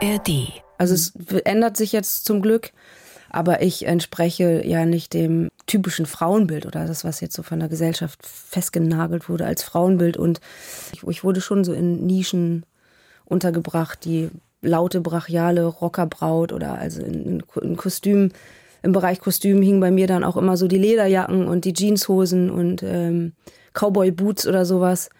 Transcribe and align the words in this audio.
ARD. 0.00 0.62
Also 0.78 0.94
es 0.94 1.12
ändert 1.44 1.76
sich 1.76 1.92
jetzt 1.92 2.24
zum 2.24 2.40
Glück, 2.40 2.70
aber 3.30 3.62
ich 3.62 3.86
entspreche 3.86 4.66
ja 4.66 4.86
nicht 4.86 5.12
dem 5.12 5.48
typischen 5.66 6.06
Frauenbild 6.06 6.66
oder 6.66 6.86
das, 6.86 7.04
was 7.04 7.20
jetzt 7.20 7.34
so 7.34 7.42
von 7.42 7.58
der 7.58 7.68
Gesellschaft 7.68 8.24
festgenagelt 8.24 9.28
wurde 9.28 9.46
als 9.46 9.62
Frauenbild. 9.62 10.16
Und 10.16 10.40
ich, 10.92 11.02
ich 11.02 11.24
wurde 11.24 11.40
schon 11.40 11.64
so 11.64 11.72
in 11.72 12.06
Nischen 12.06 12.64
untergebracht, 13.24 14.04
die 14.04 14.30
laute, 14.62 15.00
brachiale 15.00 15.64
Rockerbraut 15.64 16.52
oder 16.52 16.78
also 16.78 17.02
in, 17.02 17.42
in 17.62 17.76
Kostüm. 17.76 18.30
Im 18.82 18.92
Bereich 18.92 19.20
Kostüm 19.20 19.60
hingen 19.60 19.80
bei 19.80 19.90
mir 19.90 20.06
dann 20.06 20.24
auch 20.24 20.36
immer 20.36 20.56
so 20.56 20.68
die 20.68 20.78
Lederjacken 20.78 21.46
und 21.48 21.64
die 21.64 21.74
Jeanshosen 21.74 22.50
und 22.50 22.82
ähm, 22.82 23.32
Cowboy-Boots 23.74 24.46
oder 24.46 24.64
sowas. 24.64 25.10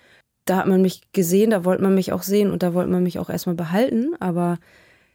Da 0.48 0.56
hat 0.56 0.66
man 0.66 0.80
mich 0.80 1.02
gesehen, 1.12 1.50
da 1.50 1.66
wollte 1.66 1.82
man 1.82 1.94
mich 1.94 2.12
auch 2.12 2.22
sehen 2.22 2.50
und 2.50 2.62
da 2.62 2.72
wollte 2.72 2.90
man 2.90 3.02
mich 3.02 3.18
auch 3.18 3.28
erstmal 3.28 3.54
behalten. 3.54 4.14
Aber 4.18 4.58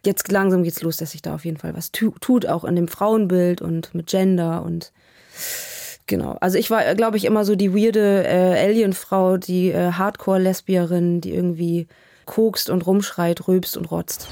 jetzt 0.05 0.31
langsam 0.31 0.61
geht's 0.61 0.83
los, 0.83 0.97
dass 0.97 1.11
sich 1.11 1.23
da 1.23 1.33
auf 1.33 1.43
jeden 1.43 1.57
Fall 1.57 1.75
was 1.75 1.91
tu 1.91 2.11
tut, 2.21 2.45
auch 2.45 2.63
in 2.63 2.75
dem 2.75 2.87
Frauenbild 2.87 3.59
und 3.59 3.95
mit 3.95 4.07
Gender 4.07 4.63
und 4.63 4.91
genau. 6.05 6.37
Also 6.39 6.59
ich 6.59 6.69
war, 6.69 6.93
glaube 6.93 7.17
ich, 7.17 7.25
immer 7.25 7.45
so 7.45 7.55
die 7.55 7.73
weirde 7.73 8.23
äh, 8.27 8.63
Alien-Frau, 8.63 9.37
die 9.37 9.71
äh, 9.71 9.93
Hardcore-Lesbierin, 9.93 11.19
die 11.19 11.33
irgendwie 11.33 11.87
kokst 12.25 12.69
und 12.69 12.85
rumschreit, 12.85 13.47
rülpst 13.47 13.75
und 13.75 13.89
rotzt. 13.89 14.27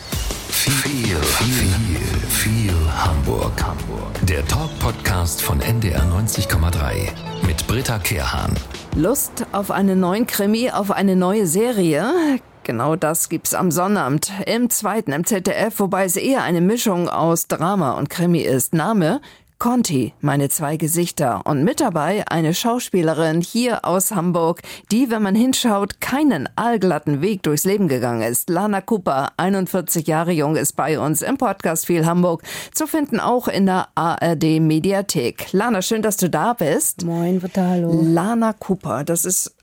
Viel, 0.64 1.16
viel, 1.16 1.98
viel 2.30 2.74
Hamburg. 2.96 3.52
Hamburg. 3.64 4.28
Der 4.28 4.46
Talk-Podcast 4.46 5.42
von 5.42 5.60
NDR 5.60 6.04
90,3 6.04 7.48
mit 7.48 7.66
Britta 7.66 7.98
Kehrhahn. 7.98 8.54
Lust 8.96 9.48
auf 9.54 9.72
einen 9.72 10.00
neuen 10.00 10.28
Krimi, 10.28 10.70
auf 10.70 10.92
eine 10.92 11.16
neue 11.16 11.48
Serie? 11.48 12.14
Genau 12.62 12.96
das 12.96 13.30
gibt's 13.30 13.56
am 13.56 13.72
Sonnabend 13.72 14.32
im 14.46 14.70
zweiten 14.70 15.14
im 15.14 15.26
ZDF, 15.26 15.80
wobei 15.80 16.06
es 16.06 16.16
eher 16.16 16.44
eine 16.44 16.62
Mischung 16.62 17.10
aus 17.10 17.48
Drama 17.48 17.94
und 17.94 18.12
Krimi 18.12 18.42
ist. 18.42 18.76
Name 18.76 19.20
Conti, 19.62 20.16
meine 20.22 20.50
zwei 20.50 20.76
Gesichter. 20.76 21.42
Und 21.46 21.64
mit 21.64 21.82
dabei 21.82 22.28
eine 22.28 22.56
Schauspielerin 22.56 23.42
hier 23.42 23.86
aus 23.86 24.10
Hamburg, 24.10 24.64
die, 24.92 25.12
wenn 25.12 25.22
man 25.22 25.36
hinschaut, 25.36 26.02
keinen 26.02 26.50
allglatten 26.56 27.22
Weg 27.22 27.44
durchs 27.44 27.64
Leben 27.64 27.88
gegangen 27.88 28.24
ist. 28.24 28.50
Lana 28.50 28.82
Cooper, 28.82 29.34
41 29.38 30.08
Jahre 30.08 30.32
jung, 30.32 30.56
ist 30.56 30.76
bei 30.76 31.00
uns 31.00 31.22
im 31.22 31.38
Podcast 31.38 31.86
Viel 31.86 32.08
Hamburg, 32.08 32.42
zu 32.74 32.88
finden 32.88 33.20
auch 33.20 33.48
in 33.48 33.68
der 33.68 33.90
ARD 33.94 34.60
Mediathek. 34.60 35.54
Lana, 35.54 35.84
schön, 35.84 36.02
dass 36.02 36.18
du 36.18 36.28
da 36.28 36.54
bist. 36.54 37.06
Moin, 37.06 37.40
bitte, 37.40 37.62
hallo. 37.64 38.02
Lana 38.04 38.54
Cooper, 38.54 39.04
das 39.04 39.26
ist 39.26 39.56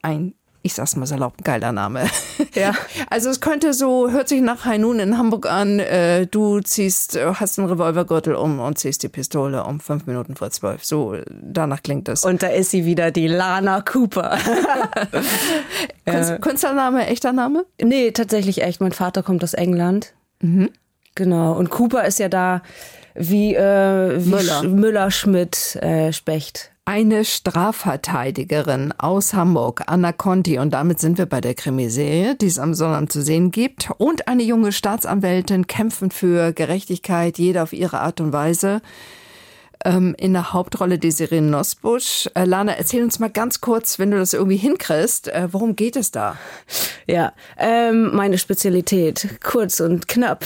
ein 0.00 0.34
ich 0.62 0.74
sag's 0.74 0.96
mal 0.96 1.06
salopp, 1.06 1.42
geiler 1.44 1.72
Name. 1.72 2.04
Ja. 2.54 2.74
Also 3.08 3.30
es 3.30 3.40
könnte 3.40 3.72
so, 3.72 4.10
hört 4.10 4.28
sich 4.28 4.40
nach 4.40 4.64
Hainun 4.64 5.00
in 5.00 5.18
Hamburg 5.18 5.50
an, 5.50 5.78
äh, 5.78 6.26
du 6.26 6.60
ziehst, 6.60 7.16
äh, 7.16 7.34
hast 7.34 7.58
einen 7.58 7.68
Revolvergürtel 7.68 8.34
um 8.34 8.60
und 8.60 8.78
ziehst 8.78 9.02
die 9.02 9.08
Pistole 9.08 9.64
um 9.64 9.80
fünf 9.80 10.06
Minuten 10.06 10.36
vor 10.36 10.50
zwölf. 10.50 10.84
So, 10.84 11.16
danach 11.28 11.82
klingt 11.82 12.08
es. 12.08 12.24
Und 12.24 12.42
da 12.42 12.48
ist 12.48 12.70
sie 12.70 12.84
wieder, 12.84 13.10
die 13.10 13.26
Lana 13.26 13.80
Cooper. 13.80 14.38
Künst, 16.06 16.40
Künstlername, 16.40 17.06
echter 17.06 17.32
Name? 17.32 17.64
nee, 17.82 18.12
tatsächlich 18.12 18.62
echt. 18.62 18.80
Mein 18.80 18.92
Vater 18.92 19.22
kommt 19.22 19.42
aus 19.42 19.54
England. 19.54 20.14
Genau. 21.14 21.52
Und 21.52 21.70
Cooper 21.70 22.04
ist 22.04 22.18
ja 22.18 22.28
da 22.28 22.62
wie, 23.14 23.54
äh, 23.54 24.24
wie 24.24 24.30
Müller. 24.30 24.60
Sch 24.60 24.64
Müller, 24.64 25.10
Schmidt, 25.10 25.76
äh, 25.76 26.12
Specht. 26.12 26.70
Eine 26.92 27.24
Strafverteidigerin 27.24 28.92
aus 28.98 29.32
Hamburg, 29.32 29.84
Anna 29.86 30.10
Conti, 30.10 30.58
und 30.58 30.70
damit 30.70 30.98
sind 30.98 31.18
wir 31.18 31.26
bei 31.26 31.40
der 31.40 31.54
Krimiserie, 31.54 32.34
die 32.34 32.48
es 32.48 32.58
am 32.58 32.74
Sonnabend 32.74 33.12
zu 33.12 33.22
sehen 33.22 33.52
gibt, 33.52 33.92
und 33.98 34.26
eine 34.26 34.42
junge 34.42 34.72
Staatsanwältin 34.72 35.68
kämpfen 35.68 36.10
für 36.10 36.52
Gerechtigkeit, 36.52 37.38
jeder 37.38 37.62
auf 37.62 37.72
ihre 37.72 38.00
Art 38.00 38.20
und 38.20 38.32
Weise. 38.32 38.82
Ähm, 39.84 40.16
in 40.18 40.32
der 40.32 40.52
Hauptrolle 40.52 40.98
die 40.98 41.12
Serie 41.12 41.40
Nosbusch. 41.40 42.28
Äh, 42.34 42.44
Lana, 42.44 42.72
erzähl 42.72 43.04
uns 43.04 43.20
mal 43.20 43.30
ganz 43.30 43.60
kurz, 43.60 44.00
wenn 44.00 44.10
du 44.10 44.18
das 44.18 44.32
irgendwie 44.32 44.56
hinkriegst, 44.56 45.28
äh, 45.28 45.46
worum 45.52 45.76
geht 45.76 45.94
es 45.94 46.10
da? 46.10 46.38
Ja, 47.06 47.34
ähm, 47.56 48.16
meine 48.16 48.36
Spezialität. 48.36 49.38
Kurz 49.44 49.78
und 49.78 50.08
knapp. 50.08 50.44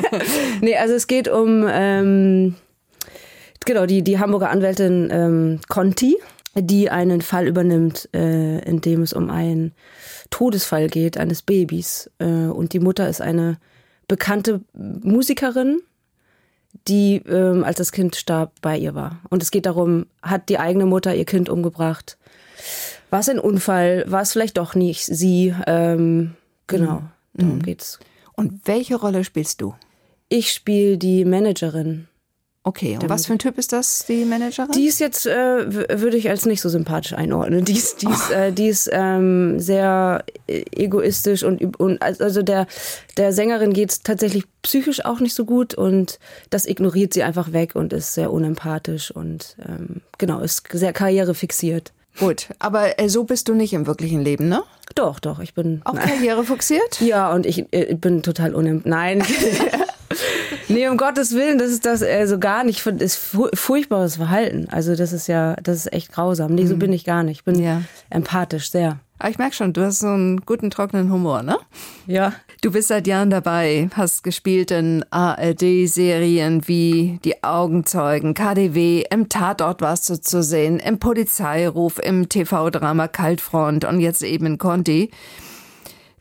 nee, 0.60 0.76
also 0.76 0.94
es 0.94 1.06
geht 1.06 1.28
um, 1.28 1.64
ähm, 1.70 2.56
genau, 3.66 3.84
die, 3.84 4.02
die 4.02 4.18
Hamburger 4.18 4.50
Anwältin 4.50 5.08
ähm, 5.12 5.60
Conti, 5.68 6.16
die 6.54 6.88
einen 6.88 7.20
Fall 7.20 7.46
übernimmt, 7.46 8.08
äh, 8.14 8.60
in 8.60 8.80
dem 8.80 9.02
es 9.02 9.12
um 9.12 9.28
einen 9.28 9.74
Todesfall 10.30 10.88
geht 10.88 11.18
eines 11.18 11.42
Babys. 11.42 12.10
Äh, 12.18 12.24
und 12.24 12.72
die 12.72 12.80
Mutter 12.80 13.08
ist 13.08 13.20
eine 13.20 13.58
bekannte 14.08 14.62
Musikerin, 14.72 15.80
die, 16.88 17.16
ähm, 17.28 17.64
als 17.64 17.76
das 17.76 17.92
Kind 17.92 18.16
starb, 18.16 18.52
bei 18.62 18.78
ihr 18.78 18.94
war. 18.94 19.20
Und 19.28 19.42
es 19.42 19.50
geht 19.50 19.66
darum, 19.66 20.06
hat 20.22 20.48
die 20.48 20.58
eigene 20.58 20.86
Mutter 20.86 21.14
ihr 21.14 21.24
Kind 21.24 21.48
umgebracht? 21.48 22.16
War 23.10 23.20
es 23.20 23.28
ein 23.28 23.38
Unfall? 23.38 24.04
War 24.06 24.22
es 24.22 24.32
vielleicht 24.32 24.56
doch 24.56 24.74
nicht 24.74 25.04
sie? 25.04 25.54
Ähm, 25.66 26.34
genau, 26.66 27.02
darum 27.34 27.62
geht's. 27.62 27.98
Und 28.34 28.66
welche 28.66 28.96
Rolle 28.96 29.24
spielst 29.24 29.60
du? 29.60 29.74
Ich 30.28 30.52
spiele 30.52 30.98
die 30.98 31.24
Managerin. 31.24 32.08
Okay, 32.66 32.98
und 33.00 33.08
was 33.08 33.26
für 33.26 33.32
ein 33.32 33.38
Typ 33.38 33.58
ist 33.58 33.72
das, 33.72 34.06
die 34.06 34.24
Managerin? 34.24 34.72
Die 34.72 34.86
ist 34.86 34.98
jetzt, 34.98 35.24
äh, 35.24 36.00
würde 36.00 36.16
ich 36.16 36.28
als 36.28 36.46
nicht 36.46 36.60
so 36.60 36.68
sympathisch 36.68 37.12
einordnen. 37.12 37.64
Die 37.64 37.76
ist, 37.76 38.02
die 38.02 38.08
ist, 38.08 38.30
äh, 38.32 38.50
die 38.50 38.66
ist 38.66 38.90
ähm, 38.92 39.60
sehr 39.60 40.24
äh, 40.48 40.64
egoistisch 40.74 41.44
und, 41.44 41.78
und 41.78 42.02
also 42.02 42.42
der, 42.42 42.66
der 43.18 43.32
Sängerin 43.32 43.72
geht's 43.72 44.02
tatsächlich 44.02 44.46
psychisch 44.62 45.04
auch 45.04 45.20
nicht 45.20 45.34
so 45.34 45.44
gut 45.44 45.74
und 45.74 46.18
das 46.50 46.66
ignoriert 46.66 47.14
sie 47.14 47.22
einfach 47.22 47.52
weg 47.52 47.76
und 47.76 47.92
ist 47.92 48.14
sehr 48.14 48.32
unempathisch 48.32 49.12
und 49.12 49.56
ähm, 49.64 50.00
genau, 50.18 50.40
ist 50.40 50.64
sehr 50.72 50.92
karrierefixiert. 50.92 51.92
Gut, 52.18 52.48
aber 52.58 52.98
äh, 52.98 53.08
so 53.08 53.22
bist 53.22 53.46
du 53.46 53.54
nicht 53.54 53.74
im 53.74 53.86
wirklichen 53.86 54.22
Leben, 54.22 54.48
ne? 54.48 54.64
Doch, 54.96 55.20
doch, 55.20 55.38
ich 55.38 55.54
bin. 55.54 55.82
Auch 55.84 55.94
karrierefixiert? 55.94 57.00
Ja, 57.00 57.32
und 57.32 57.46
ich 57.46 57.72
äh, 57.72 57.94
bin 57.94 58.24
total 58.24 58.56
unem... 58.56 58.82
Nein. 58.84 59.22
nee, 60.68 60.88
um 60.88 60.96
Gottes 60.96 61.34
Willen, 61.34 61.58
das 61.58 61.70
ist 61.70 61.86
das 61.86 62.02
also 62.02 62.38
gar 62.38 62.64
nicht, 62.64 62.84
das 62.86 62.94
ist 63.00 63.16
fu 63.16 63.48
furchtbares 63.54 64.16
Verhalten. 64.16 64.68
Also 64.70 64.94
das 64.96 65.12
ist 65.12 65.26
ja, 65.26 65.54
das 65.62 65.76
ist 65.78 65.92
echt 65.92 66.12
grausam. 66.12 66.54
Nee, 66.54 66.66
so 66.66 66.76
bin 66.76 66.92
ich 66.92 67.04
gar 67.04 67.22
nicht. 67.22 67.38
Ich 67.38 67.44
bin 67.44 67.58
Ja. 67.62 67.82
empathisch, 68.10 68.70
sehr. 68.70 68.98
Aber 69.18 69.30
ich 69.30 69.38
merke 69.38 69.54
schon, 69.54 69.72
du 69.72 69.82
hast 69.82 70.00
so 70.00 70.08
einen 70.08 70.42
guten, 70.44 70.70
trockenen 70.70 71.10
Humor, 71.10 71.42
ne? 71.42 71.56
Ja. 72.06 72.34
Du 72.60 72.70
bist 72.70 72.88
seit 72.88 73.06
Jahren 73.06 73.30
dabei, 73.30 73.88
hast 73.94 74.22
gespielt 74.22 74.70
in 74.70 75.04
ARD-Serien 75.10 76.66
wie 76.68 77.18
Die 77.24 77.42
Augenzeugen, 77.42 78.34
KDW, 78.34 79.04
im 79.10 79.28
Tatort 79.30 79.80
warst 79.80 80.10
du 80.10 80.20
zu 80.20 80.42
sehen, 80.42 80.78
im 80.78 80.98
Polizeiruf, 80.98 81.98
im 81.98 82.28
TV-Drama 82.28 83.08
Kaltfront 83.08 83.84
und 83.86 84.00
jetzt 84.00 84.22
eben 84.22 84.44
in 84.46 84.58
Conti. 84.58 85.10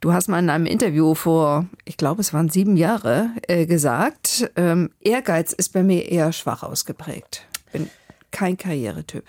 Du 0.06 0.14
hast 0.14 0.28
mal 0.28 0.38
in 0.38 0.52
einem 0.52 0.68
Interview 0.68 1.16
vor, 1.16 1.66
ich 1.84 1.98
glaube, 1.98 2.22
es 2.22 2.32
waren 2.32 2.48
sieben 2.48 2.78
Jahre, 2.78 3.32
äh, 3.48 3.66
gesagt, 3.66 4.52
ähm, 4.56 4.92
Ehrgeiz 5.02 5.52
ist 5.52 5.74
bei 5.74 5.82
mir 5.82 6.08
eher 6.12 6.32
schwach 6.32 6.62
ausgeprägt. 6.62 7.48
Bin 7.74 7.90
kein 8.30 8.56
Karrieretyp. 8.56 9.24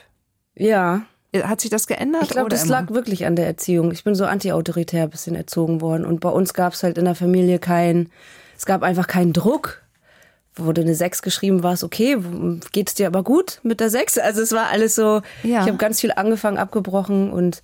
Ja. 0.55 1.07
Hat 1.35 1.63
sich 1.63 1.71
das 1.71 1.87
geändert? 1.87 2.25
Ich 2.25 2.29
glaube, 2.29 2.51
das 2.51 2.65
immer? 2.65 2.73
lag 2.73 2.91
wirklich 2.91 3.25
an 3.25 3.37
der 3.37 3.47
Erziehung. 3.47 3.91
Ich 3.91 4.05
bin 4.05 4.15
so 4.15 4.27
antiautoritär 4.27 5.05
ein 5.05 5.09
bisschen 5.09 5.35
erzogen 5.35 5.81
worden. 5.81 6.05
Und 6.05 6.21
bei 6.21 6.29
uns 6.29 6.53
gab 6.53 6.75
es 6.75 6.83
halt 6.83 6.99
in 6.99 7.07
der 7.07 7.15
Familie 7.15 7.59
kein, 7.59 8.11
es 8.55 8.67
gab 8.67 8.83
einfach 8.83 9.07
keinen 9.07 9.33
Druck. 9.33 9.81
Wurde 10.57 10.83
eine 10.83 10.95
Sechs 10.95 11.23
geschrieben, 11.23 11.63
war 11.63 11.73
es 11.73 11.85
okay, 11.85 12.19
geht's 12.73 12.93
dir 12.93 13.07
aber 13.07 13.23
gut 13.23 13.61
mit 13.63 13.81
der 13.81 13.89
Sechs? 13.89 14.19
Also 14.19 14.43
es 14.43 14.53
war 14.53 14.69
alles 14.69 14.95
so, 14.95 15.23
Ja. 15.43 15.63
ich 15.63 15.69
habe 15.69 15.79
ganz 15.79 16.03
viel 16.03 16.13
angefangen, 16.13 16.59
abgebrochen 16.59 17.31
und 17.33 17.63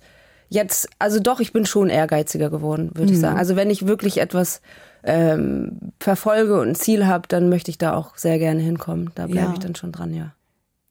jetzt, 0.53 0.87
also 0.99 1.19
doch, 1.19 1.39
ich 1.39 1.51
bin 1.51 1.65
schon 1.65 1.89
ehrgeiziger 1.89 2.49
geworden, 2.49 2.91
würde 2.93 3.07
Mhm. 3.11 3.13
ich 3.15 3.19
sagen. 3.19 3.37
Also 3.37 3.55
wenn 3.55 3.69
ich 3.69 3.87
wirklich 3.87 4.19
etwas 4.19 4.61
ähm, 5.03 5.79
verfolge 5.99 6.61
und 6.61 6.69
ein 6.69 6.75
Ziel 6.75 7.05
habe, 7.07 7.27
dann 7.27 7.49
möchte 7.49 7.69
ich 7.71 7.77
da 7.77 7.93
auch 7.95 8.15
sehr 8.15 8.39
gerne 8.39 8.61
hinkommen. 8.61 9.09
Da 9.15 9.27
bleibe 9.27 9.47
Ja. 9.47 9.53
ich 9.53 9.59
dann 9.59 9.75
schon 9.75 9.91
dran, 9.91 10.13
ja. 10.13 10.33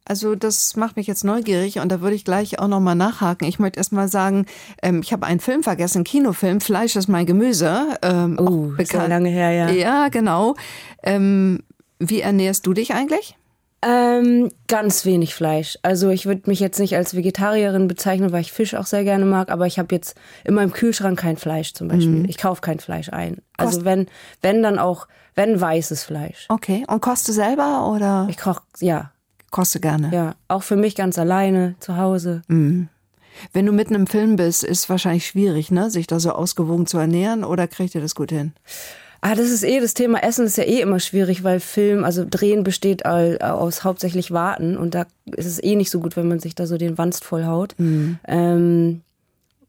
Also 0.04 0.34
das 0.34 0.74
macht 0.76 0.96
mich 0.96 1.06
jetzt 1.06 1.24
neugierig 1.24 1.78
und 1.78 1.90
da 1.90 2.00
würde 2.00 2.16
ich 2.16 2.24
gleich 2.24 2.58
auch 2.58 2.66
nochmal 2.66 2.96
nachhaken. 2.96 3.46
Ich 3.46 3.58
möchte 3.60 3.78
erst 3.78 3.92
mal 3.92 4.08
sagen, 4.08 4.46
ähm, 4.82 5.00
ich 5.02 5.12
habe 5.12 5.24
einen 5.26 5.38
Film 5.40 5.62
vergessen, 5.62 6.02
Kinofilm, 6.04 6.60
Fleisch 6.60 6.96
ist 6.96 7.08
mein 7.08 7.24
Gemüse. 7.24 7.96
Ähm, 8.02 8.36
Oh, 8.38 8.72
auch 8.74 8.78
ist 8.78 8.92
lange 8.92 9.28
her, 9.28 9.52
ja. 9.52 9.70
Ja, 9.70 10.08
genau. 10.08 10.56
Ähm, 11.04 11.60
wie 12.00 12.20
ernährst 12.20 12.66
du 12.66 12.72
dich 12.74 12.92
eigentlich? 12.94 13.36
Ähm, 13.84 14.50
ganz 14.68 15.04
wenig 15.04 15.34
Fleisch. 15.34 15.76
Also 15.82 16.10
ich 16.10 16.26
würde 16.26 16.42
mich 16.48 16.60
jetzt 16.60 16.78
nicht 16.78 16.94
als 16.96 17.16
Vegetarierin 17.16 17.88
bezeichnen, 17.88 18.30
weil 18.30 18.42
ich 18.42 18.52
Fisch 18.52 18.74
auch 18.74 18.86
sehr 18.86 19.02
gerne 19.02 19.24
mag, 19.24 19.50
aber 19.50 19.66
ich 19.66 19.78
habe 19.80 19.92
jetzt 19.94 20.14
in 20.44 20.54
meinem 20.54 20.72
Kühlschrank 20.72 21.18
kein 21.18 21.36
Fleisch 21.36 21.74
zum 21.74 21.88
Beispiel. 21.88 22.28
Ich 22.30 22.38
kaufe 22.38 22.60
kein 22.60 22.78
Fleisch 22.78 23.08
ein. 23.08 23.42
Also 23.56 23.78
Kost- 23.78 23.84
wenn, 23.84 24.06
wenn 24.40 24.62
dann 24.62 24.78
auch, 24.78 25.08
wenn 25.34 25.60
weißes 25.60 26.04
Fleisch. 26.04 26.46
Okay. 26.48 26.84
Und 26.86 27.00
kochst 27.02 27.26
du 27.26 27.32
selber 27.32 27.90
oder 27.92 28.28
Ich 28.30 28.36
koche, 28.38 28.62
ja, 28.78 29.10
kochst 29.50 29.74
du 29.74 29.80
gerne? 29.80 30.10
ja. 30.14 30.34
Auch 30.46 30.62
für 30.62 30.76
mich 30.76 30.94
ganz 30.94 31.18
alleine 31.18 31.74
zu 31.80 31.96
Hause. 31.96 32.42
Wenn 32.48 33.66
du 33.66 33.72
mitten 33.72 33.94
im 33.96 34.06
Film 34.06 34.36
bist, 34.36 34.62
ist 34.62 34.88
wahrscheinlich 34.90 35.26
schwierig, 35.26 35.70
ne, 35.72 35.90
sich 35.90 36.06
da 36.06 36.20
so 36.20 36.30
ausgewogen 36.32 36.86
zu 36.86 36.98
ernähren 36.98 37.42
oder 37.42 37.66
kriegt 37.66 37.94
ihr 37.96 38.00
das 38.00 38.14
gut 38.14 38.30
hin? 38.30 38.52
Ah, 39.24 39.36
das 39.36 39.50
ist 39.50 39.62
eh, 39.62 39.78
das 39.78 39.94
Thema 39.94 40.20
Essen 40.22 40.46
ist 40.46 40.58
ja 40.58 40.64
eh 40.64 40.80
immer 40.80 40.98
schwierig, 40.98 41.44
weil 41.44 41.60
Film, 41.60 42.02
also 42.02 42.26
Drehen 42.28 42.64
besteht 42.64 43.06
all, 43.06 43.38
aus 43.38 43.84
hauptsächlich 43.84 44.32
Warten 44.32 44.76
und 44.76 44.96
da 44.96 45.06
ist 45.36 45.46
es 45.46 45.62
eh 45.62 45.76
nicht 45.76 45.90
so 45.90 46.00
gut, 46.00 46.16
wenn 46.16 46.26
man 46.26 46.40
sich 46.40 46.56
da 46.56 46.66
so 46.66 46.76
den 46.76 46.98
Wanst 46.98 47.24
vollhaut. 47.24 47.74
Mhm. 47.78 48.18
Ähm, 48.26 49.00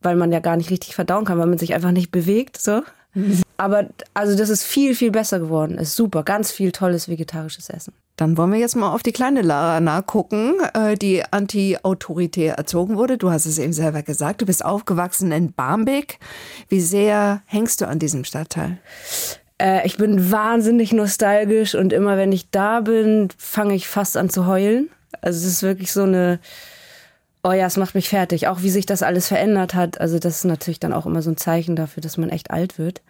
weil 0.01 0.15
man 0.15 0.31
ja 0.31 0.39
gar 0.39 0.57
nicht 0.57 0.71
richtig 0.71 0.95
verdauen 0.95 1.23
kann, 1.23 1.37
weil 1.37 1.45
man 1.45 1.59
sich 1.59 1.75
einfach 1.75 1.91
nicht 1.91 2.11
bewegt, 2.11 2.59
so. 2.59 2.81
Aber 3.57 3.89
also 4.15 4.35
das 4.35 4.49
ist 4.49 4.63
viel, 4.63 4.95
viel 4.95 5.11
besser 5.11 5.39
geworden. 5.39 5.77
Ist 5.77 5.95
super. 5.95 6.23
Ganz 6.23 6.51
viel 6.51 6.71
tolles 6.71 7.07
vegetarisches 7.07 7.69
Essen. 7.69 7.93
Dann 8.15 8.37
wollen 8.37 8.51
wir 8.51 8.59
jetzt 8.59 8.75
mal 8.75 8.91
auf 8.91 9.03
die 9.03 9.11
kleine 9.11 9.43
Lara 9.43 9.79
nachgucken, 9.79 10.55
äh, 10.73 10.95
die 10.95 11.23
anti-autoritär 11.31 12.55
erzogen 12.55 12.97
wurde. 12.97 13.19
Du 13.19 13.29
hast 13.29 13.45
es 13.45 13.59
eben 13.59 13.73
selber 13.73 14.01
gesagt. 14.01 14.41
Du 14.41 14.47
bist 14.47 14.65
aufgewachsen 14.65 15.31
in 15.31 15.53
Barmbek. 15.53 16.17
Wie 16.69 16.81
sehr 16.81 17.43
hängst 17.45 17.81
du 17.81 17.87
an 17.87 17.99
diesem 17.99 18.23
Stadtteil? 18.23 18.79
Äh, 19.63 19.85
ich 19.87 19.97
bin 19.97 20.31
wahnsinnig 20.31 20.91
nostalgisch 20.91 21.73
und 21.73 21.93
immer 21.93 22.17
wenn 22.17 22.31
ich 22.31 22.49
da 22.49 22.81
bin, 22.81 23.29
fange 23.37 23.75
ich 23.75 23.87
fast 23.87 24.17
an 24.17 24.29
zu 24.29 24.45
heulen. 24.45 24.89
Also 25.21 25.39
es 25.45 25.53
ist 25.53 25.63
wirklich 25.63 25.91
so 25.91 26.03
eine 26.03 26.39
Oh 27.45 27.51
ja, 27.51 27.65
es 27.65 27.75
macht 27.75 27.93
mich 27.93 28.07
fertig. 28.07 28.47
Auch 28.47 28.61
wie 28.61 28.69
sich 28.69 28.85
das 28.85 29.03
alles 29.03 29.27
verändert 29.27 29.75
hat. 29.75 29.99
Also 29.99 30.17
das 30.17 30.37
ist 30.37 30.43
natürlich 30.45 30.79
dann 30.79 30.93
auch 30.93 31.05
immer 31.05 31.21
so 31.21 31.29
ein 31.29 31.35
Zeichen 31.35 31.75
dafür, 31.75 31.99
dass 31.99 32.15
man 32.15 32.29
echt 32.29 32.51
alt 32.51 32.79
wird. 32.79 33.01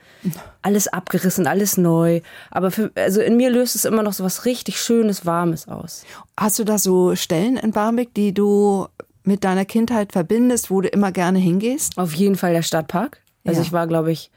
Alles 0.63 0.87
abgerissen, 0.87 1.45
alles 1.45 1.77
neu. 1.77 2.21
Aber 2.49 2.71
für, 2.71 2.91
also 2.95 3.21
in 3.21 3.37
mir 3.37 3.51
löst 3.51 3.75
es 3.75 3.85
immer 3.85 4.01
noch 4.01 4.13
so 4.13 4.23
was 4.23 4.45
richtig 4.45 4.81
Schönes, 4.81 5.27
Warmes 5.27 5.67
aus. 5.67 6.03
Hast 6.35 6.57
du 6.57 6.63
da 6.63 6.79
so 6.79 7.15
Stellen 7.15 7.57
in 7.57 7.73
Barmbek, 7.73 8.15
die 8.15 8.33
du 8.33 8.87
mit 9.23 9.43
deiner 9.43 9.65
Kindheit 9.65 10.13
verbindest, 10.13 10.71
wo 10.71 10.81
du 10.81 10.87
immer 10.87 11.11
gerne 11.11 11.37
hingehst? 11.37 11.95
Auf 11.99 12.13
jeden 12.15 12.35
Fall 12.35 12.53
der 12.53 12.63
Stadtpark. 12.63 13.21
Also 13.45 13.61
ja. 13.61 13.67
ich 13.67 13.71
war, 13.71 13.85
glaube 13.85 14.11
ich, 14.11 14.31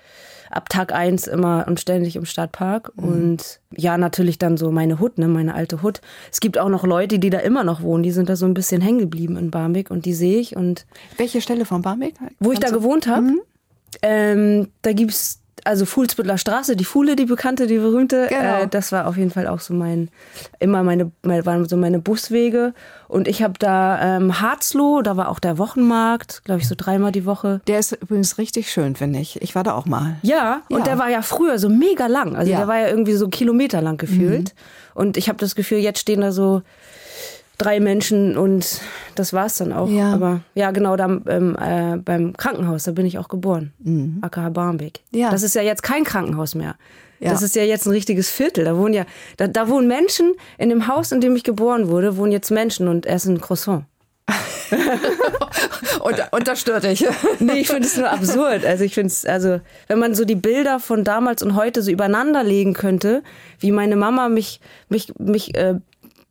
ab 0.50 0.68
Tag 0.68 0.92
eins 0.92 1.26
immer 1.26 1.64
und 1.66 1.80
ständig 1.80 2.16
im 2.16 2.24
Stadtpark. 2.24 2.92
Mhm. 2.96 3.04
Und 3.04 3.60
ja, 3.76 3.98
natürlich 3.98 4.38
dann 4.38 4.56
so 4.56 4.70
meine 4.70 5.00
Hut, 5.00 5.18
ne, 5.18 5.28
meine 5.28 5.54
alte 5.54 5.82
Hut. 5.82 6.00
Es 6.30 6.40
gibt 6.40 6.58
auch 6.58 6.68
noch 6.68 6.84
Leute, 6.84 7.18
die 7.18 7.30
da 7.30 7.38
immer 7.38 7.64
noch 7.64 7.82
wohnen, 7.82 8.02
die 8.02 8.12
sind 8.12 8.28
da 8.28 8.36
so 8.36 8.46
ein 8.46 8.54
bisschen 8.54 8.80
hängen 8.80 8.98
geblieben 8.98 9.36
in 9.36 9.50
Barmbek 9.50 9.90
und 9.90 10.04
die 10.04 10.14
sehe 10.14 10.38
ich. 10.38 10.56
Und 10.56 10.86
Welche 11.16 11.40
Stelle 11.40 11.64
von 11.64 11.82
Barmbek? 11.82 12.14
Wo 12.38 12.52
ich 12.52 12.58
da 12.58 12.70
gewohnt 12.70 13.06
habe, 13.06 13.22
mhm. 13.22 13.40
ähm, 14.02 14.68
da 14.82 14.92
gibt's 14.92 15.40
also 15.66 15.84
Fuhlsbüttler 15.84 16.38
Straße, 16.38 16.76
die 16.76 16.84
Fuhle, 16.84 17.16
die 17.16 17.26
bekannte, 17.26 17.66
die 17.66 17.78
berühmte, 17.78 18.26
genau. 18.28 18.62
äh, 18.62 18.68
das 18.68 18.92
war 18.92 19.06
auf 19.06 19.16
jeden 19.16 19.30
Fall 19.30 19.46
auch 19.46 19.60
so 19.60 19.74
mein, 19.74 20.08
immer 20.58 20.82
meine, 20.82 21.10
meine 21.22 21.44
waren 21.44 21.68
so 21.68 21.76
meine 21.76 21.98
Buswege. 21.98 22.74
Und 23.08 23.28
ich 23.28 23.42
habe 23.42 23.54
da 23.58 24.16
ähm, 24.16 24.40
Harzloh, 24.40 25.02
da 25.02 25.16
war 25.16 25.28
auch 25.28 25.38
der 25.38 25.58
Wochenmarkt, 25.58 26.42
glaube 26.44 26.60
ich, 26.60 26.68
so 26.68 26.74
dreimal 26.76 27.12
die 27.12 27.24
Woche. 27.24 27.60
Der 27.66 27.78
ist 27.78 27.92
übrigens 27.92 28.38
richtig 28.38 28.70
schön, 28.70 28.96
finde 28.96 29.20
ich. 29.20 29.40
Ich 29.42 29.54
war 29.54 29.62
da 29.62 29.74
auch 29.74 29.86
mal. 29.86 30.16
Ja, 30.22 30.62
ja, 30.68 30.76
und 30.76 30.86
der 30.86 30.98
war 30.98 31.10
ja 31.10 31.22
früher 31.22 31.58
so 31.58 31.68
mega 31.68 32.06
lang. 32.06 32.36
Also 32.36 32.50
ja. 32.50 32.58
der 32.58 32.68
war 32.68 32.78
ja 32.78 32.88
irgendwie 32.88 33.14
so 33.14 33.28
kilometerlang 33.28 33.96
gefühlt. 33.96 34.54
Mhm. 34.54 35.00
Und 35.00 35.16
ich 35.16 35.28
habe 35.28 35.38
das 35.38 35.54
Gefühl, 35.54 35.78
jetzt 35.78 36.00
stehen 36.00 36.20
da 36.20 36.32
so 36.32 36.62
drei 37.58 37.80
Menschen 37.80 38.36
und 38.36 38.80
das 39.14 39.32
war's 39.32 39.56
dann 39.56 39.72
auch. 39.72 39.88
Ja. 39.88 40.12
Aber 40.12 40.40
ja, 40.54 40.70
genau, 40.70 40.96
da 40.96 41.06
ähm, 41.26 41.56
äh, 41.60 41.96
beim 41.96 42.36
Krankenhaus, 42.36 42.84
da 42.84 42.92
bin 42.92 43.06
ich 43.06 43.18
auch 43.18 43.28
geboren. 43.28 43.72
Mhm. 43.78 44.18
AKH 44.22 44.50
Barmbek. 44.50 45.00
Ja. 45.10 45.30
Das 45.30 45.42
ist 45.42 45.54
ja 45.54 45.62
jetzt 45.62 45.82
kein 45.82 46.04
Krankenhaus 46.04 46.54
mehr. 46.54 46.76
Ja. 47.18 47.30
Das 47.30 47.42
ist 47.42 47.56
ja 47.56 47.62
jetzt 47.62 47.86
ein 47.86 47.92
richtiges 47.92 48.30
Viertel. 48.30 48.64
Da 48.64 48.76
wohnen 48.76 48.94
ja, 48.94 49.06
da, 49.38 49.48
da 49.48 49.68
wohnen 49.68 49.88
Menschen, 49.88 50.34
in 50.58 50.68
dem 50.68 50.86
Haus, 50.86 51.12
in 51.12 51.20
dem 51.20 51.34
ich 51.34 51.44
geboren 51.44 51.88
wurde, 51.88 52.16
wohnen 52.16 52.32
jetzt 52.32 52.50
Menschen 52.50 52.88
und 52.88 53.06
essen 53.06 53.40
Croissant. 53.40 53.84
und, 56.00 56.16
und 56.32 56.48
das 56.48 56.60
stört 56.60 56.84
dich. 56.84 57.06
nee, 57.38 57.60
ich 57.60 57.68
finde 57.68 57.86
es 57.86 57.96
nur 57.96 58.10
absurd. 58.10 58.64
Also 58.64 58.84
ich 58.84 58.94
finde 58.94 59.08
es, 59.08 59.24
also 59.24 59.60
wenn 59.86 59.98
man 59.98 60.14
so 60.14 60.24
die 60.24 60.34
Bilder 60.34 60.80
von 60.80 61.04
damals 61.04 61.42
und 61.42 61.54
heute 61.54 61.82
so 61.82 61.90
übereinander 61.90 62.42
legen 62.42 62.74
könnte, 62.74 63.22
wie 63.60 63.70
meine 63.70 63.96
Mama 63.96 64.28
mich, 64.28 64.60
mich, 64.88 65.12
mich 65.18 65.54
äh, 65.54 65.76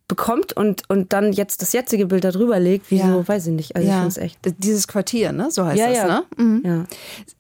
bekommt 0.08 0.54
und, 0.54 0.88
und 0.90 1.14
dann 1.14 1.34
jetzt 1.34 1.62
das 1.62 1.74
jetzige 1.74 2.06
Bild 2.06 2.24
darüber 2.24 2.60
legt, 2.60 2.92
wieso, 2.92 3.04
ja. 3.04 3.28
weiß 3.28 3.48
ich 3.48 3.54
nicht. 3.54 3.76
Also 3.76 3.88
ja. 3.88 3.94
ich 3.94 4.00
finde 4.00 4.10
es 4.10 4.18
echt. 4.18 4.64
Dieses 4.64 4.88
Quartier, 4.88 5.32
ne? 5.32 5.50
So 5.50 5.66
heißt 5.66 5.80
ja, 5.80 5.88
das, 5.88 5.98
ja. 5.98 6.08
ne? 6.08 6.24
Mhm. 6.38 6.62
Ja. 6.64 6.86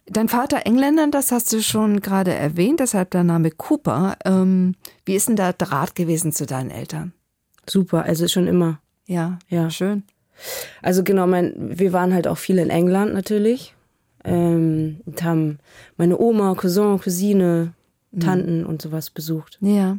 Dein 0.07 0.29
Vater 0.29 0.65
Engländer, 0.65 1.07
das 1.11 1.31
hast 1.31 1.53
du 1.53 1.61
schon 1.61 2.01
gerade 2.01 2.33
erwähnt, 2.33 2.79
deshalb 2.79 3.11
der 3.11 3.23
Name 3.23 3.51
Cooper. 3.51 4.17
Ähm, 4.25 4.75
wie 5.05 5.15
ist 5.15 5.27
denn 5.27 5.35
der 5.35 5.53
Draht 5.53 5.95
gewesen 5.95 6.31
zu 6.31 6.45
deinen 6.45 6.71
Eltern? 6.71 7.13
Super, 7.67 8.03
also 8.03 8.27
schon 8.27 8.47
immer. 8.47 8.79
Ja, 9.05 9.39
ja. 9.49 9.69
Schön. 9.69 10.03
Also 10.81 11.03
genau, 11.03 11.27
mein, 11.27 11.53
wir 11.57 11.93
waren 11.93 12.13
halt 12.13 12.27
auch 12.27 12.37
viel 12.37 12.57
in 12.57 12.69
England 12.69 13.13
natürlich. 13.13 13.73
Ähm, 14.23 15.01
und 15.05 15.23
haben 15.23 15.59
meine 15.97 16.17
Oma, 16.17 16.55
Cousin, 16.55 16.99
Cousine, 16.99 17.73
mhm. 18.11 18.19
Tanten 18.19 18.61
mhm. 18.61 18.65
und 18.67 18.81
sowas 18.81 19.11
besucht. 19.11 19.59
Ja. 19.61 19.97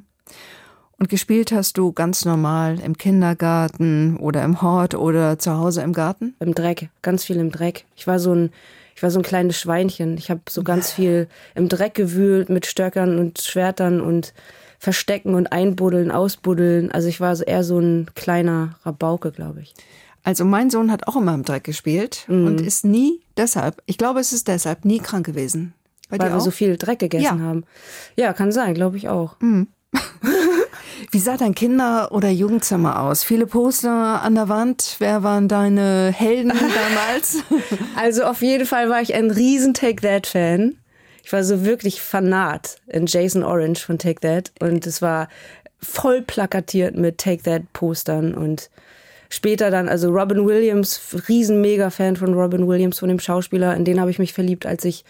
Und 0.99 1.11
gespielt 1.11 1.53
hast 1.53 1.77
du 1.77 1.93
ganz 1.93 2.25
normal 2.25 2.81
im 2.81 2.97
Kindergarten 2.97 4.17
oder 4.17 4.43
im 4.45 4.63
Hort 4.63 4.95
oder 4.95 5.39
zu 5.39 5.53
Hause 5.57 5.83
im 5.83 5.93
Garten? 5.93 6.35
Im 6.41 6.55
Dreck, 6.55 6.89
ganz 7.03 7.25
viel 7.25 7.37
im 7.37 7.51
Dreck. 7.51 7.85
Ich 7.97 8.07
war 8.07 8.19
so 8.19 8.35
ein, 8.35 8.51
ich 8.95 9.03
war 9.03 9.11
so 9.11 9.21
ein 9.21 9.23
kleines 9.23 9.61
Schweinchen. 9.61 10.17
Ich 10.17 10.31
habe 10.31 10.41
so 10.49 10.63
ganz 10.63 10.91
viel 10.91 11.29
im 11.55 11.69
Dreck 11.69 11.95
gewühlt 11.95 12.49
mit 12.49 12.65
Stöckern 12.65 13.19
und 13.19 13.41
Schwertern 13.41 14.01
und 14.01 14.33
Verstecken 14.79 15.35
und 15.35 15.53
Einbuddeln, 15.53 16.11
Ausbuddeln. 16.11 16.91
Also 16.91 17.09
ich 17.09 17.21
war 17.21 17.37
eher 17.47 17.63
so 17.63 17.79
ein 17.79 18.07
kleiner 18.15 18.79
Rabauke, 18.85 19.33
glaube 19.33 19.61
ich. 19.61 19.75
Also 20.23 20.45
mein 20.45 20.71
Sohn 20.71 20.91
hat 20.91 21.07
auch 21.07 21.17
immer 21.17 21.35
im 21.35 21.45
Dreck 21.45 21.65
gespielt 21.65 22.25
mhm. 22.27 22.47
und 22.47 22.61
ist 22.61 22.85
nie 22.87 23.21
deshalb, 23.37 23.83
ich 23.85 23.99
glaube, 23.99 24.21
es 24.21 24.33
ist 24.33 24.49
deshalb 24.49 24.87
nie 24.87 24.99
krank 24.99 25.27
gewesen. 25.27 25.75
Bei 26.09 26.19
Weil 26.19 26.33
wir 26.33 26.41
so 26.41 26.51
viel 26.51 26.79
Dreck 26.79 27.01
gegessen 27.01 27.39
ja. 27.39 27.39
haben. 27.39 27.65
Ja, 28.17 28.33
kann 28.33 28.51
sein, 28.51 28.75
glaube 28.75 28.97
ich 28.97 29.09
auch. 29.09 29.39
Mhm. 29.41 29.69
Wie 31.11 31.19
sah 31.19 31.37
dein 31.37 31.55
Kinder- 31.55 32.13
oder 32.13 32.29
Jugendzimmer 32.29 33.03
aus? 33.03 33.23
Viele 33.23 33.47
Poster 33.47 34.23
an 34.23 34.35
der 34.35 34.49
Wand. 34.49 34.97
Wer 34.99 35.23
waren 35.23 35.49
deine 35.49 36.13
Helden 36.15 36.49
damals? 36.51 37.39
Also 37.97 38.25
auf 38.25 38.43
jeden 38.43 38.67
Fall 38.67 38.89
war 38.89 39.01
ich 39.01 39.15
ein 39.15 39.31
riesen 39.31 39.75
Take 39.75 40.03
That 40.03 40.27
Fan. 40.27 40.77
Ich 41.23 41.33
war 41.33 41.43
so 41.43 41.65
wirklich 41.65 42.01
Fanat 42.01 42.77
in 42.87 43.07
Jason 43.07 43.43
Orange 43.43 43.81
von 43.85 43.99
Take 43.99 44.21
That 44.21 44.53
und 44.61 44.87
es 44.87 45.03
war 45.03 45.29
voll 45.81 46.23
plakatiert 46.23 46.97
mit 46.97 47.19
Take 47.19 47.43
That 47.43 47.73
Postern 47.73 48.35
und 48.35 48.71
später 49.29 49.71
dann, 49.71 49.89
also 49.89 50.11
Robin 50.11 50.47
Williams, 50.47 51.01
riesen 51.29 51.61
Mega-Fan 51.61 52.17
von 52.17 52.35
Robin 52.35 52.69
Williams, 52.69 53.01
von 53.01 53.09
dem 53.09 53.19
Schauspieler, 53.19 53.75
in 53.75 53.85
den 53.85 54.01
habe 54.01 54.11
ich 54.11 54.19
mich 54.19 54.33
verliebt, 54.33 54.67
als 54.67 54.85
ich 54.85 55.05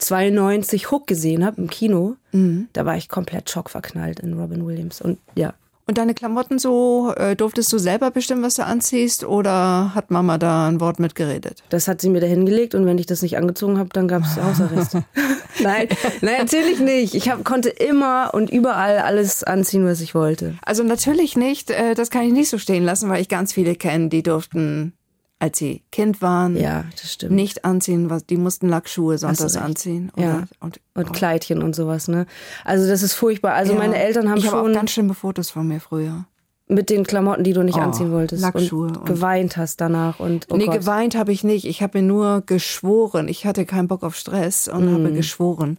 92 0.00 0.90
Hook 0.90 1.06
gesehen 1.06 1.44
habe 1.44 1.60
im 1.60 1.70
Kino, 1.70 2.16
mhm. 2.32 2.68
da 2.72 2.84
war 2.86 2.96
ich 2.96 3.08
komplett 3.08 3.50
schockverknallt 3.50 4.20
in 4.20 4.34
Robin 4.34 4.66
Williams. 4.66 5.00
Und 5.00 5.18
ja. 5.34 5.54
Und 5.90 5.98
deine 5.98 6.14
Klamotten 6.14 6.60
so, 6.60 7.12
äh, 7.16 7.34
durftest 7.34 7.72
du 7.72 7.78
selber 7.78 8.12
bestimmen, 8.12 8.44
was 8.44 8.54
du 8.54 8.64
anziehst 8.64 9.24
oder 9.24 9.92
hat 9.92 10.12
Mama 10.12 10.38
da 10.38 10.68
ein 10.68 10.78
Wort 10.78 11.00
mitgeredet? 11.00 11.64
Das 11.68 11.88
hat 11.88 12.00
sie 12.00 12.10
mir 12.10 12.20
da 12.20 12.28
hingelegt 12.28 12.76
und 12.76 12.86
wenn 12.86 12.96
ich 12.98 13.06
das 13.06 13.22
nicht 13.22 13.36
angezogen 13.36 13.76
habe, 13.76 13.88
dann 13.92 14.06
gab 14.06 14.22
es 14.22 14.36
Hausarrest. 14.40 14.94
nein, 15.60 15.88
nein, 16.20 16.38
natürlich 16.38 16.78
nicht. 16.78 17.16
Ich 17.16 17.28
hab, 17.28 17.44
konnte 17.44 17.70
immer 17.70 18.30
und 18.34 18.50
überall 18.50 18.98
alles 18.98 19.42
anziehen, 19.42 19.84
was 19.84 20.00
ich 20.00 20.14
wollte. 20.14 20.54
Also 20.62 20.84
natürlich 20.84 21.36
nicht, 21.36 21.70
äh, 21.70 21.94
das 21.94 22.10
kann 22.10 22.22
ich 22.22 22.32
nicht 22.32 22.50
so 22.50 22.58
stehen 22.58 22.84
lassen, 22.84 23.08
weil 23.08 23.20
ich 23.20 23.28
ganz 23.28 23.52
viele 23.52 23.74
kenne, 23.74 24.10
die 24.10 24.22
durften 24.22 24.92
als 25.40 25.58
sie 25.58 25.82
Kind 25.90 26.20
waren, 26.22 26.56
ja, 26.56 26.84
das 27.00 27.14
stimmt. 27.14 27.32
nicht 27.32 27.64
anziehen, 27.64 28.10
was 28.10 28.26
die 28.26 28.36
mussten 28.36 28.68
Lackschuhe 28.68 29.16
sonntags 29.18 29.56
anziehen 29.56 30.12
oder, 30.14 30.24
ja. 30.24 30.42
und, 30.60 30.80
und, 30.94 31.12
Kleidchen 31.12 31.62
und 31.62 31.74
sowas, 31.74 32.08
ne? 32.08 32.26
Also 32.64 32.86
das 32.86 33.02
ist 33.02 33.14
furchtbar. 33.14 33.54
Also 33.54 33.72
ja. 33.72 33.78
meine 33.78 33.96
Eltern 33.96 34.28
haben 34.28 34.38
ich 34.38 34.44
schon 34.44 34.70
auch 34.70 34.74
ganz 34.74 34.92
schlimme 34.92 35.14
Fotos 35.14 35.50
von 35.50 35.66
mir 35.66 35.80
früher. 35.80 36.26
Mit 36.68 36.90
den 36.90 37.04
Klamotten, 37.04 37.42
die 37.42 37.54
du 37.54 37.64
nicht 37.64 37.78
oh, 37.78 37.80
anziehen 37.80 38.12
wolltest. 38.12 38.42
Lackschuhe. 38.42 38.88
Und, 38.88 38.98
und 38.98 39.06
geweint 39.06 39.56
hast 39.56 39.80
danach. 39.80 40.20
Und, 40.20 40.46
oh 40.50 40.56
nee, 40.56 40.66
Gott. 40.66 40.74
geweint 40.74 41.16
habe 41.16 41.32
ich 41.32 41.42
nicht. 41.42 41.64
Ich 41.64 41.82
habe 41.82 42.00
mir 42.00 42.06
nur 42.06 42.42
geschworen. 42.42 43.26
Ich 43.26 43.44
hatte 43.44 43.64
keinen 43.64 43.88
Bock 43.88 44.04
auf 44.04 44.14
Stress 44.14 44.68
und 44.68 44.84
mm. 44.84 44.94
habe 44.94 45.12
geschworen 45.12 45.78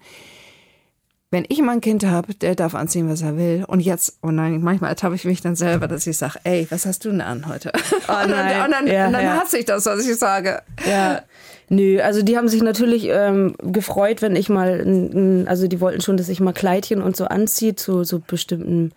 wenn 1.32 1.46
ich 1.48 1.62
mal 1.62 1.72
ein 1.72 1.82
Kind 1.82 2.06
habe, 2.06 2.36
der 2.36 2.56
darf 2.56 2.76
anziehen, 2.76 3.10
was 3.10 3.22
er 3.22 3.38
will. 3.38 3.64
Und 3.66 3.80
jetzt, 3.80 4.18
oh 4.22 4.32
nein, 4.32 4.62
manchmal 4.62 4.90
ertappe 4.90 5.16
ich 5.16 5.24
mich 5.24 5.40
dann 5.40 5.56
selber, 5.56 5.88
dass 5.88 6.06
ich 6.06 6.18
sage, 6.18 6.40
ey, 6.44 6.68
was 6.70 6.86
hast 6.86 7.06
du 7.06 7.10
denn 7.10 7.22
an 7.22 7.48
heute? 7.48 7.72
Oh 7.74 8.12
und 8.24 8.32
dann, 8.32 8.66
und 8.66 8.72
dann, 8.72 8.88
ja, 8.88 9.08
und 9.08 9.14
dann 9.14 9.24
ja. 9.24 9.40
hasse 9.40 9.60
ich 9.60 9.66
das, 9.66 9.86
was 9.86 10.06
ich 10.06 10.18
sage. 10.18 10.62
Ja. 10.86 11.22
Nö, 11.70 12.02
also 12.02 12.22
die 12.22 12.36
haben 12.36 12.50
sich 12.50 12.62
natürlich 12.62 13.08
ähm, 13.08 13.56
gefreut, 13.60 14.22
wenn 14.22 14.36
ich 14.36 14.50
mal, 14.50 15.46
also 15.48 15.70
die 15.70 15.80
wollten 15.80 16.02
schon, 16.02 16.18
dass 16.18 16.28
ich 16.28 16.42
mal 16.42 16.52
Kleidchen 16.52 17.02
und 17.02 17.16
so 17.16 17.24
anziehe 17.24 17.76
zu 17.76 18.04
so 18.04 18.20
bestimmten 18.20 18.92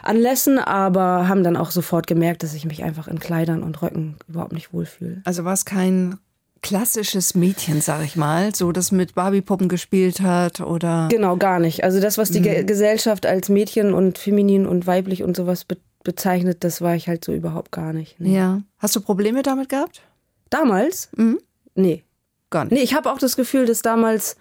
Anlässen, 0.00 0.60
aber 0.60 1.26
haben 1.26 1.42
dann 1.42 1.56
auch 1.56 1.72
sofort 1.72 2.06
gemerkt, 2.06 2.44
dass 2.44 2.54
ich 2.54 2.66
mich 2.66 2.84
einfach 2.84 3.08
in 3.08 3.18
Kleidern 3.18 3.64
und 3.64 3.82
Röcken 3.82 4.14
überhaupt 4.28 4.52
nicht 4.52 4.72
wohlfühle. 4.72 5.22
Also 5.24 5.44
war 5.44 5.54
es 5.54 5.64
kein 5.64 6.18
klassisches 6.64 7.34
Mädchen, 7.34 7.82
sag 7.82 8.02
ich 8.02 8.16
mal, 8.16 8.54
so 8.54 8.72
das 8.72 8.90
mit 8.90 9.14
Barbiepuppen 9.14 9.68
gespielt 9.68 10.22
hat 10.22 10.62
oder 10.62 11.08
Genau, 11.10 11.36
gar 11.36 11.60
nicht. 11.60 11.84
Also 11.84 12.00
das 12.00 12.16
was 12.16 12.30
die 12.30 12.40
mhm. 12.40 12.66
Gesellschaft 12.66 13.26
als 13.26 13.50
Mädchen 13.50 13.92
und 13.92 14.16
feminin 14.16 14.66
und 14.66 14.86
weiblich 14.86 15.22
und 15.22 15.36
sowas 15.36 15.64
be 15.64 15.76
bezeichnet, 16.04 16.64
das 16.64 16.82
war 16.82 16.94
ich 16.94 17.08
halt 17.08 17.24
so 17.24 17.32
überhaupt 17.32 17.72
gar 17.72 17.94
nicht. 17.94 18.20
Nee. 18.20 18.36
Ja. 18.36 18.60
Hast 18.78 18.94
du 18.94 19.00
Probleme 19.00 19.42
damit 19.42 19.70
gehabt? 19.70 20.02
Damals? 20.50 21.08
Mhm. 21.16 21.38
Nee, 21.74 22.04
gar 22.50 22.64
nicht. 22.64 22.74
Nee, 22.74 22.82
ich 22.82 22.94
habe 22.94 23.10
auch 23.10 23.18
das 23.18 23.36
Gefühl, 23.36 23.64
dass 23.64 23.80
damals 23.80 24.36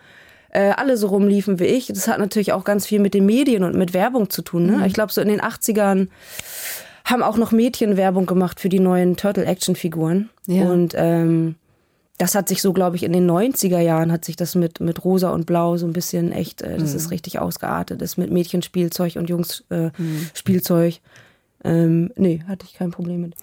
äh, 0.50 0.72
alle 0.72 0.98
so 0.98 1.08
rumliefen 1.08 1.60
wie 1.60 1.65
ich. 1.65 1.88
Das 1.88 2.10
hat 2.10 2.20
natürlich 2.20 2.51
auch 2.51 2.65
ganz 2.65 2.86
viel 2.86 3.00
mit 3.00 3.13
den 3.13 3.25
Medien 3.25 3.63
und 3.63 3.75
mit 3.75 3.94
Werbung 3.94 4.30
zu 4.30 4.42
tun. 4.42 4.65
Ne? 4.65 4.77
Mhm. 4.77 4.84
Ich 4.84 4.94
glaube, 4.94 5.13
so 5.13 5.22
in 5.22 5.30
den 5.30 5.42
80ern 5.42 6.10
haben 7.06 7.24
auch 7.24 7.38
noch 7.38 7.51
Mädchen 7.51 7.96
Werbung 7.96 8.25
gemacht 8.25 8.60
für 8.60 8.70
die 8.70 8.80
neuen 8.80 9.15
Turtle-Action-Figuren. 9.15 10.30
Ja. 10.48 10.70
Und 10.70 10.94
ähm, 10.98 11.56
das 12.17 12.36
hat 12.36 12.48
sich 12.48 12.62
so, 12.62 12.74
glaube 12.74 12.96
ich, 12.96 13.03
in 13.03 13.13
den 13.13 13.29
90er 13.29 13.79
Jahren 13.79 14.12
hat 14.12 14.24
sich 14.24 14.36
das 14.36 14.55
mit, 14.55 14.79
mit 14.79 15.03
Rosa 15.03 15.32
und 15.32 15.46
Blau 15.46 15.77
so 15.77 15.88
ein 15.88 15.93
bisschen 15.93 16.32
echt, 16.32 16.62
äh, 16.62 16.77
das 16.77 16.91
mhm. 16.91 16.98
ist 16.98 17.12
richtig 17.12 17.39
ausgeartet, 17.39 18.01
das 18.01 18.17
mit 18.17 18.32
Mädchenspielzeug 18.32 19.15
und 19.15 19.29
Jungs-Spielzeug. 19.29 20.93
Äh, 20.93 20.98
mhm. 20.98 22.10
Ähm, 22.10 22.12
nee, 22.15 22.43
hatte 22.48 22.65
ich 22.65 22.75
kein 22.75 22.91
Problem 22.91 23.22
mit. 23.22 23.36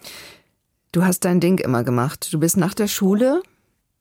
Du 0.92 1.04
hast 1.04 1.24
dein 1.24 1.40
Ding 1.40 1.58
immer 1.58 1.84
gemacht. 1.84 2.28
Du 2.32 2.38
bist 2.38 2.56
nach 2.56 2.74
der 2.74 2.88
Schule, 2.88 3.42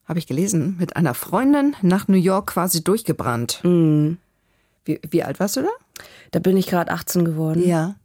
habe 0.05 0.19
ich 0.19 0.27
gelesen, 0.27 0.75
mit 0.79 0.95
einer 0.95 1.13
Freundin 1.13 1.75
nach 1.81 2.07
New 2.07 2.17
York 2.17 2.47
quasi 2.51 2.83
durchgebrannt. 2.83 3.61
Mhm. 3.63 4.17
Wie, 4.85 4.99
wie 5.09 5.23
alt 5.23 5.39
warst 5.39 5.55
du 5.57 5.61
da? 5.61 5.69
Da 6.31 6.39
bin 6.39 6.57
ich 6.57 6.67
gerade 6.67 6.91
18 6.91 7.25
geworden. 7.25 7.67
Ja. 7.67 7.95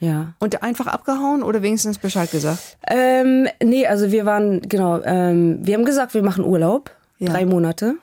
Ja. 0.00 0.34
Und 0.38 0.62
einfach 0.62 0.86
abgehauen 0.86 1.42
oder 1.42 1.62
wenigstens 1.62 1.98
Bescheid 1.98 2.30
gesagt? 2.30 2.78
Ähm, 2.86 3.48
nee, 3.62 3.86
also 3.86 4.12
wir 4.12 4.26
waren, 4.26 4.62
genau, 4.62 5.02
ähm, 5.02 5.58
wir 5.62 5.74
haben 5.74 5.84
gesagt, 5.84 6.14
wir 6.14 6.22
machen 6.22 6.44
Urlaub, 6.44 6.90
ja. 7.18 7.32
drei 7.32 7.46
Monate. 7.46 7.94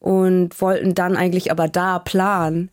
Und 0.00 0.60
wollten 0.60 0.94
dann 0.94 1.16
eigentlich 1.16 1.50
aber 1.50 1.66
da 1.66 1.98
planen, 1.98 2.70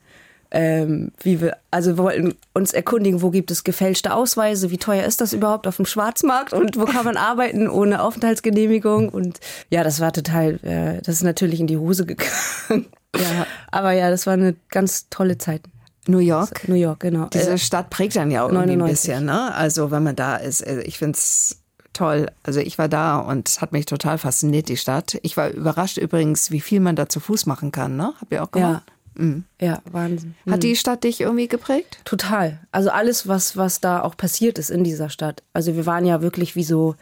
ähm, 0.51 1.11
wie 1.21 1.41
wir, 1.41 1.57
also 1.71 1.97
wir 1.97 2.03
wollten 2.03 2.35
uns 2.53 2.71
erkundigen, 2.71 3.21
wo 3.21 3.31
gibt 3.31 3.49
es 3.49 3.63
gefälschte 3.63 4.13
Ausweise, 4.13 4.69
wie 4.69 4.77
teuer 4.77 5.03
ist 5.03 5.21
das 5.21 5.33
überhaupt 5.33 5.67
auf 5.67 5.77
dem 5.77 5.85
Schwarzmarkt 5.85 6.53
und 6.53 6.79
wo 6.79 6.85
kann 6.85 7.03
man 7.03 7.17
arbeiten 7.17 7.67
ohne 7.67 8.01
Aufenthaltsgenehmigung. 8.01 9.09
Und 9.09 9.39
ja, 9.69 9.83
das 9.83 9.99
war 9.99 10.13
total, 10.13 10.59
äh, 10.63 11.01
das 11.01 11.15
ist 11.15 11.23
natürlich 11.23 11.59
in 11.59 11.67
die 11.67 11.77
Hose 11.77 12.05
gegangen. 12.05 12.87
Ja. 13.15 13.47
Aber 13.71 13.91
ja, 13.91 14.09
das 14.09 14.27
war 14.27 14.33
eine 14.33 14.55
ganz 14.69 15.09
tolle 15.09 15.37
Zeit. 15.37 15.61
New 16.07 16.19
York. 16.19 16.67
New 16.67 16.75
York, 16.75 16.99
genau. 17.01 17.27
Diese 17.33 17.51
äh, 17.51 17.57
Stadt 17.57 17.89
prägt 17.89 18.15
dann 18.15 18.31
ja 18.31 18.43
auch 18.43 18.49
irgendwie 18.49 18.75
99. 18.75 18.85
ein 18.85 18.91
bisschen, 18.91 19.25
ne? 19.25 19.53
Also 19.55 19.91
wenn 19.91 20.03
man 20.03 20.15
da 20.15 20.37
ist, 20.37 20.61
äh, 20.61 20.81
ich 20.81 20.97
finde 20.97 21.17
es 21.17 21.59
toll. 21.93 22.27
Also 22.43 22.59
ich 22.59 22.77
war 22.77 22.89
da 22.89 23.17
und 23.17 23.49
es 23.49 23.61
hat 23.61 23.71
mich 23.71 23.85
total 23.85 24.17
fasziniert, 24.17 24.69
die 24.69 24.77
Stadt. 24.77 25.17
Ich 25.23 25.37
war 25.37 25.49
überrascht 25.49 25.97
übrigens, 25.97 26.51
wie 26.51 26.61
viel 26.61 26.79
man 26.79 26.95
da 26.95 27.09
zu 27.09 27.19
Fuß 27.19 27.45
machen 27.45 27.71
kann, 27.71 27.95
ne? 27.95 28.13
Habt 28.19 28.31
ihr 28.31 28.43
auch 28.43 28.51
gemacht? 28.51 28.83
Ja. 28.87 28.93
Mhm. 29.17 29.45
Ja, 29.61 29.81
Wahnsinn. 29.91 30.35
Hat 30.49 30.63
die 30.63 30.71
mhm. 30.71 30.75
Stadt 30.75 31.03
dich 31.03 31.21
irgendwie 31.21 31.47
geprägt? 31.47 31.99
Total. 32.03 32.59
Also 32.71 32.89
alles, 32.89 33.27
was, 33.27 33.55
was 33.55 33.79
da 33.79 34.01
auch 34.01 34.17
passiert 34.17 34.59
ist 34.59 34.69
in 34.69 34.83
dieser 34.83 35.09
Stadt. 35.09 35.41
Also 35.53 35.75
wir 35.75 35.85
waren 35.85 36.05
ja 36.05 36.21
wirklich 36.21 36.55
wie 36.55 36.63
so 36.63 36.95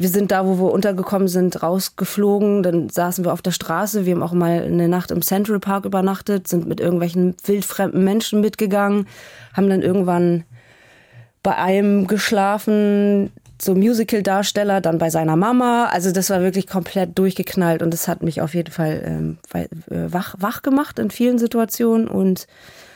wir 0.00 0.08
sind 0.08 0.30
da, 0.30 0.46
wo 0.46 0.56
wir 0.56 0.72
untergekommen 0.72 1.28
sind, 1.28 1.62
rausgeflogen. 1.62 2.62
Dann 2.62 2.88
saßen 2.88 3.22
wir 3.22 3.34
auf 3.34 3.42
der 3.42 3.50
Straße. 3.50 4.06
Wir 4.06 4.14
haben 4.14 4.22
auch 4.22 4.32
mal 4.32 4.62
eine 4.62 4.88
Nacht 4.88 5.10
im 5.10 5.20
Central 5.20 5.60
Park 5.60 5.84
übernachtet, 5.84 6.48
sind 6.48 6.66
mit 6.66 6.80
irgendwelchen 6.80 7.36
wildfremden 7.44 8.02
Menschen 8.02 8.40
mitgegangen, 8.40 9.06
haben 9.52 9.68
dann 9.68 9.82
irgendwann 9.82 10.44
bei 11.42 11.54
einem 11.54 12.06
geschlafen, 12.06 13.30
so 13.60 13.74
Musical-Darsteller, 13.74 14.80
dann 14.80 14.96
bei 14.96 15.10
seiner 15.10 15.36
Mama. 15.36 15.90
Also 15.92 16.12
das 16.12 16.30
war 16.30 16.40
wirklich 16.40 16.66
komplett 16.66 17.18
durchgeknallt 17.18 17.82
und 17.82 17.92
das 17.92 18.08
hat 18.08 18.22
mich 18.22 18.40
auf 18.40 18.54
jeden 18.54 18.72
Fall 18.72 19.02
ähm, 19.04 19.38
äh, 19.52 19.68
wach, 19.90 20.34
wach 20.38 20.62
gemacht 20.62 20.98
in 20.98 21.10
vielen 21.10 21.38
Situationen 21.38 22.08
und 22.08 22.46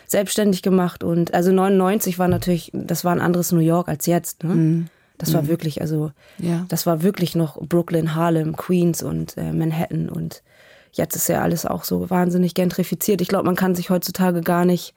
selbstständig 0.07 0.63
gemacht. 0.63 1.05
Und 1.05 1.35
also 1.35 1.53
99 1.53 2.19
war 2.19 2.29
natürlich, 2.29 2.71
das 2.73 3.05
war 3.05 3.13
ein 3.13 3.21
anderes 3.21 3.53
New 3.53 3.61
York 3.61 3.89
als 3.89 4.07
jetzt. 4.07 4.43
Ne? 4.43 4.55
Mhm. 4.55 4.87
Das 5.18 5.30
mhm. 5.30 5.35
war 5.35 5.47
wirklich, 5.49 5.80
also, 5.80 6.12
ja. 6.38 6.64
das 6.68 6.87
war 6.87 7.02
wirklich 7.02 7.35
noch 7.35 7.61
Brooklyn, 7.61 8.14
Harlem, 8.14 8.56
Queens 8.56 9.02
und 9.02 9.37
äh, 9.37 9.52
Manhattan 9.52 10.09
und 10.09 10.42
jetzt 10.92 11.16
ist 11.16 11.28
ja 11.28 11.42
alles 11.42 11.66
auch 11.66 11.85
so 11.85 12.11
wahnsinnig 12.11 12.54
gentrifiziert. 12.54 13.21
Ich 13.21 13.28
glaube, 13.28 13.47
man 13.47 13.56
kann 13.56 13.75
sich 13.75 13.90
heutzutage 13.90 14.40
gar 14.40 14.64
nicht 14.64 14.94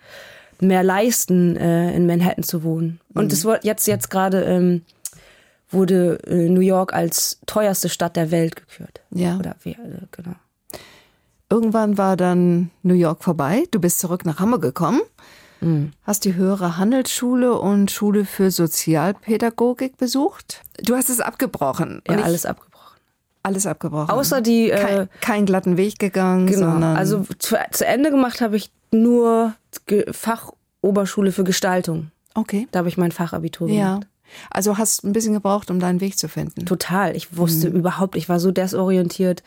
mehr 0.59 0.83
leisten, 0.83 1.55
äh, 1.55 1.95
in 1.95 2.07
Manhattan 2.07 2.43
zu 2.43 2.63
wohnen. 2.63 2.99
Mhm. 3.09 3.21
Und 3.21 3.33
es 3.33 3.45
wird 3.45 3.63
jetzt, 3.63 3.87
jetzt 3.87 4.09
gerade 4.09 4.43
ähm, 4.43 4.83
wurde 5.69 6.19
äh, 6.25 6.49
New 6.49 6.61
York 6.61 6.93
als 6.93 7.39
teuerste 7.45 7.89
Stadt 7.89 8.15
der 8.15 8.31
Welt 8.31 8.55
gekürt. 8.55 9.01
Ja. 9.11 9.37
Oder 9.37 9.55
wie, 9.63 9.71
äh, 9.71 10.07
genau. 10.11 10.35
Irgendwann 11.49 11.97
war 11.97 12.17
dann 12.17 12.71
New 12.83 12.93
York 12.93 13.23
vorbei. 13.23 13.63
Du 13.71 13.79
bist 13.79 13.99
zurück 13.99 14.25
nach 14.25 14.39
Hamburg 14.39 14.61
gekommen. 14.61 15.01
Mhm. 15.61 15.91
Hast 16.03 16.25
die 16.25 16.35
höhere 16.35 16.77
Handelsschule 16.77 17.53
und 17.53 17.91
Schule 17.91 18.25
für 18.25 18.51
Sozialpädagogik 18.51 19.97
besucht? 19.97 20.61
Du 20.81 20.95
hast 20.95 21.09
es 21.09 21.19
abgebrochen. 21.19 22.01
Ja, 22.07 22.17
alles 22.17 22.45
abgebrochen. 22.45 22.97
Alles 23.43 23.65
abgebrochen. 23.65 24.09
Außer 24.09 24.41
die. 24.41 24.71
Äh, 24.71 24.77
kein, 24.77 25.09
kein, 25.21 25.45
glatten 25.45 25.77
Weg 25.77 25.99
gegangen. 25.99 26.47
Genau. 26.47 26.93
also 26.93 27.25
zu, 27.39 27.55
zu, 27.71 27.85
Ende 27.85 28.11
gemacht 28.11 28.41
habe 28.41 28.57
ich 28.57 28.71
nur 28.91 29.55
Fachoberschule 30.11 31.31
für 31.31 31.43
Gestaltung. 31.43 32.11
Okay. 32.33 32.67
Da 32.71 32.79
habe 32.79 32.89
ich 32.89 32.97
mein 32.97 33.11
Fachabitur 33.11 33.67
gemacht. 33.67 34.03
Ja. 34.03 34.09
Also 34.49 34.77
hast 34.77 35.03
ein 35.03 35.13
bisschen 35.13 35.33
gebraucht, 35.33 35.71
um 35.71 35.79
deinen 35.79 36.01
Weg 36.01 36.17
zu 36.17 36.27
finden. 36.27 36.65
Total. 36.65 37.15
Ich 37.15 37.37
wusste 37.37 37.69
mhm. 37.69 37.77
überhaupt, 37.77 38.15
ich 38.15 38.29
war 38.29 38.39
so 38.39 38.51
desorientiert. 38.51 39.43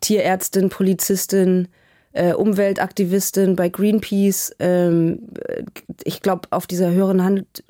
Tierärztin, 0.00 0.68
Polizistin, 0.68 1.68
äh, 2.14 2.32
Umweltaktivistin 2.32 3.56
bei 3.56 3.68
Greenpeace. 3.68 4.54
Ähm, 4.60 5.18
ich 6.04 6.22
glaube, 6.22 6.48
auf 6.50 6.66
dieser 6.66 6.90
höheren 6.92 7.22
Hand 7.22 7.64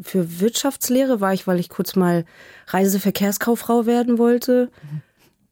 für 0.00 0.38
Wirtschaftslehre 0.40 1.20
war 1.20 1.32
ich, 1.32 1.46
weil 1.46 1.58
ich 1.58 1.70
kurz 1.70 1.96
mal 1.96 2.24
Reiseverkehrskauffrau 2.68 3.86
werden 3.86 4.18
wollte. 4.18 4.70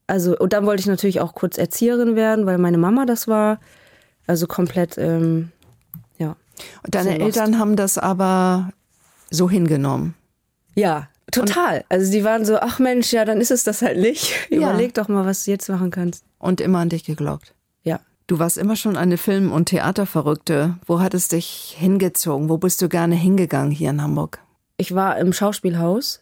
Also, 0.06 0.36
und 0.38 0.52
dann 0.52 0.66
wollte 0.66 0.80
ich 0.80 0.86
natürlich 0.86 1.20
auch 1.20 1.34
kurz 1.34 1.56
Erzieherin 1.56 2.16
werden, 2.16 2.44
weil 2.44 2.58
meine 2.58 2.78
Mama 2.78 3.06
das 3.06 3.26
war. 3.26 3.58
Also 4.26 4.46
komplett, 4.46 4.98
ähm, 4.98 5.50
ja. 6.18 6.36
Und 6.82 6.94
deine 6.94 7.16
so 7.16 7.24
Eltern 7.24 7.58
haben 7.58 7.76
das 7.76 7.96
aber 7.98 8.70
so 9.30 9.48
hingenommen. 9.48 10.14
Ja, 10.74 11.08
total. 11.32 11.78
Und 11.78 11.84
also 11.88 12.12
die 12.12 12.24
waren 12.24 12.44
so, 12.44 12.58
ach 12.58 12.78
Mensch, 12.78 13.12
ja, 13.12 13.24
dann 13.24 13.40
ist 13.40 13.50
es 13.50 13.64
das 13.64 13.80
halt 13.80 13.98
nicht. 13.98 14.32
Ja. 14.50 14.58
Überleg 14.58 14.92
doch 14.94 15.08
mal, 15.08 15.24
was 15.24 15.44
du 15.44 15.50
jetzt 15.50 15.68
machen 15.68 15.90
kannst. 15.90 16.24
Und 16.38 16.60
immer 16.60 16.80
an 16.80 16.90
dich 16.90 17.04
geglaubt. 17.04 17.53
Du 18.26 18.38
warst 18.38 18.56
immer 18.56 18.74
schon 18.74 18.96
eine 18.96 19.18
Film- 19.18 19.52
und 19.52 19.66
Theaterverrückte. 19.66 20.78
Wo 20.86 21.00
hat 21.00 21.12
es 21.12 21.28
dich 21.28 21.74
hingezogen? 21.78 22.48
Wo 22.48 22.56
bist 22.56 22.80
du 22.80 22.88
gerne 22.88 23.14
hingegangen 23.14 23.70
hier 23.70 23.90
in 23.90 24.00
Hamburg? 24.00 24.40
Ich 24.78 24.94
war 24.94 25.18
im 25.18 25.32
Schauspielhaus 25.32 26.20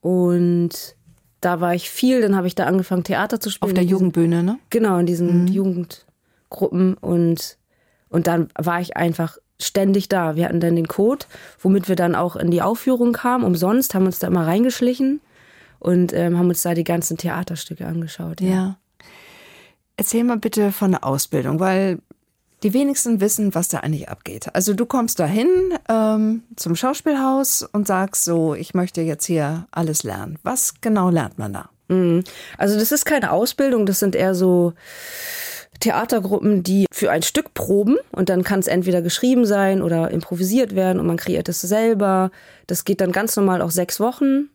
und 0.00 0.96
da 1.40 1.60
war 1.60 1.74
ich 1.74 1.88
viel. 1.88 2.20
Dann 2.20 2.34
habe 2.34 2.48
ich 2.48 2.56
da 2.56 2.66
angefangen, 2.66 3.04
Theater 3.04 3.38
zu 3.38 3.50
spielen. 3.50 3.70
Auf 3.70 3.74
der 3.74 3.84
Jugendbühne, 3.84 4.42
ne? 4.42 4.58
Genau, 4.70 4.98
in 4.98 5.06
diesen 5.06 5.42
mhm. 5.42 5.46
Jugendgruppen. 5.46 6.94
Und, 6.94 7.58
und 8.08 8.26
dann 8.26 8.48
war 8.58 8.80
ich 8.80 8.96
einfach 8.96 9.38
ständig 9.60 10.08
da. 10.08 10.34
Wir 10.34 10.46
hatten 10.46 10.60
dann 10.60 10.74
den 10.74 10.88
Code, 10.88 11.26
womit 11.60 11.88
wir 11.88 11.96
dann 11.96 12.16
auch 12.16 12.34
in 12.34 12.50
die 12.50 12.62
Aufführung 12.62 13.12
kamen, 13.12 13.44
umsonst, 13.44 13.94
haben 13.94 14.06
uns 14.06 14.18
da 14.18 14.26
immer 14.26 14.48
reingeschlichen 14.48 15.20
und 15.78 16.12
ähm, 16.12 16.38
haben 16.38 16.48
uns 16.48 16.62
da 16.62 16.74
die 16.74 16.84
ganzen 16.84 17.18
Theaterstücke 17.18 17.86
angeschaut. 17.86 18.40
ja. 18.40 18.48
ja. 18.48 18.76
Erzähl 20.00 20.24
mal 20.24 20.38
bitte 20.38 20.72
von 20.72 20.92
der 20.92 21.04
Ausbildung, 21.04 21.60
weil 21.60 21.98
die 22.62 22.72
wenigsten 22.72 23.20
wissen, 23.20 23.54
was 23.54 23.68
da 23.68 23.80
eigentlich 23.80 24.08
abgeht. 24.08 24.46
Also 24.54 24.72
du 24.72 24.86
kommst 24.86 25.20
dahin 25.20 25.46
ähm, 25.90 26.42
zum 26.56 26.74
Schauspielhaus 26.74 27.68
und 27.70 27.86
sagst 27.86 28.24
so, 28.24 28.54
ich 28.54 28.72
möchte 28.72 29.02
jetzt 29.02 29.26
hier 29.26 29.66
alles 29.72 30.02
lernen. 30.02 30.38
Was 30.42 30.80
genau 30.80 31.10
lernt 31.10 31.38
man 31.38 31.52
da? 31.52 31.68
Mhm. 31.88 32.24
Also 32.56 32.78
das 32.78 32.92
ist 32.92 33.04
keine 33.04 33.30
Ausbildung, 33.30 33.84
das 33.84 33.98
sind 33.98 34.16
eher 34.16 34.34
so 34.34 34.72
Theatergruppen, 35.80 36.62
die 36.62 36.86
für 36.90 37.10
ein 37.10 37.22
Stück 37.22 37.52
proben 37.52 37.98
und 38.10 38.30
dann 38.30 38.42
kann 38.42 38.60
es 38.60 38.68
entweder 38.68 39.02
geschrieben 39.02 39.44
sein 39.44 39.82
oder 39.82 40.10
improvisiert 40.10 40.74
werden 40.74 40.98
und 40.98 41.06
man 41.06 41.18
kreiert 41.18 41.50
es 41.50 41.60
selber. 41.60 42.30
Das 42.66 42.86
geht 42.86 43.02
dann 43.02 43.12
ganz 43.12 43.36
normal 43.36 43.60
auch 43.60 43.70
sechs 43.70 44.00
Wochen, 44.00 44.48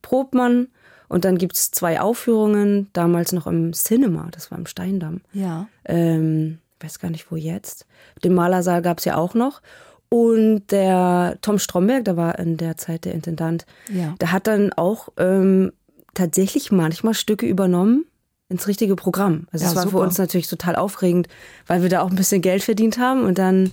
probt 0.00 0.34
man 0.34 0.68
und 1.08 1.24
dann 1.24 1.38
gibt 1.38 1.56
es 1.56 1.70
zwei 1.70 2.00
Aufführungen, 2.00 2.88
damals 2.92 3.32
noch 3.32 3.46
im 3.46 3.72
Cinema, 3.72 4.28
das 4.32 4.50
war 4.50 4.58
im 4.58 4.66
Steindamm. 4.66 5.20
Ja. 5.32 5.68
Ähm, 5.84 6.58
weiß 6.80 6.98
gar 6.98 7.10
nicht, 7.10 7.30
wo 7.30 7.36
jetzt. 7.36 7.86
Den 8.24 8.34
Malersaal 8.34 8.82
gab 8.82 8.98
es 8.98 9.04
ja 9.04 9.16
auch 9.16 9.34
noch. 9.34 9.62
Und 10.08 10.70
der 10.70 11.38
Tom 11.42 11.58
Stromberg, 11.58 12.04
der 12.04 12.16
war 12.16 12.38
in 12.38 12.56
der 12.56 12.76
Zeit 12.76 13.04
der 13.04 13.14
Intendant, 13.14 13.66
ja. 13.92 14.14
der 14.20 14.30
hat 14.30 14.46
dann 14.46 14.72
auch 14.72 15.08
ähm, 15.16 15.72
tatsächlich 16.14 16.70
manchmal 16.70 17.14
Stücke 17.14 17.46
übernommen 17.46 18.06
ins 18.48 18.68
richtige 18.68 18.94
Programm. 18.94 19.48
Also 19.50 19.64
es 19.64 19.72
ja, 19.72 19.76
war 19.76 19.82
super. 19.84 19.98
für 19.98 20.02
uns 20.04 20.18
natürlich 20.18 20.48
total 20.48 20.76
aufregend, 20.76 21.28
weil 21.66 21.82
wir 21.82 21.88
da 21.88 22.02
auch 22.02 22.10
ein 22.10 22.16
bisschen 22.16 22.40
Geld 22.40 22.62
verdient 22.62 22.98
haben 22.98 23.24
und 23.24 23.38
dann 23.38 23.72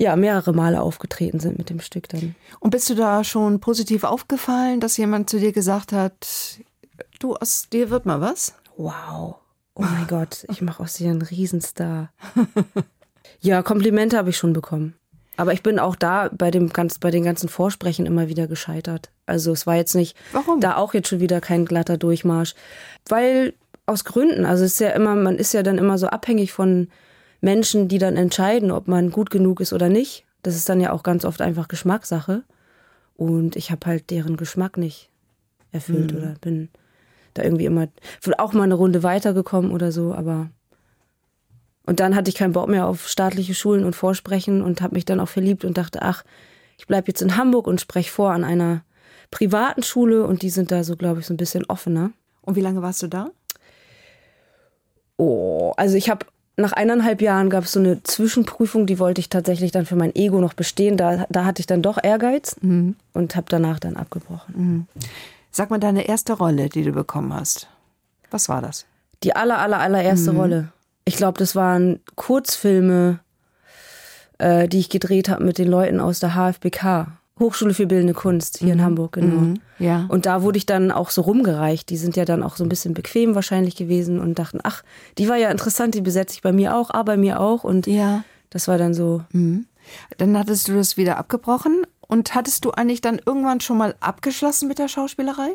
ja, 0.00 0.16
mehrere 0.16 0.54
Male 0.54 0.80
aufgetreten 0.80 1.40
sind 1.40 1.58
mit 1.58 1.68
dem 1.68 1.78
Stück 1.78 2.08
dann. 2.08 2.34
Und 2.58 2.70
bist 2.70 2.88
du 2.88 2.94
da 2.94 3.22
schon 3.22 3.60
positiv 3.60 4.02
aufgefallen, 4.04 4.80
dass 4.80 4.96
jemand 4.96 5.28
zu 5.28 5.38
dir 5.38 5.52
gesagt 5.52 5.92
hat, 5.92 6.58
du, 7.18 7.36
aus 7.36 7.68
dir 7.70 7.90
wird 7.90 8.06
mal 8.06 8.22
was? 8.22 8.54
Wow. 8.78 9.36
Oh 9.74 9.82
mein 9.82 10.06
Gott, 10.08 10.46
ich 10.48 10.62
mache 10.62 10.82
aus 10.82 10.94
dir 10.94 11.10
einen 11.10 11.20
Riesenstar. 11.20 12.10
ja, 13.40 13.62
Komplimente 13.62 14.16
habe 14.16 14.30
ich 14.30 14.38
schon 14.38 14.54
bekommen. 14.54 14.94
Aber 15.36 15.52
ich 15.52 15.62
bin 15.62 15.78
auch 15.78 15.96
da 15.96 16.30
bei, 16.32 16.50
dem 16.50 16.70
ganz, 16.70 16.98
bei 16.98 17.10
den 17.10 17.22
ganzen 17.22 17.50
Vorsprechen 17.50 18.06
immer 18.06 18.28
wieder 18.28 18.46
gescheitert. 18.46 19.10
Also 19.26 19.52
es 19.52 19.66
war 19.66 19.76
jetzt 19.76 19.94
nicht 19.94 20.16
Warum? 20.32 20.60
da 20.60 20.76
auch 20.76 20.94
jetzt 20.94 21.08
schon 21.08 21.20
wieder 21.20 21.42
kein 21.42 21.66
glatter 21.66 21.98
Durchmarsch. 21.98 22.54
Weil 23.06 23.52
aus 23.84 24.04
Gründen. 24.04 24.46
Also 24.46 24.64
es 24.64 24.72
ist 24.72 24.80
ja 24.80 24.90
immer, 24.90 25.14
man 25.14 25.36
ist 25.36 25.52
ja 25.52 25.62
dann 25.62 25.76
immer 25.76 25.98
so 25.98 26.06
abhängig 26.06 26.52
von 26.52 26.88
Menschen, 27.40 27.88
die 27.88 27.98
dann 27.98 28.16
entscheiden, 28.16 28.70
ob 28.70 28.88
man 28.88 29.10
gut 29.10 29.30
genug 29.30 29.60
ist 29.60 29.72
oder 29.72 29.88
nicht. 29.88 30.24
Das 30.42 30.56
ist 30.56 30.68
dann 30.68 30.80
ja 30.80 30.92
auch 30.92 31.02
ganz 31.02 31.24
oft 31.24 31.40
einfach 31.40 31.68
Geschmackssache. 31.68 32.42
Und 33.16 33.56
ich 33.56 33.70
habe 33.70 33.86
halt 33.86 34.10
deren 34.10 34.36
Geschmack 34.36 34.76
nicht 34.76 35.10
erfüllt 35.72 36.12
mhm. 36.12 36.18
oder 36.18 36.34
bin 36.40 36.68
da 37.34 37.42
irgendwie 37.42 37.66
immer 37.66 37.88
auch 38.38 38.52
mal 38.52 38.64
eine 38.64 38.74
Runde 38.74 39.02
weitergekommen 39.02 39.70
oder 39.70 39.92
so, 39.92 40.14
aber 40.14 40.50
und 41.86 41.98
dann 41.98 42.14
hatte 42.14 42.28
ich 42.28 42.36
keinen 42.36 42.52
Bock 42.52 42.68
mehr 42.68 42.86
auf 42.86 43.08
staatliche 43.08 43.54
Schulen 43.54 43.84
und 43.84 43.96
Vorsprechen 43.96 44.62
und 44.62 44.80
habe 44.80 44.94
mich 44.94 45.04
dann 45.04 45.18
auch 45.18 45.28
verliebt 45.28 45.64
und 45.64 45.76
dachte, 45.76 46.02
ach, 46.02 46.24
ich 46.78 46.86
bleibe 46.86 47.08
jetzt 47.08 47.20
in 47.20 47.36
Hamburg 47.36 47.66
und 47.66 47.80
spreche 47.80 48.10
vor 48.10 48.30
an 48.30 48.44
einer 48.44 48.84
privaten 49.30 49.82
Schule 49.82 50.24
und 50.24 50.42
die 50.42 50.50
sind 50.50 50.70
da 50.70 50.84
so, 50.84 50.96
glaube 50.96 51.20
ich, 51.20 51.26
so 51.26 51.34
ein 51.34 51.36
bisschen 51.36 51.64
offener. 51.64 52.12
Und 52.42 52.54
wie 52.54 52.60
lange 52.60 52.82
warst 52.82 53.02
du 53.02 53.08
da? 53.08 53.30
Oh, 55.16 55.72
also 55.76 55.96
ich 55.96 56.08
habe 56.10 56.26
nach 56.60 56.72
eineinhalb 56.72 57.22
Jahren 57.22 57.50
gab 57.50 57.64
es 57.64 57.72
so 57.72 57.80
eine 57.80 58.02
Zwischenprüfung, 58.02 58.86
die 58.86 58.98
wollte 58.98 59.20
ich 59.20 59.28
tatsächlich 59.28 59.72
dann 59.72 59.86
für 59.86 59.96
mein 59.96 60.14
Ego 60.14 60.40
noch 60.40 60.54
bestehen. 60.54 60.96
Da, 60.96 61.26
da 61.28 61.44
hatte 61.44 61.60
ich 61.60 61.66
dann 61.66 61.82
doch 61.82 61.98
Ehrgeiz 62.02 62.56
mhm. 62.60 62.96
und 63.12 63.36
habe 63.36 63.46
danach 63.48 63.78
dann 63.78 63.96
abgebrochen. 63.96 64.54
Mhm. 64.56 64.86
Sag 65.50 65.70
mal 65.70 65.78
deine 65.78 66.06
erste 66.08 66.34
Rolle, 66.34 66.68
die 66.68 66.82
du 66.82 66.92
bekommen 66.92 67.34
hast. 67.34 67.68
Was 68.30 68.48
war 68.48 68.62
das? 68.62 68.86
Die 69.22 69.34
aller, 69.34 69.58
aller, 69.58 69.80
allererste 69.80 70.32
mhm. 70.32 70.38
Rolle. 70.38 70.68
Ich 71.04 71.16
glaube, 71.16 71.38
das 71.38 71.56
waren 71.56 72.00
Kurzfilme, 72.14 73.20
äh, 74.38 74.68
die 74.68 74.78
ich 74.78 74.90
gedreht 74.90 75.28
habe 75.28 75.44
mit 75.44 75.58
den 75.58 75.68
Leuten 75.68 76.00
aus 76.00 76.20
der 76.20 76.34
HFBK. 76.34 77.08
Hochschule 77.40 77.74
für 77.74 77.86
Bildende 77.86 78.14
Kunst 78.14 78.58
hier 78.58 78.68
mhm. 78.68 78.72
in 78.72 78.82
Hamburg, 78.82 79.12
genau. 79.12 79.40
Mhm. 79.40 79.60
Ja. 79.78 80.06
Und 80.08 80.26
da 80.26 80.42
wurde 80.42 80.58
ich 80.58 80.66
dann 80.66 80.92
auch 80.92 81.10
so 81.10 81.22
rumgereicht. 81.22 81.88
Die 81.88 81.96
sind 81.96 82.14
ja 82.14 82.24
dann 82.24 82.42
auch 82.42 82.56
so 82.56 82.64
ein 82.64 82.68
bisschen 82.68 82.94
bequem 82.94 83.34
wahrscheinlich 83.34 83.74
gewesen 83.74 84.20
und 84.20 84.38
dachten, 84.38 84.60
ach, 84.62 84.82
die 85.18 85.28
war 85.28 85.36
ja 85.36 85.50
interessant, 85.50 85.94
die 85.94 86.02
besetze 86.02 86.34
ich 86.34 86.42
bei 86.42 86.52
mir 86.52 86.76
auch, 86.76 86.90
aber 86.90 87.12
bei 87.12 87.16
mir 87.16 87.40
auch. 87.40 87.64
Und 87.64 87.86
ja. 87.86 88.22
das 88.50 88.68
war 88.68 88.78
dann 88.78 88.94
so. 88.94 89.24
Mhm. 89.32 89.66
Dann 90.18 90.38
hattest 90.38 90.68
du 90.68 90.74
das 90.74 90.96
wieder 90.96 91.16
abgebrochen 91.16 91.86
und 92.06 92.34
hattest 92.34 92.64
du 92.64 92.72
eigentlich 92.72 93.00
dann 93.00 93.20
irgendwann 93.24 93.60
schon 93.60 93.78
mal 93.78 93.94
abgeschlossen 94.00 94.68
mit 94.68 94.78
der 94.78 94.88
Schauspielerei? 94.88 95.50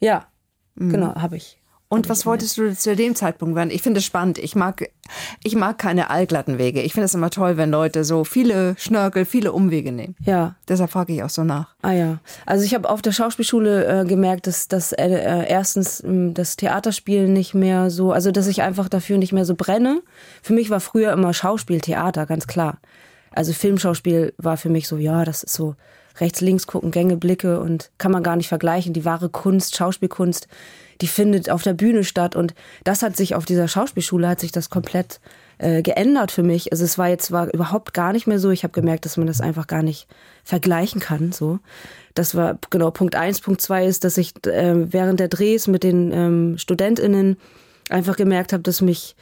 Ja, 0.00 0.26
mhm. 0.74 0.90
genau, 0.90 1.14
habe 1.14 1.36
ich. 1.36 1.61
Und 1.92 2.08
was 2.08 2.24
wolltest 2.24 2.56
du 2.56 2.74
zu 2.74 2.96
dem 2.96 3.14
Zeitpunkt 3.14 3.54
werden? 3.54 3.70
Ich 3.70 3.82
finde 3.82 3.98
es 3.98 4.06
spannend. 4.06 4.38
Ich 4.38 4.56
mag, 4.56 4.88
ich 5.44 5.54
mag 5.54 5.76
keine 5.76 6.08
allglatten 6.08 6.56
Wege. 6.56 6.80
Ich 6.80 6.94
finde 6.94 7.04
es 7.04 7.12
immer 7.12 7.28
toll, 7.28 7.58
wenn 7.58 7.70
Leute 7.70 8.02
so 8.04 8.24
viele 8.24 8.74
Schnörkel, 8.78 9.26
viele 9.26 9.52
Umwege 9.52 9.92
nehmen. 9.92 10.16
Ja. 10.24 10.54
Deshalb 10.66 10.90
frage 10.90 11.12
ich 11.12 11.22
auch 11.22 11.28
so 11.28 11.44
nach. 11.44 11.74
Ah 11.82 11.92
ja. 11.92 12.20
Also 12.46 12.64
ich 12.64 12.72
habe 12.72 12.88
auf 12.88 13.02
der 13.02 13.12
Schauspielschule 13.12 13.84
äh, 13.84 14.04
gemerkt, 14.06 14.46
dass, 14.46 14.68
dass 14.68 14.92
äh, 14.92 15.04
äh 15.06 15.46
erstens 15.46 16.00
äh, 16.00 16.32
das 16.32 16.56
Theaterspielen 16.56 17.30
nicht 17.30 17.52
mehr 17.52 17.90
so, 17.90 18.10
also 18.10 18.30
dass 18.30 18.46
ich 18.46 18.62
einfach 18.62 18.88
dafür 18.88 19.18
nicht 19.18 19.34
mehr 19.34 19.44
so 19.44 19.54
brenne. 19.54 20.00
Für 20.40 20.54
mich 20.54 20.70
war 20.70 20.80
früher 20.80 21.12
immer 21.12 21.34
Schauspiel, 21.34 21.82
Theater, 21.82 22.24
ganz 22.24 22.46
klar. 22.46 22.78
Also 23.32 23.52
Filmschauspiel 23.52 24.32
war 24.38 24.56
für 24.56 24.70
mich 24.70 24.88
so, 24.88 24.96
ja, 24.96 25.26
das 25.26 25.42
ist 25.42 25.52
so 25.52 25.74
rechts, 26.20 26.40
links 26.40 26.66
gucken, 26.66 26.90
Gänge, 26.90 27.18
Blicke 27.18 27.60
und 27.60 27.90
kann 27.98 28.12
man 28.12 28.22
gar 28.22 28.36
nicht 28.36 28.48
vergleichen. 28.48 28.94
Die 28.94 29.04
wahre 29.04 29.28
Kunst, 29.28 29.76
Schauspielkunst 29.76 30.48
die 31.02 31.08
findet 31.08 31.50
auf 31.50 31.62
der 31.62 31.74
Bühne 31.74 32.04
statt. 32.04 32.36
Und 32.36 32.54
das 32.84 33.02
hat 33.02 33.16
sich 33.16 33.34
auf 33.34 33.44
dieser 33.44 33.68
Schauspielschule, 33.68 34.28
hat 34.28 34.40
sich 34.40 34.52
das 34.52 34.70
komplett 34.70 35.20
äh, 35.58 35.82
geändert 35.82 36.30
für 36.30 36.42
mich. 36.42 36.72
Also 36.72 36.84
es 36.84 36.96
war 36.96 37.08
jetzt 37.08 37.32
war 37.32 37.52
überhaupt 37.52 37.92
gar 37.92 38.12
nicht 38.12 38.26
mehr 38.26 38.38
so. 38.38 38.50
Ich 38.50 38.62
habe 38.62 38.72
gemerkt, 38.72 39.04
dass 39.04 39.16
man 39.16 39.26
das 39.26 39.40
einfach 39.40 39.66
gar 39.66 39.82
nicht 39.82 40.06
vergleichen 40.44 41.00
kann. 41.00 41.32
So, 41.32 41.58
das 42.14 42.34
war 42.34 42.58
genau 42.70 42.90
Punkt 42.92 43.16
eins. 43.16 43.40
Punkt 43.40 43.60
zwei 43.60 43.84
ist, 43.86 44.04
dass 44.04 44.16
ich 44.16 44.32
äh, 44.46 44.92
während 44.92 45.20
der 45.20 45.28
Drehs 45.28 45.66
mit 45.66 45.82
den 45.82 46.12
ähm, 46.12 46.58
StudentInnen 46.58 47.36
einfach 47.90 48.16
gemerkt 48.16 48.52
habe, 48.52 48.62
dass 48.62 48.80
mich 48.80 49.16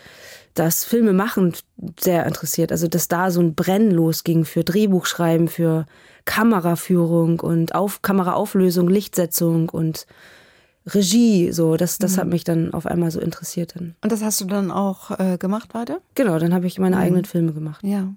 das 0.55 0.85
Filme 0.85 1.13
machen 1.13 1.55
sehr 1.99 2.27
interessiert. 2.27 2.73
Also 2.73 2.89
dass 2.89 3.09
da 3.09 3.31
so 3.31 3.41
ein 3.41 3.55
Brennen 3.55 3.91
losging 3.91 4.45
für 4.45 4.65
Drehbuchschreiben, 4.65 5.49
für 5.49 5.87
Kameraführung 6.27 7.41
und 7.41 7.75
auf 7.75 8.03
Kameraauflösung, 8.03 8.89
Lichtsetzung 8.89 9.71
und 9.71 10.07
Regie, 10.87 11.53
so, 11.53 11.77
das, 11.77 11.99
das 11.99 12.17
mhm. 12.17 12.21
hat 12.21 12.27
mich 12.29 12.45
dann 12.45 12.73
auf 12.73 12.87
einmal 12.87 13.11
so 13.11 13.21
interessiert. 13.21 13.75
Dann. 13.77 13.95
Und 14.03 14.13
das 14.13 14.23
hast 14.23 14.41
du 14.41 14.47
dann 14.47 14.71
auch 14.71 15.19
äh, 15.19 15.37
gemacht 15.39 15.75
weiter? 15.75 16.01
Genau, 16.15 16.39
dann 16.39 16.55
habe 16.55 16.67
ich 16.67 16.79
meine 16.79 16.97
mhm. 16.97 17.03
eigenen 17.03 17.25
Filme 17.25 17.53
gemacht. 17.53 17.85
Ja. 17.85 18.15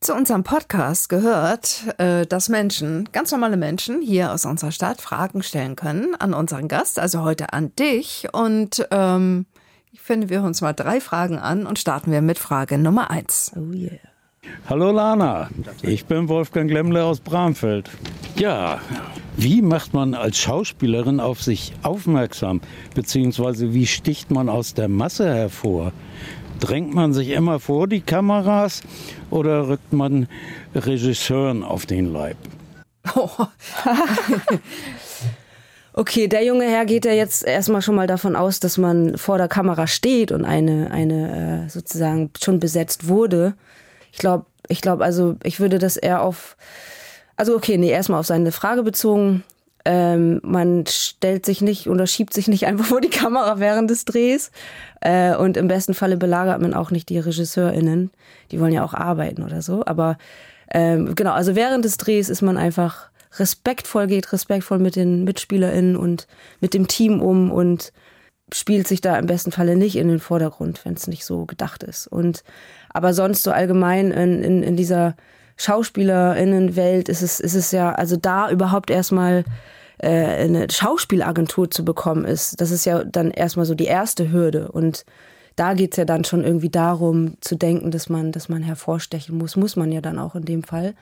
Zu 0.00 0.14
unserem 0.14 0.42
Podcast 0.42 1.08
gehört, 1.08 1.94
äh, 1.98 2.26
dass 2.26 2.48
Menschen, 2.48 3.08
ganz 3.12 3.30
normale 3.30 3.56
Menschen 3.56 4.02
hier 4.02 4.32
aus 4.32 4.44
unserer 4.44 4.72
Stadt 4.72 5.00
Fragen 5.00 5.42
stellen 5.42 5.76
können 5.76 6.16
an 6.16 6.34
unseren 6.34 6.66
Gast, 6.66 6.98
also 6.98 7.22
heute 7.22 7.52
an 7.52 7.74
dich. 7.76 8.26
Und 8.32 8.88
ähm, 8.90 9.46
ich 9.92 10.00
finde, 10.00 10.28
wir 10.28 10.38
hören 10.38 10.48
uns 10.48 10.60
mal 10.60 10.72
drei 10.72 11.00
Fragen 11.00 11.38
an 11.38 11.66
und 11.66 11.78
starten 11.78 12.10
wir 12.10 12.22
mit 12.22 12.38
Frage 12.38 12.78
Nummer 12.78 13.10
eins. 13.10 13.52
Oh 13.54 13.72
yeah. 13.72 13.98
Hallo 14.68 14.90
Lana, 14.90 15.50
ich 15.82 16.06
bin 16.06 16.28
Wolfgang 16.28 16.70
Lemmle 16.70 17.04
aus 17.04 17.20
Bramfeld. 17.20 17.90
Ja, 18.36 18.80
wie 19.36 19.60
macht 19.60 19.92
man 19.92 20.14
als 20.14 20.38
Schauspielerin 20.38 21.20
auf 21.20 21.42
sich 21.42 21.72
aufmerksam? 21.82 22.60
Beziehungsweise 22.94 23.74
wie 23.74 23.86
sticht 23.86 24.30
man 24.30 24.48
aus 24.48 24.74
der 24.74 24.88
Masse 24.88 25.32
hervor? 25.32 25.92
Drängt 26.58 26.94
man 26.94 27.12
sich 27.12 27.30
immer 27.30 27.60
vor 27.60 27.86
die 27.86 28.00
Kameras 28.00 28.82
oder 29.30 29.68
rückt 29.68 29.92
man 29.92 30.26
Regisseuren 30.74 31.62
auf 31.62 31.86
den 31.86 32.12
Leib? 32.12 32.36
Oh. 33.14 33.28
okay, 35.92 36.28
der 36.28 36.44
junge 36.44 36.64
Herr 36.64 36.86
geht 36.86 37.04
ja 37.04 37.12
jetzt 37.12 37.44
erstmal 37.44 37.82
schon 37.82 37.96
mal 37.96 38.06
davon 38.06 38.36
aus, 38.36 38.58
dass 38.58 38.78
man 38.78 39.18
vor 39.18 39.38
der 39.38 39.48
Kamera 39.48 39.86
steht 39.86 40.32
und 40.32 40.44
eine, 40.44 40.90
eine 40.90 41.66
äh, 41.66 41.68
sozusagen 41.68 42.30
schon 42.40 42.58
besetzt 42.58 43.08
wurde. 43.08 43.54
Ich 44.12 44.18
glaube, 44.18 44.46
ich 44.68 44.80
glaube, 44.80 45.04
also 45.04 45.36
ich 45.42 45.58
würde 45.58 45.78
das 45.78 45.96
eher 45.96 46.22
auf, 46.22 46.56
also 47.36 47.56
okay, 47.56 47.78
nee, 47.78 47.90
erstmal 47.90 48.20
auf 48.20 48.26
seine 48.26 48.52
Frage 48.52 48.82
bezogen. 48.82 49.42
Ähm, 49.84 50.40
man 50.44 50.84
stellt 50.86 51.44
sich 51.44 51.60
nicht 51.60 51.88
oder 51.88 52.06
schiebt 52.06 52.32
sich 52.34 52.46
nicht 52.46 52.66
einfach 52.68 52.84
vor 52.84 53.00
die 53.00 53.10
Kamera 53.10 53.58
während 53.58 53.90
des 53.90 54.04
Drehs. 54.04 54.52
Äh, 55.00 55.34
und 55.34 55.56
im 55.56 55.66
besten 55.66 55.94
Falle 55.94 56.16
belagert 56.16 56.60
man 56.60 56.74
auch 56.74 56.90
nicht 56.90 57.08
die 57.08 57.18
RegisseurInnen. 57.18 58.10
Die 58.52 58.60
wollen 58.60 58.72
ja 58.72 58.84
auch 58.84 58.94
arbeiten 58.94 59.42
oder 59.42 59.62
so. 59.62 59.84
Aber 59.84 60.18
ähm, 60.70 61.14
genau, 61.14 61.32
also 61.32 61.56
während 61.56 61.84
des 61.84 61.96
Drehs 61.96 62.28
ist 62.28 62.42
man 62.42 62.56
einfach 62.56 63.10
respektvoll, 63.38 64.06
geht 64.06 64.32
respektvoll 64.32 64.78
mit 64.78 64.94
den 64.94 65.24
MitspielerInnen 65.24 65.96
und 65.96 66.26
mit 66.60 66.74
dem 66.74 66.86
Team 66.86 67.20
um 67.20 67.50
und 67.50 67.92
spielt 68.52 68.86
sich 68.86 69.00
da 69.00 69.18
im 69.18 69.26
besten 69.26 69.52
Falle 69.52 69.76
nicht 69.76 69.96
in 69.96 70.08
den 70.08 70.20
Vordergrund, 70.20 70.84
wenn 70.84 70.94
es 70.94 71.06
nicht 71.06 71.24
so 71.24 71.46
gedacht 71.46 71.82
ist. 71.82 72.06
Und 72.06 72.44
aber 72.92 73.14
sonst 73.14 73.42
so 73.42 73.50
allgemein 73.50 74.10
in, 74.10 74.42
in, 74.42 74.62
in 74.62 74.76
dieser 74.76 75.14
SchauspielerInnenwelt 75.56 77.08
ist 77.08 77.22
es, 77.22 77.40
ist 77.40 77.54
es 77.54 77.72
ja, 77.72 77.92
also 77.92 78.16
da 78.16 78.50
überhaupt 78.50 78.90
erstmal 78.90 79.44
äh, 79.98 80.08
eine 80.08 80.66
Schauspielagentur 80.70 81.70
zu 81.70 81.84
bekommen 81.84 82.24
ist, 82.24 82.60
das 82.60 82.70
ist 82.70 82.84
ja 82.84 83.04
dann 83.04 83.30
erstmal 83.30 83.66
so 83.66 83.74
die 83.74 83.84
erste 83.84 84.32
Hürde. 84.32 84.70
Und 84.72 85.04
da 85.56 85.74
geht's 85.74 85.96
ja 85.96 86.04
dann 86.04 86.24
schon 86.24 86.44
irgendwie 86.44 86.70
darum 86.70 87.36
zu 87.40 87.56
denken, 87.56 87.90
dass 87.90 88.08
man, 88.08 88.32
dass 88.32 88.48
man 88.48 88.62
hervorstechen 88.62 89.36
muss, 89.36 89.56
muss 89.56 89.76
man 89.76 89.92
ja 89.92 90.00
dann 90.00 90.18
auch 90.18 90.34
in 90.34 90.44
dem 90.44 90.62
Fall. 90.62 90.94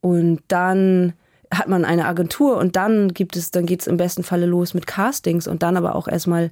Und 0.00 0.40
dann 0.48 1.14
hat 1.52 1.68
man 1.68 1.84
eine 1.84 2.06
Agentur 2.06 2.56
und 2.56 2.76
dann 2.76 3.14
gibt 3.14 3.36
es, 3.36 3.50
dann 3.50 3.66
geht's 3.66 3.86
im 3.86 3.96
besten 3.96 4.22
Falle 4.22 4.46
los 4.46 4.74
mit 4.74 4.86
Castings 4.86 5.46
und 5.46 5.62
dann 5.62 5.76
aber 5.76 5.94
auch 5.94 6.08
erstmal 6.08 6.50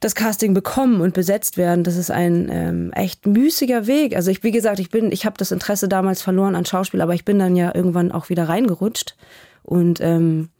das 0.00 0.14
Casting 0.14 0.52
bekommen 0.52 1.00
und 1.00 1.14
besetzt 1.14 1.56
werden. 1.56 1.82
Das 1.82 1.96
ist 1.96 2.10
ein 2.10 2.48
ähm, 2.50 2.92
echt 2.92 3.26
müßiger 3.26 3.86
Weg. 3.86 4.14
Also 4.14 4.30
ich, 4.30 4.42
wie 4.42 4.50
gesagt, 4.50 4.78
ich 4.78 4.90
bin, 4.90 5.10
ich 5.10 5.24
habe 5.24 5.36
das 5.38 5.52
Interesse 5.52 5.88
damals 5.88 6.20
verloren 6.20 6.54
an 6.54 6.66
Schauspiel, 6.66 7.00
aber 7.00 7.14
ich 7.14 7.24
bin 7.24 7.38
dann 7.38 7.56
ja 7.56 7.74
irgendwann 7.74 8.12
auch 8.12 8.28
wieder 8.28 8.48
reingerutscht 8.48 9.16
und 9.62 10.00
ähm, 10.00 10.50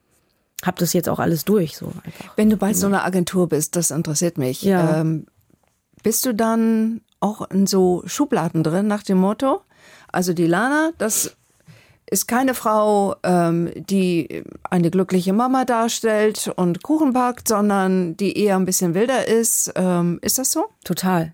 habe 0.65 0.79
das 0.79 0.95
jetzt 0.95 1.09
auch 1.09 1.19
alles 1.19 1.45
durch. 1.45 1.77
So 1.77 1.93
einfach. 2.05 2.37
Wenn 2.37 2.49
du 2.49 2.57
bei 2.57 2.73
so 2.73 2.87
einer 2.87 3.05
Agentur 3.05 3.49
bist, 3.49 3.77
das 3.77 3.91
interessiert 3.91 4.39
mich. 4.39 4.63
Ja. 4.63 5.01
Ähm, 5.01 5.27
bist 6.03 6.25
du 6.25 6.35
dann 6.35 7.03
auch 7.21 7.51
in 7.51 7.67
so 7.67 8.03
Schubladen 8.07 8.63
drin 8.63 8.87
nach 8.87 9.03
dem 9.03 9.19
Motto? 9.19 9.61
Also 10.11 10.33
die 10.33 10.47
Lana, 10.47 10.93
das 10.99 11.37
ist 12.09 12.29
keine 12.29 12.55
Frau, 12.55 13.17
ähm, 13.23 13.71
die 13.75 14.45
eine 14.63 14.91
glückliche 14.91 15.33
Mama 15.33 15.65
darstellt 15.65 16.53
und 16.55 16.83
Kuchen 16.83 17.13
backt, 17.13 17.49
sondern 17.49 18.17
die 18.17 18.39
eher 18.39 18.57
ein 18.57 18.65
bisschen 18.65 18.95
wilder 18.95 19.27
ist. 19.27 19.73
Ähm, 19.75 20.19
ist 20.23 20.39
das 20.39 20.53
so? 20.53 20.67
Total. 20.85 21.33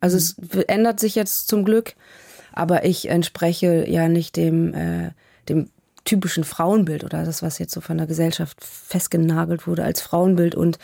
Also 0.00 0.16
mhm. 0.16 0.48
es 0.50 0.64
ändert 0.64 1.00
sich 1.00 1.14
jetzt 1.14 1.48
zum 1.48 1.64
Glück, 1.64 1.94
aber 2.52 2.84
ich 2.84 3.08
entspreche 3.08 3.88
ja 3.88 4.08
nicht 4.08 4.36
dem, 4.36 4.74
äh, 4.74 5.12
dem 5.48 5.70
typischen 6.04 6.44
Frauenbild 6.44 7.04
oder 7.04 7.24
das, 7.24 7.42
was 7.42 7.58
jetzt 7.58 7.74
so 7.74 7.80
von 7.80 7.98
der 7.98 8.06
Gesellschaft 8.06 8.64
festgenagelt 8.64 9.66
wurde 9.66 9.84
als 9.84 10.00
Frauenbild. 10.00 10.54
Und 10.54 10.78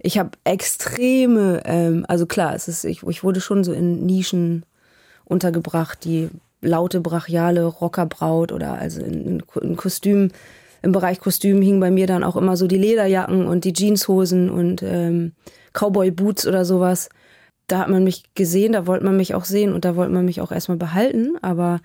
ich 0.00 0.18
habe 0.18 0.30
extreme, 0.44 1.62
ähm, 1.66 2.06
also 2.08 2.26
klar, 2.26 2.54
es 2.54 2.68
ist, 2.68 2.84
ich, 2.84 3.02
ich 3.02 3.22
wurde 3.22 3.40
schon 3.40 3.64
so 3.64 3.72
in 3.72 4.06
Nischen 4.06 4.64
untergebracht, 5.24 6.04
die 6.04 6.30
laute, 6.62 7.00
brachiale 7.00 7.64
Rockerbraut 7.66 8.52
oder 8.52 8.74
also 8.78 9.02
in, 9.02 9.42
in 9.60 9.76
Kostüm. 9.76 10.30
Im 10.80 10.92
Bereich 10.92 11.20
Kostüm 11.20 11.60
hingen 11.60 11.80
bei 11.80 11.90
mir 11.90 12.06
dann 12.06 12.24
auch 12.24 12.36
immer 12.36 12.56
so 12.56 12.66
die 12.66 12.78
Lederjacken 12.78 13.46
und 13.46 13.64
die 13.64 13.72
Jeanshosen 13.72 14.50
und 14.50 14.82
ähm, 14.82 15.32
Cowboy-Boots 15.74 16.46
oder 16.46 16.64
sowas. 16.64 17.08
Da 17.68 17.78
hat 17.78 17.88
man 17.88 18.04
mich 18.04 18.34
gesehen, 18.34 18.72
da 18.72 18.86
wollte 18.86 19.04
man 19.04 19.16
mich 19.16 19.34
auch 19.34 19.44
sehen 19.44 19.72
und 19.72 19.84
da 19.84 19.94
wollte 19.94 20.12
man 20.12 20.24
mich 20.24 20.40
auch 20.40 20.50
erstmal 20.50 20.78
behalten. 20.78 21.36
Aber 21.40 21.80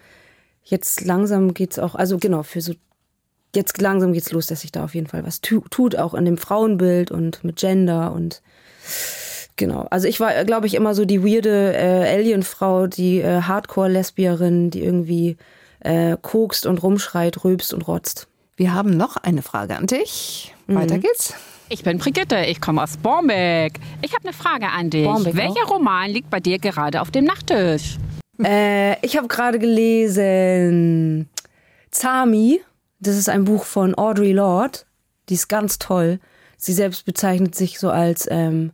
jetzt 0.63 1.05
langsam 1.05 1.53
geht's 1.53 1.77
auch, 1.77 1.95
also 1.95 2.17
genau, 2.17 2.43
für 2.43 2.61
so, 2.61 2.73
jetzt 3.55 3.79
langsam 3.79 4.13
geht's 4.13 4.31
los, 4.31 4.47
dass 4.47 4.61
sich 4.61 4.71
da 4.71 4.83
auf 4.83 4.95
jeden 4.95 5.07
Fall 5.07 5.25
was 5.25 5.41
tu 5.41 5.61
tut, 5.69 5.95
auch 5.95 6.13
in 6.13 6.25
dem 6.25 6.37
Frauenbild 6.37 7.11
und 7.11 7.43
mit 7.43 7.57
Gender 7.57 8.11
und 8.13 8.41
genau. 9.57 9.87
Also 9.89 10.07
ich 10.07 10.19
war, 10.19 10.45
glaube 10.45 10.67
ich, 10.67 10.73
immer 10.75 10.95
so 10.95 11.03
die 11.05 11.23
weirde 11.23 11.73
äh, 11.75 12.15
Alien-Frau, 12.15 12.87
die 12.87 13.19
äh, 13.19 13.41
Hardcore-Lesbierin, 13.41 14.69
die 14.69 14.83
irgendwie 14.83 15.37
äh, 15.81 16.15
kokst 16.21 16.65
und 16.65 16.81
rumschreit, 16.81 17.43
rülpst 17.43 17.73
und 17.73 17.87
rotzt. 17.87 18.27
Wir 18.55 18.73
haben 18.73 18.91
noch 18.95 19.17
eine 19.17 19.41
Frage 19.41 19.75
an 19.75 19.85
dich. 19.87 20.53
Weiter 20.67 20.95
Mhm. 20.97 21.01
geht's. 21.01 21.33
Ich 21.69 21.83
bin 21.83 21.97
Brigitte, 21.97 22.37
ich 22.45 22.61
komme 22.61 22.81
aus 22.81 22.95
Bornbeck. 22.97 23.73
Ich 24.01 24.13
habe 24.13 24.23
eine 24.23 24.33
Frage 24.33 24.67
an 24.69 24.89
dich. 24.89 25.03
Bornbeck 25.05 25.35
Welcher 25.35 25.65
Roman 25.67 26.09
liegt 26.09 26.29
bei 26.29 26.39
dir 26.39 26.59
gerade 26.59 27.01
auf 27.01 27.11
dem 27.11 27.25
Nachttisch? 27.25 27.97
Äh, 28.41 28.95
ich 29.05 29.17
habe 29.17 29.27
gerade 29.27 29.59
gelesen 29.59 31.29
Zami. 31.91 32.61
Das 32.99 33.15
ist 33.15 33.29
ein 33.29 33.43
Buch 33.45 33.63
von 33.65 33.95
Audre 33.95 34.31
Lorde. 34.31 34.79
Die 35.29 35.33
ist 35.35 35.47
ganz 35.49 35.77
toll. 35.77 36.19
Sie 36.57 36.73
selbst 36.73 37.05
bezeichnet 37.05 37.53
sich 37.53 37.79
so 37.79 37.89
als 37.91 38.27
ähm, 38.31 38.71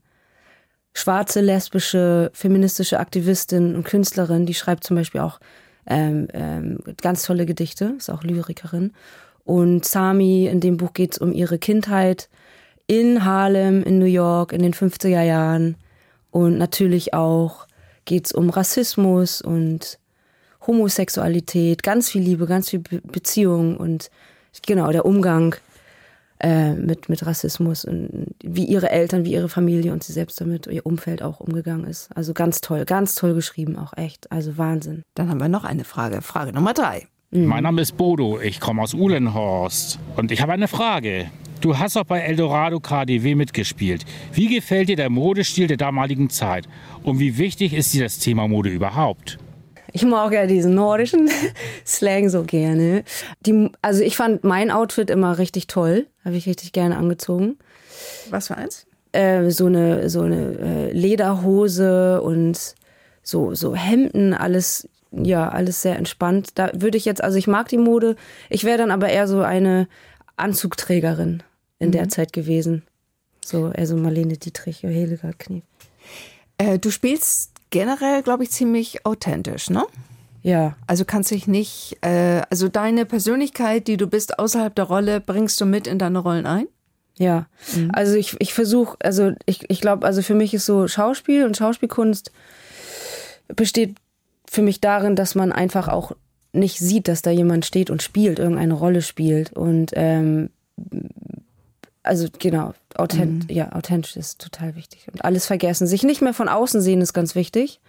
schwarze, 0.93 1.41
lesbische, 1.41 2.31
feministische 2.33 2.99
Aktivistin 2.99 3.75
und 3.75 3.83
Künstlerin. 3.83 4.45
Die 4.45 4.53
schreibt 4.53 4.83
zum 4.83 4.95
Beispiel 4.95 5.21
auch 5.21 5.39
ähm, 5.87 6.27
ähm, 6.33 6.79
ganz 7.01 7.23
tolle 7.23 7.45
Gedichte, 7.45 7.95
ist 7.97 8.09
auch 8.09 8.23
Lyrikerin. 8.23 8.93
Und 9.43 9.85
Sami, 9.85 10.45
in 10.47 10.59
dem 10.59 10.77
Buch 10.77 10.93
geht 10.93 11.13
es 11.13 11.17
um 11.17 11.33
ihre 11.33 11.57
Kindheit 11.57 12.29
in 12.87 13.25
Harlem, 13.25 13.83
in 13.83 13.99
New 13.99 14.05
York, 14.05 14.53
in 14.53 14.61
den 14.61 14.73
50er 14.73 15.23
Jahren. 15.23 15.75
Und 16.31 16.57
natürlich 16.57 17.13
auch 17.13 17.67
geht 18.05 18.27
es 18.27 18.31
um 18.31 18.49
Rassismus 18.49 19.41
und 19.41 19.99
Homosexualität, 20.65 21.83
ganz 21.83 22.09
viel 22.09 22.21
Liebe, 22.21 22.45
ganz 22.45 22.69
viel 22.69 22.79
Be 22.79 23.01
Beziehung 23.03 23.77
und 23.77 24.09
genau 24.65 24.91
der 24.91 25.05
Umgang 25.05 25.55
äh, 26.39 26.73
mit, 26.73 27.09
mit 27.09 27.25
Rassismus 27.25 27.85
und 27.85 28.27
wie 28.43 28.65
ihre 28.65 28.89
Eltern, 28.89 29.25
wie 29.25 29.33
ihre 29.33 29.49
Familie 29.49 29.93
und 29.93 30.03
sie 30.03 30.13
selbst 30.13 30.39
damit, 30.41 30.67
ihr 30.67 30.85
Umfeld 30.85 31.21
auch 31.21 31.39
umgegangen 31.39 31.85
ist. 31.85 32.09
Also 32.15 32.33
ganz 32.33 32.61
toll, 32.61 32.85
ganz 32.85 33.15
toll 33.15 33.33
geschrieben, 33.33 33.77
auch 33.77 33.93
echt. 33.95 34.31
Also 34.31 34.57
Wahnsinn. 34.57 35.03
Dann 35.15 35.29
haben 35.29 35.39
wir 35.39 35.49
noch 35.49 35.63
eine 35.63 35.83
Frage. 35.83 36.21
Frage 36.21 36.53
Nummer 36.53 36.73
drei. 36.73 37.07
Mein 37.31 37.63
Name 37.63 37.81
ist 37.81 37.97
Bodo, 37.97 38.39
ich 38.39 38.59
komme 38.59 38.83
aus 38.83 38.93
Uhlenhorst 38.93 39.97
und 40.17 40.31
ich 40.31 40.41
habe 40.41 40.53
eine 40.53 40.67
Frage. 40.67 41.31
Du 41.61 41.79
hast 41.79 41.97
auch 41.97 42.03
bei 42.03 42.19
Eldorado 42.19 42.79
KDW 42.79 43.35
mitgespielt. 43.35 44.05
Wie 44.33 44.53
gefällt 44.53 44.89
dir 44.89 44.97
der 44.97 45.09
Modestil 45.09 45.65
der 45.65 45.77
damaligen 45.77 46.29
Zeit? 46.29 46.67
Und 47.03 47.19
wie 47.19 47.37
wichtig 47.37 47.73
ist 47.73 47.93
dir 47.93 48.03
das 48.03 48.19
Thema 48.19 48.47
Mode 48.47 48.69
überhaupt? 48.69 49.39
Ich 49.93 50.03
mag 50.03 50.33
ja 50.33 50.45
diesen 50.47 50.75
nordischen 50.75 51.29
Slang 51.85 52.29
so 52.29 52.43
gerne. 52.43 53.03
Die, 53.45 53.71
also 53.81 54.01
ich 54.01 54.17
fand 54.17 54.43
mein 54.43 54.71
Outfit 54.71 55.09
immer 55.09 55.37
richtig 55.37 55.67
toll, 55.67 56.07
habe 56.25 56.35
ich 56.35 56.47
richtig 56.47 56.73
gerne 56.73 56.97
angezogen. 56.97 57.57
Was 58.29 58.47
für 58.47 58.57
eins? 58.57 58.85
äh, 59.13 59.49
so 59.49 59.67
eine 59.67 60.09
so 60.09 60.21
eine 60.21 60.57
äh, 60.59 60.91
Lederhose 60.91 62.21
und 62.21 62.75
so 63.21 63.55
so 63.55 63.75
Hemden, 63.75 64.33
alles 64.33 64.89
ja 65.11 65.47
alles 65.47 65.81
sehr 65.81 65.95
entspannt. 65.95 66.49
Da 66.55 66.71
würde 66.73 66.97
ich 66.97 67.05
jetzt, 67.05 67.23
also 67.23 67.37
ich 67.37 67.47
mag 67.47 67.69
die 67.69 67.77
Mode. 67.77 68.17
Ich 68.49 68.65
wäre 68.65 68.79
dann 68.79 68.91
aber 68.91 69.09
eher 69.09 69.27
so 69.27 69.41
eine 69.41 69.87
Anzugträgerin 70.35 71.43
in 71.79 71.91
der 71.91 72.09
Zeit 72.09 72.33
gewesen. 72.33 72.83
So 73.45 73.71
eher 73.71 73.87
so 73.87 73.95
Marlene 73.95 74.37
Dietrich, 74.37 74.79
Hildegard 74.79 75.39
Knie. 75.39 75.63
Äh, 76.57 76.79
du 76.79 76.91
spielst 76.91 77.52
generell, 77.73 78.21
glaube 78.21 78.43
ich, 78.43 78.51
ziemlich 78.51 79.03
authentisch, 79.03 79.71
ne? 79.71 79.83
Ja, 80.43 80.75
Also 80.87 81.05
kannst 81.05 81.31
dich 81.31 81.47
nicht, 81.47 81.97
äh, 82.01 82.41
also 82.49 82.67
deine 82.67 83.05
Persönlichkeit, 83.05 83.87
die 83.87 83.97
du 83.97 84.07
bist 84.07 84.37
außerhalb 84.37 84.75
der 84.75 84.85
Rolle, 84.85 85.19
bringst 85.19 85.59
du 85.59 85.65
mit 85.65 85.87
in 85.87 85.97
deine 85.97 86.19
Rollen 86.19 86.45
ein? 86.45 86.67
Ja, 87.17 87.47
also 87.93 88.15
ich, 88.15 88.35
ich 88.39 88.53
versuche, 88.53 88.97
also 89.01 89.31
ich, 89.45 89.69
ich 89.69 89.81
glaube, 89.81 90.05
also 90.05 90.21
für 90.21 90.33
mich 90.33 90.53
ist 90.53 90.65
so 90.65 90.87
Schauspiel 90.87 91.45
und 91.45 91.55
Schauspielkunst 91.55 92.31
besteht 93.55 93.97
für 94.49 94.61
mich 94.61 94.81
darin, 94.81 95.15
dass 95.15 95.35
man 95.35 95.51
einfach 95.51 95.87
auch 95.87 96.11
nicht 96.53 96.79
sieht, 96.79 97.07
dass 97.07 97.21
da 97.21 97.31
jemand 97.31 97.65
steht 97.65 97.89
und 97.89 98.03
spielt, 98.03 98.39
irgendeine 98.39 98.73
Rolle 98.73 99.01
spielt. 99.01 99.53
Und 99.53 99.91
ähm, 99.93 100.49
also 102.03 102.27
genau, 102.37 102.73
authent 102.95 103.49
ja, 103.49 103.71
authentisch 103.71 104.15
ist 104.15 104.39
total 104.39 104.75
wichtig. 104.75 105.07
Und 105.11 105.23
alles 105.23 105.45
vergessen. 105.45 105.87
Sich 105.87 106.03
nicht 106.03 106.21
mehr 106.21 106.33
von 106.33 106.49
außen 106.49 106.81
sehen 106.81 107.01
ist 107.01 107.13
ganz 107.13 107.33
wichtig. 107.33 107.79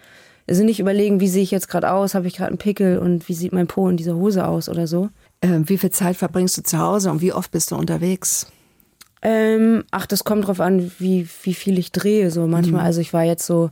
Also 0.49 0.63
nicht 0.63 0.79
überlegen, 0.79 1.21
wie 1.21 1.29
sehe 1.29 1.43
ich 1.43 1.51
jetzt 1.51 1.69
gerade 1.69 1.91
aus, 1.91 2.15
habe 2.15 2.27
ich 2.27 2.37
gerade 2.37 2.49
einen 2.49 2.59
Pickel 2.59 2.99
und 2.99 3.29
wie 3.29 3.35
sieht 3.35 3.53
mein 3.53 3.67
Po 3.67 3.89
in 3.89 3.97
dieser 3.97 4.15
Hose 4.15 4.47
aus 4.47 4.69
oder 4.69 4.87
so. 4.87 5.09
Äh, 5.41 5.61
wie 5.65 5.79
viel 5.79 5.91
Zeit 5.91 6.17
verbringst 6.17 6.57
du 6.59 6.63
zu 6.63 6.79
Hause 6.79 7.11
und 7.11 7.23
wie 7.23 7.33
oft 7.33 7.51
bist 7.51 7.71
du 7.71 7.77
unterwegs? 7.77 8.47
Ähm, 9.23 9.85
ach, 9.91 10.07
das 10.07 10.23
kommt 10.25 10.47
drauf 10.47 10.61
an, 10.61 10.93
wie, 10.99 11.27
wie 11.43 11.55
viel 11.55 11.79
ich 11.79 11.93
drehe. 11.93 12.31
So 12.31 12.47
manchmal, 12.47 12.83
also 12.83 13.01
ich 13.01 13.15
war 13.15 13.25
jetzt 13.25 13.47
so 13.47 13.71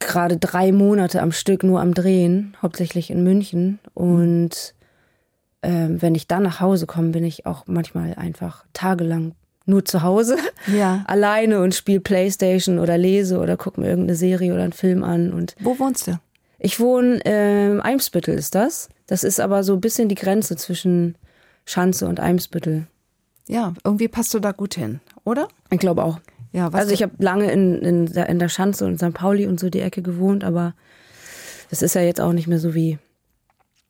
gerade 0.00 0.36
drei 0.36 0.72
Monate 0.72 1.22
am 1.22 1.32
Stück 1.32 1.62
nur 1.62 1.80
am 1.80 1.94
Drehen, 1.94 2.56
hauptsächlich 2.60 3.10
in 3.10 3.22
München. 3.22 3.78
Und 3.94 4.74
ähm, 5.66 6.00
wenn 6.00 6.14
ich 6.14 6.28
dann 6.28 6.44
nach 6.44 6.60
Hause 6.60 6.86
komme, 6.86 7.08
bin 7.10 7.24
ich 7.24 7.44
auch 7.46 7.64
manchmal 7.66 8.14
einfach 8.14 8.64
tagelang 8.72 9.34
nur 9.66 9.84
zu 9.84 10.02
Hause, 10.02 10.36
Ja. 10.72 11.02
alleine 11.08 11.60
und 11.60 11.74
spiele 11.74 11.98
Playstation 12.00 12.78
oder 12.78 12.96
lese 12.96 13.38
oder 13.38 13.56
gucke 13.56 13.80
mir 13.80 13.88
irgendeine 13.88 14.16
Serie 14.16 14.54
oder 14.54 14.62
einen 14.62 14.72
Film 14.72 15.02
an. 15.02 15.32
Und 15.32 15.56
Wo 15.60 15.78
wohnst 15.78 16.06
du? 16.06 16.20
ich 16.60 16.78
wohne 16.78 17.20
ähm, 17.24 17.80
Eimsbüttel 17.80 18.34
ist 18.34 18.54
das. 18.54 18.88
Das 19.08 19.24
ist 19.24 19.40
aber 19.40 19.64
so 19.64 19.74
ein 19.74 19.80
bisschen 19.80 20.08
die 20.08 20.14
Grenze 20.14 20.56
zwischen 20.56 21.16
Schanze 21.64 22.06
und 22.06 22.20
Eimsbüttel. 22.20 22.86
Ja, 23.48 23.74
irgendwie 23.84 24.08
passt 24.08 24.32
du 24.34 24.38
da 24.40 24.52
gut 24.52 24.74
hin, 24.74 25.00
oder? 25.24 25.48
Ich 25.70 25.78
glaube 25.80 26.04
auch. 26.04 26.20
Ja, 26.52 26.72
was 26.72 26.82
Also 26.82 26.94
ich 26.94 27.02
habe 27.02 27.12
lange 27.18 27.50
in, 27.50 27.82
in, 27.82 28.06
der- 28.06 28.28
in 28.28 28.38
der 28.38 28.48
Schanze 28.48 28.86
und 28.86 28.98
St. 28.98 29.12
Pauli 29.14 29.46
und 29.46 29.58
so 29.60 29.68
die 29.68 29.80
Ecke 29.80 30.00
gewohnt, 30.02 30.44
aber 30.44 30.74
das 31.70 31.82
ist 31.82 31.94
ja 31.94 32.00
jetzt 32.02 32.20
auch 32.20 32.32
nicht 32.32 32.46
mehr 32.46 32.58
so 32.60 32.74
wie 32.74 32.98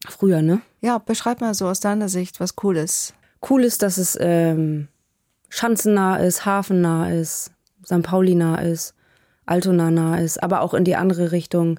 früher, 0.08 0.42
ne? 0.42 0.60
Ja, 0.80 0.98
beschreib 0.98 1.40
mal 1.40 1.54
so 1.54 1.66
aus 1.66 1.80
deiner 1.80 2.08
Sicht 2.08 2.40
was 2.40 2.56
Cooles. 2.56 3.14
Cool 3.48 3.64
ist, 3.64 3.82
dass 3.82 3.98
es 3.98 4.16
ähm, 4.20 4.88
schanzennah 5.48 6.16
ist, 6.16 6.44
hafennah 6.44 7.10
ist, 7.10 7.52
St. 7.84 8.02
Pauli 8.02 8.34
nah 8.34 8.56
ist, 8.56 8.94
Altona 9.46 9.90
nah 9.90 10.18
ist, 10.18 10.42
aber 10.42 10.60
auch 10.60 10.74
in 10.74 10.84
die 10.84 10.96
andere 10.96 11.32
Richtung. 11.32 11.78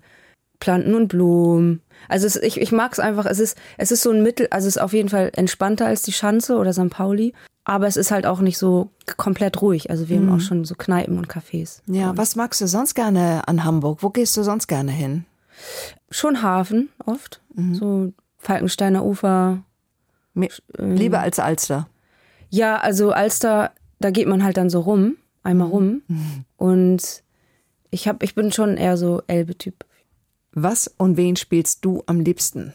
Planten 0.59 0.95
und 0.95 1.07
Blumen. 1.07 1.81
Also 2.07 2.25
es, 2.25 2.35
ich, 2.35 2.59
ich 2.59 2.71
mag 2.71 2.91
es 2.93 2.99
einfach, 2.99 3.27
es 3.27 3.39
ist, 3.39 3.57
es 3.77 3.91
ist 3.91 4.01
so 4.01 4.11
ein 4.11 4.23
Mittel, 4.23 4.47
also 4.49 4.67
es 4.67 4.77
ist 4.77 4.81
auf 4.81 4.93
jeden 4.93 5.09
Fall 5.09 5.31
entspannter 5.35 5.85
als 5.85 6.01
die 6.01 6.13
Schanze 6.13 6.57
oder 6.57 6.73
St. 6.73 6.89
Pauli, 6.89 7.33
aber 7.63 7.85
es 7.85 7.97
ist 7.97 8.09
halt 8.09 8.25
auch 8.25 8.39
nicht 8.39 8.57
so 8.57 8.89
komplett 9.17 9.61
ruhig. 9.61 9.91
Also 9.91 10.09
wir 10.09 10.17
haben 10.17 10.31
auch 10.31 10.39
schon 10.39 10.65
so 10.65 10.73
Kneipen 10.75 11.17
und 11.17 11.27
Cafés. 11.27 11.81
Ja, 11.85 12.15
was 12.17 12.35
magst 12.35 12.61
du 12.61 12.67
sonst 12.67 12.95
gerne 12.95 13.47
an 13.47 13.63
Hamburg? 13.63 14.01
Wo 14.01 14.09
gehst 14.09 14.35
du 14.37 14.43
sonst 14.43 14.67
gerne 14.67 14.91
hin? 14.91 15.25
Schon 16.09 16.41
Hafen 16.41 16.89
oft. 17.05 17.41
So 17.73 18.13
Falkensteiner 18.37 19.03
Ufer. 19.05 19.63
Mi- 20.35 20.51
Lieber 20.77 21.19
als 21.19 21.39
Alster. 21.39 21.87
Ja, 22.49 22.77
also 22.77 23.11
Alster, 23.11 23.71
da 23.99 24.11
geht 24.11 24.27
man 24.27 24.43
halt 24.43 24.57
dann 24.57 24.69
so 24.69 24.81
rum, 24.81 25.17
einmal 25.43 25.67
rum. 25.67 26.01
Und 26.57 27.23
ich 27.89 28.07
hab, 28.07 28.21
ich 28.23 28.35
bin 28.35 28.51
schon 28.51 28.77
eher 28.77 28.97
so 28.97 29.21
Elbe-Typ. 29.27 29.85
Was 30.51 30.87
und 30.97 31.17
wen 31.17 31.35
spielst 31.35 31.83
du 31.85 32.03
am 32.05 32.19
liebsten? 32.19 32.73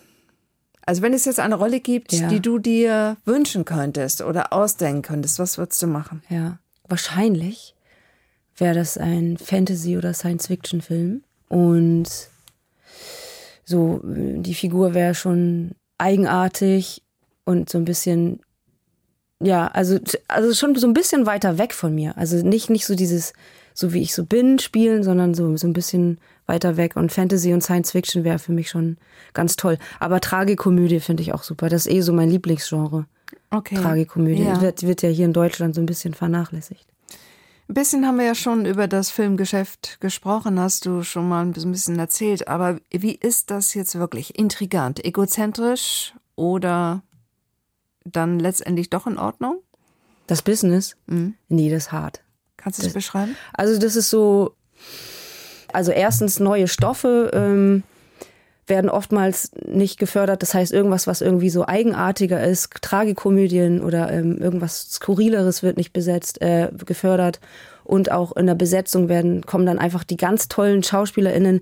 Also 0.84 1.00
wenn 1.02 1.14
es 1.14 1.24
jetzt 1.24 1.38
eine 1.40 1.54
Rolle 1.54 1.78
gibt, 1.80 2.12
Ja. 2.12 2.28
die 2.28 2.40
du 2.40 2.58
dir 2.58 3.16
wünschen 3.24 3.64
könntest 3.64 4.20
oder 4.22 4.52
ausdenken 4.52 5.02
könntest, 5.02 5.38
was 5.38 5.56
würdest 5.58 5.80
du 5.80 5.86
machen? 5.86 6.22
Ja. 6.28 6.58
Wahrscheinlich 6.88 7.74
wäre 8.56 8.74
das 8.74 8.98
ein 8.98 9.38
Fantasy- 9.38 9.96
oder 9.96 10.12
Science-Fiction-Film. 10.12 11.22
Und 11.48 12.08
so, 13.72 14.00
die 14.04 14.54
Figur 14.54 14.94
wäre 14.94 15.14
schon 15.14 15.72
eigenartig 15.98 17.02
und 17.44 17.70
so 17.70 17.78
ein 17.78 17.84
bisschen, 17.84 18.40
ja, 19.42 19.66
also, 19.66 19.98
also 20.28 20.54
schon 20.54 20.76
so 20.76 20.86
ein 20.86 20.94
bisschen 20.94 21.26
weiter 21.26 21.58
weg 21.58 21.72
von 21.74 21.94
mir. 21.94 22.16
Also 22.16 22.36
nicht, 22.46 22.70
nicht 22.70 22.86
so 22.86 22.94
dieses, 22.94 23.32
so 23.74 23.92
wie 23.92 24.02
ich 24.02 24.14
so 24.14 24.24
bin, 24.24 24.58
spielen, 24.58 25.02
sondern 25.02 25.34
so, 25.34 25.56
so 25.56 25.66
ein 25.66 25.72
bisschen 25.72 26.18
weiter 26.46 26.76
weg. 26.76 26.96
Und 26.96 27.12
Fantasy 27.12 27.52
und 27.52 27.62
Science 27.62 27.92
Fiction 27.92 28.24
wäre 28.24 28.38
für 28.38 28.52
mich 28.52 28.70
schon 28.70 28.98
ganz 29.32 29.56
toll. 29.56 29.78
Aber 29.98 30.20
Tragikomödie 30.20 31.00
finde 31.00 31.22
ich 31.22 31.32
auch 31.32 31.42
super. 31.42 31.68
Das 31.68 31.86
ist 31.86 31.92
eh 31.92 32.00
so 32.02 32.12
mein 32.12 32.30
Lieblingsgenre. 32.30 33.06
Okay. 33.50 33.76
Tragikomödie. 33.76 34.44
Ja. 34.44 34.60
Wird, 34.60 34.82
wird 34.82 35.02
ja 35.02 35.08
hier 35.08 35.24
in 35.24 35.32
Deutschland 35.32 35.74
so 35.74 35.80
ein 35.80 35.86
bisschen 35.86 36.14
vernachlässigt. 36.14 36.91
Ein 37.72 37.74
bisschen 37.74 38.06
haben 38.06 38.18
wir 38.18 38.26
ja 38.26 38.34
schon 38.34 38.66
über 38.66 38.86
das 38.86 39.10
Filmgeschäft 39.10 39.98
gesprochen, 39.98 40.60
hast 40.60 40.84
du 40.84 41.02
schon 41.02 41.26
mal 41.26 41.40
ein 41.42 41.52
bisschen 41.52 41.98
erzählt. 41.98 42.46
Aber 42.46 42.78
wie 42.90 43.14
ist 43.14 43.50
das 43.50 43.72
jetzt 43.72 43.98
wirklich? 43.98 44.38
Intrigant, 44.38 45.02
egozentrisch 45.02 46.12
oder 46.36 47.02
dann 48.04 48.38
letztendlich 48.38 48.90
doch 48.90 49.06
in 49.06 49.16
Ordnung? 49.16 49.62
Das 50.26 50.42
Business? 50.42 50.96
Mhm. 51.06 51.32
Nee, 51.48 51.70
das 51.70 51.84
ist 51.84 51.92
hart. 51.92 52.22
Kannst 52.58 52.82
du 52.82 52.86
es 52.86 52.92
beschreiben? 52.92 53.36
Also 53.54 53.80
das 53.80 53.96
ist 53.96 54.10
so, 54.10 54.54
also 55.72 55.92
erstens 55.92 56.40
neue 56.40 56.68
Stoffe 56.68 57.30
ähm, 57.32 57.84
werden 58.66 58.90
oftmals 58.90 59.50
nicht 59.66 59.98
gefördert. 59.98 60.42
Das 60.42 60.54
heißt 60.54 60.72
irgendwas, 60.72 61.06
was 61.06 61.20
irgendwie 61.20 61.50
so 61.50 61.66
eigenartiger 61.66 62.42
ist, 62.42 62.70
Tragikomödien 62.80 63.82
oder 63.82 64.10
ähm, 64.12 64.38
irgendwas 64.38 64.92
Skurrileres 64.92 65.62
wird 65.62 65.76
nicht 65.76 65.92
besetzt, 65.92 66.40
äh, 66.40 66.70
gefördert. 66.86 67.40
Und 67.84 68.12
auch 68.12 68.36
in 68.36 68.46
der 68.46 68.54
Besetzung 68.54 69.08
werden 69.08 69.44
kommen 69.44 69.66
dann 69.66 69.78
einfach 69.78 70.04
die 70.04 70.16
ganz 70.16 70.48
tollen 70.48 70.82
SchauspielerInnen, 70.82 71.60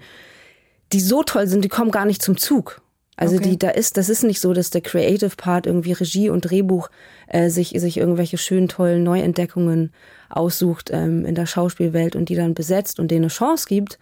die 0.92 1.00
so 1.00 1.22
toll 1.22 1.46
sind, 1.46 1.64
die 1.64 1.68
kommen 1.68 1.90
gar 1.90 2.04
nicht 2.04 2.22
zum 2.22 2.36
Zug. 2.36 2.82
Also 3.16 3.36
Okay. 3.36 3.50
die, 3.50 3.58
da 3.58 3.70
ist, 3.70 3.96
das 3.96 4.08
ist 4.08 4.22
nicht 4.24 4.40
so, 4.40 4.52
dass 4.54 4.70
der 4.70 4.80
Creative 4.80 5.36
Part 5.36 5.66
irgendwie 5.66 5.92
Regie 5.92 6.30
und 6.30 6.42
Drehbuch 6.42 6.90
äh, 7.28 7.50
sich, 7.50 7.74
sich 7.76 7.96
irgendwelche 7.98 8.38
schönen, 8.38 8.68
tollen 8.68 9.02
Neuentdeckungen 9.02 9.92
aussucht 10.30 10.90
ähm, 10.92 11.24
in 11.26 11.34
der 11.34 11.46
Schauspielwelt 11.46 12.16
und 12.16 12.28
die 12.28 12.34
dann 12.34 12.54
besetzt 12.54 12.98
und 12.98 13.10
denen 13.10 13.24
eine 13.24 13.28
Chance 13.28 13.66
gibt, 13.68 13.98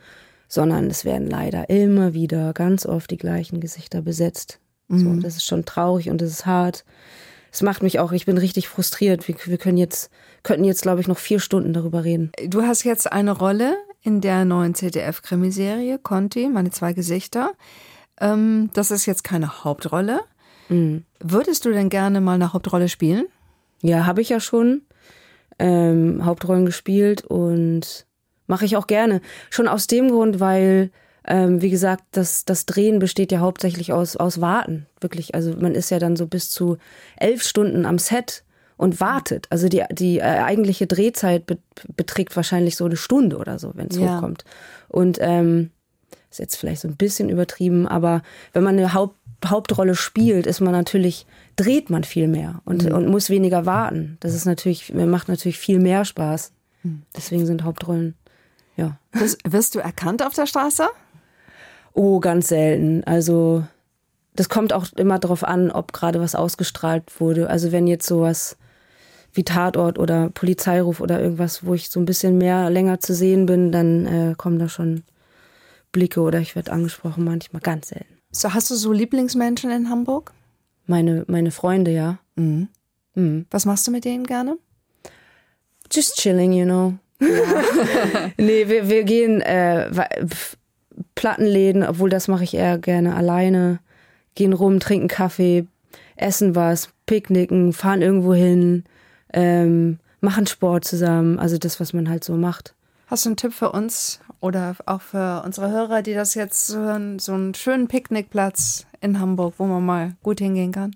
sondern 0.48 0.88
es 0.88 1.04
werden 1.04 1.28
leider 1.28 1.68
immer 1.70 2.14
wieder 2.14 2.52
ganz 2.52 2.86
oft 2.86 3.10
die 3.10 3.16
gleichen 3.16 3.60
Gesichter 3.60 4.02
besetzt. 4.02 4.60
So, 4.90 5.14
das 5.16 5.36
ist 5.36 5.44
schon 5.44 5.66
traurig 5.66 6.08
und 6.08 6.22
das 6.22 6.30
ist 6.30 6.46
hart. 6.46 6.86
Es 7.52 7.60
macht 7.60 7.82
mich 7.82 7.98
auch, 7.98 8.12
ich 8.12 8.24
bin 8.24 8.38
richtig 8.38 8.68
frustriert. 8.68 9.28
Wir, 9.28 9.36
wir 9.44 9.58
können 9.58 9.76
jetzt, 9.76 10.10
könnten 10.42 10.64
jetzt, 10.64 10.82
glaube 10.82 11.02
ich, 11.02 11.08
noch 11.08 11.18
vier 11.18 11.40
Stunden 11.40 11.74
darüber 11.74 12.04
reden. 12.04 12.32
Du 12.46 12.62
hast 12.62 12.84
jetzt 12.84 13.12
eine 13.12 13.32
Rolle 13.32 13.76
in 14.02 14.22
der 14.22 14.46
neuen 14.46 14.74
ZDF-Krimiserie 14.74 15.98
Conti, 15.98 16.48
meine 16.48 16.70
zwei 16.70 16.94
Gesichter. 16.94 17.52
Ähm, 18.18 18.70
das 18.72 18.90
ist 18.90 19.04
jetzt 19.04 19.24
keine 19.24 19.64
Hauptrolle. 19.64 20.20
Würdest 21.20 21.64
du 21.64 21.70
denn 21.70 21.90
gerne 21.90 22.20
mal 22.20 22.34
eine 22.34 22.52
Hauptrolle 22.52 22.88
spielen? 22.88 23.26
Ja, 23.82 24.06
habe 24.06 24.22
ich 24.22 24.30
ja 24.30 24.40
schon 24.40 24.82
ähm, 25.58 26.24
Hauptrollen 26.24 26.66
gespielt 26.66 27.24
und 27.24 28.06
mache 28.48 28.64
ich 28.64 28.76
auch 28.76 28.88
gerne. 28.88 29.20
Schon 29.50 29.68
aus 29.68 29.86
dem 29.86 30.10
Grund, 30.10 30.40
weil, 30.40 30.90
ähm, 31.24 31.62
wie 31.62 31.70
gesagt, 31.70 32.02
das, 32.10 32.44
das 32.44 32.66
Drehen 32.66 32.98
besteht 32.98 33.30
ja 33.30 33.38
hauptsächlich 33.38 33.92
aus, 33.92 34.16
aus 34.16 34.40
Warten. 34.40 34.86
Wirklich. 35.00 35.34
Also 35.36 35.54
man 35.56 35.74
ist 35.76 35.90
ja 35.90 36.00
dann 36.00 36.16
so 36.16 36.26
bis 36.26 36.50
zu 36.50 36.76
elf 37.16 37.44
Stunden 37.44 37.86
am 37.86 37.98
Set 37.98 38.42
und 38.76 39.00
wartet. 39.00 39.46
Also 39.50 39.68
die, 39.68 39.84
die 39.92 40.18
äh, 40.18 40.22
eigentliche 40.22 40.86
Drehzeit 40.86 41.46
be 41.46 41.58
beträgt 41.96 42.34
wahrscheinlich 42.34 42.74
so 42.76 42.86
eine 42.86 42.96
Stunde 42.96 43.36
oder 43.36 43.58
so, 43.60 43.70
wenn 43.74 43.86
es 43.88 43.96
Ja. 43.96 44.16
hochkommt. 44.16 44.44
Und 44.88 45.18
ähm, 45.20 45.70
ist 46.30 46.40
jetzt 46.40 46.56
vielleicht 46.56 46.80
so 46.82 46.88
ein 46.88 46.96
bisschen 46.96 47.28
übertrieben, 47.28 47.86
aber 47.86 48.22
wenn 48.52 48.64
man 48.64 48.76
eine 48.76 48.94
Haupt 48.94 49.16
Hauptrolle 49.46 49.94
spielt, 49.94 50.46
ist 50.48 50.60
man 50.60 50.72
natürlich, 50.72 51.24
dreht 51.54 51.90
man 51.90 52.02
viel 52.02 52.26
mehr 52.26 52.60
und, 52.64 52.90
und 52.90 53.06
muss 53.08 53.30
weniger 53.30 53.66
warten. 53.66 54.16
Das 54.18 54.34
ist 54.34 54.46
natürlich, 54.46 54.92
macht 54.92 55.28
natürlich 55.28 55.58
viel 55.60 55.78
mehr 55.78 56.04
Spaß. 56.04 56.50
Deswegen 57.16 57.46
sind 57.46 57.62
Hauptrollen, 57.62 58.16
ja. 58.78 58.98
Wirst, 59.12 59.38
wirst 59.46 59.74
du 59.74 59.80
erkannt 59.80 60.22
auf 60.22 60.32
der 60.34 60.46
Straße? 60.46 60.88
Oh, 61.92 62.20
ganz 62.20 62.48
selten. 62.48 63.02
Also, 63.04 63.64
das 64.34 64.48
kommt 64.48 64.72
auch 64.72 64.86
immer 64.96 65.18
darauf 65.18 65.42
an, 65.42 65.70
ob 65.70 65.92
gerade 65.92 66.20
was 66.20 66.34
ausgestrahlt 66.34 67.20
wurde. 67.20 67.50
Also, 67.50 67.72
wenn 67.72 67.86
jetzt 67.86 68.06
sowas 68.06 68.56
wie 69.32 69.44
Tatort 69.44 69.98
oder 69.98 70.30
Polizeiruf 70.30 71.00
oder 71.00 71.20
irgendwas, 71.20 71.66
wo 71.66 71.74
ich 71.74 71.90
so 71.90 72.00
ein 72.00 72.06
bisschen 72.06 72.38
mehr 72.38 72.70
länger 72.70 73.00
zu 73.00 73.14
sehen 73.14 73.46
bin, 73.46 73.72
dann 73.72 74.06
äh, 74.06 74.34
kommen 74.36 74.58
da 74.58 74.68
schon 74.68 75.02
Blicke 75.92 76.20
oder 76.20 76.38
ich 76.38 76.54
werde 76.54 76.72
angesprochen, 76.72 77.24
manchmal 77.24 77.60
ganz 77.60 77.88
selten. 77.88 78.18
So, 78.30 78.54
hast 78.54 78.70
du 78.70 78.74
so 78.76 78.92
Lieblingsmenschen 78.92 79.70
in 79.70 79.90
Hamburg? 79.90 80.32
Meine, 80.86 81.24
meine 81.26 81.50
Freunde, 81.50 81.90
ja. 81.90 82.18
Was 83.50 83.64
machst 83.66 83.86
du 83.86 83.90
mit 83.90 84.04
denen 84.04 84.24
gerne? 84.24 84.56
Just 85.90 86.16
chilling, 86.16 86.52
you 86.52 86.64
know. 86.64 86.94
nee, 88.38 88.68
wir, 88.68 88.88
wir 88.88 89.04
gehen 89.04 89.40
äh, 89.40 89.90
Plattenläden, 91.14 91.82
obwohl 91.84 92.10
das 92.10 92.28
mache 92.28 92.44
ich 92.44 92.54
eher 92.54 92.78
gerne 92.78 93.14
alleine. 93.16 93.80
Gehen 94.34 94.52
rum, 94.52 94.78
trinken 94.80 95.08
Kaffee, 95.08 95.66
essen 96.16 96.54
was, 96.54 96.90
picknicken, 97.06 97.72
fahren 97.72 98.02
irgendwo 98.02 98.34
hin, 98.34 98.84
ähm, 99.32 99.98
machen 100.20 100.46
Sport 100.46 100.84
zusammen. 100.84 101.38
Also 101.38 101.58
das, 101.58 101.80
was 101.80 101.92
man 101.92 102.08
halt 102.08 102.22
so 102.24 102.34
macht. 102.36 102.74
Hast 103.08 103.24
du 103.24 103.30
einen 103.30 103.36
Tipp 103.36 103.52
für 103.52 103.72
uns 103.72 104.20
oder 104.40 104.76
auch 104.86 105.00
für 105.00 105.42
unsere 105.44 105.70
Hörer, 105.70 106.02
die 106.02 106.14
das 106.14 106.34
jetzt 106.34 106.72
hören, 106.74 107.18
so 107.18 107.32
einen 107.32 107.54
schönen 107.54 107.88
Picknickplatz 107.88 108.86
in 109.00 109.18
Hamburg, 109.18 109.54
wo 109.58 109.64
man 109.64 109.84
mal 109.84 110.16
gut 110.22 110.38
hingehen 110.40 110.72
kann? 110.72 110.94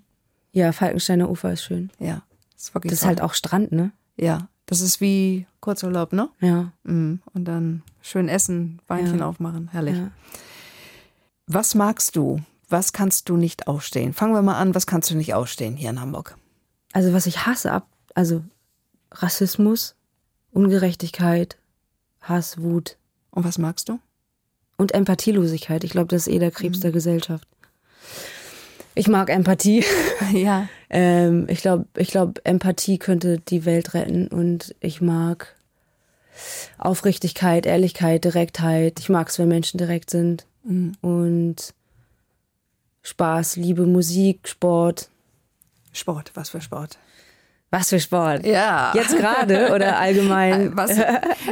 Ja, 0.51 0.71
Falkensteiner 0.71 1.29
Ufer 1.29 1.51
ist 1.53 1.63
schön. 1.63 1.89
Ja, 1.99 2.21
ist 2.55 2.73
wirklich 2.75 2.91
Das 2.91 2.99
ist 2.99 3.01
toll. 3.01 3.07
halt 3.09 3.21
auch 3.21 3.33
Strand, 3.33 3.71
ne? 3.71 3.91
Ja, 4.15 4.47
das 4.65 4.81
ist 4.81 5.01
wie 5.01 5.45
Kurzurlaub, 5.59 6.13
ne? 6.13 6.29
Ja. 6.39 6.71
Mhm. 6.83 7.21
Und 7.33 7.45
dann 7.45 7.83
schön 8.01 8.27
essen, 8.29 8.79
Weinchen 8.87 9.19
Ja. 9.19 9.27
aufmachen, 9.27 9.69
herrlich. 9.71 9.97
ja. 9.97 10.11
Was 11.47 11.75
magst 11.75 12.15
du? 12.15 12.41
Was 12.69 12.93
kannst 12.93 13.29
du 13.29 13.37
nicht 13.37 13.67
ausstehen? 13.67 14.13
Fangen 14.13 14.33
wir 14.33 14.41
mal 14.41 14.57
an, 14.57 14.73
was 14.73 14.87
kannst 14.87 15.09
du 15.11 15.15
nicht 15.15 15.33
ausstehen 15.33 15.75
hier 15.75 15.89
in 15.89 15.99
Hamburg? 15.99 16.37
Also 16.93 17.13
was 17.13 17.25
ich 17.25 17.45
hasse 17.45 17.71
ab, 17.71 17.87
also 18.15 18.43
Rassismus, 19.11 19.95
Ungerechtigkeit, 20.51 21.57
Hass, 22.21 22.61
Wut, 22.61 22.97
Und 23.31 23.43
was 23.43 23.57
magst 23.57 23.89
du? 23.89 23.99
Und 24.77 24.93
Empathielosigkeit. 24.93 25.83
Ich 25.83 25.91
glaube, 25.91 26.07
das 26.07 26.27
ist 26.27 26.33
eh 26.33 26.39
der 26.39 26.51
Krebs 26.51 26.79
der 26.79 26.91
Gesellschaft. 26.91 27.47
Ich 28.95 29.07
mag 29.07 29.29
Empathie. 29.29 29.83
Ja. 30.31 30.67
ähm, 30.89 31.47
ich 31.49 31.61
glaube, 31.61 31.85
ich 31.97 32.09
glaub, 32.09 32.39
Empathie 32.43 32.97
könnte 32.97 33.39
die 33.39 33.65
Welt 33.65 33.93
retten. 33.93 34.27
Und 34.27 34.73
ich 34.79 35.01
mag 35.01 35.55
Aufrichtigkeit, 36.77 37.65
Ehrlichkeit, 37.65 38.23
Direktheit. 38.23 38.99
Ich 38.99 39.09
mag 39.09 39.27
es, 39.29 39.37
wenn 39.37 39.49
Menschen 39.49 39.77
direkt 39.77 40.09
sind. 40.09 40.45
Und 40.63 41.73
Spaß, 43.01 43.57
Liebe, 43.57 43.85
Musik, 43.85 44.47
Sport. 44.47 45.09
Sport, 45.91 46.31
was 46.35 46.49
für 46.49 46.61
Sport? 46.61 46.97
Was 47.69 47.89
für 47.89 47.99
Sport. 47.99 48.45
Ja. 48.45 48.93
Jetzt 48.95 49.17
gerade 49.17 49.73
oder 49.73 49.97
allgemein? 49.97 50.77
Was, 50.77 50.91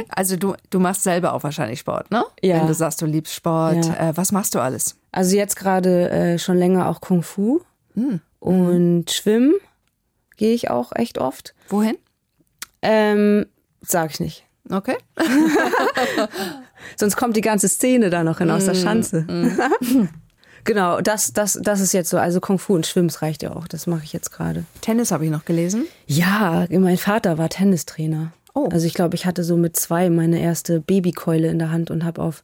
also 0.08 0.36
du, 0.36 0.54
du 0.70 0.78
machst 0.78 1.02
selber 1.02 1.32
auch 1.32 1.42
wahrscheinlich 1.42 1.80
Sport, 1.80 2.12
ne? 2.12 2.24
Ja. 2.40 2.60
Wenn 2.60 2.68
du 2.68 2.74
sagst, 2.74 3.02
du 3.02 3.06
liebst 3.06 3.34
Sport. 3.34 3.86
Ja. 3.86 4.10
Äh, 4.10 4.16
was 4.16 4.30
machst 4.30 4.54
du 4.54 4.60
alles? 4.60 4.96
Also 5.12 5.36
jetzt 5.36 5.56
gerade 5.56 6.10
äh, 6.10 6.38
schon 6.38 6.56
länger 6.56 6.88
auch 6.88 7.00
Kung 7.00 7.22
Fu 7.22 7.60
und 8.40 9.10
Schwimmen 9.10 9.54
gehe 10.36 10.54
ich 10.54 10.70
auch 10.70 10.92
echt 10.94 11.18
oft. 11.18 11.54
Wohin? 11.68 11.96
Ähm, 12.80 13.46
sag 13.82 14.10
ich 14.10 14.20
nicht. 14.20 14.44
Okay. 14.70 14.96
Sonst 16.96 17.16
kommt 17.16 17.36
die 17.36 17.42
ganze 17.42 17.68
Szene 17.68 18.10
da 18.10 18.24
noch 18.24 18.38
hin 18.38 18.50
aus 18.50 18.64
der 18.64 18.74
Schanze. 18.74 19.26
genau, 20.64 21.00
das, 21.00 21.32
das, 21.32 21.58
das 21.62 21.80
ist 21.80 21.92
jetzt 21.92 22.10
so. 22.10 22.18
Also 22.18 22.40
Kung 22.40 22.58
Fu 22.58 22.74
und 22.74 22.86
Schwimmen 22.86 23.10
reicht 23.10 23.42
ja 23.42 23.54
auch. 23.54 23.68
Das 23.68 23.86
mache 23.86 24.04
ich 24.04 24.12
jetzt 24.12 24.32
gerade. 24.32 24.64
Tennis 24.80 25.12
habe 25.12 25.24
ich 25.24 25.30
noch 25.30 25.44
gelesen. 25.44 25.84
Ja, 26.06 26.66
mein 26.70 26.96
Vater 26.96 27.38
war 27.38 27.50
Tennistrainer. 27.50 28.32
Oh. 28.54 28.68
Also 28.70 28.86
ich 28.86 28.94
glaube, 28.94 29.14
ich 29.14 29.26
hatte 29.26 29.44
so 29.44 29.56
mit 29.56 29.76
zwei 29.76 30.10
meine 30.10 30.40
erste 30.40 30.80
Babykeule 30.80 31.48
in 31.48 31.58
der 31.58 31.70
Hand 31.70 31.90
und 31.90 32.04
habe 32.04 32.22
auf 32.22 32.42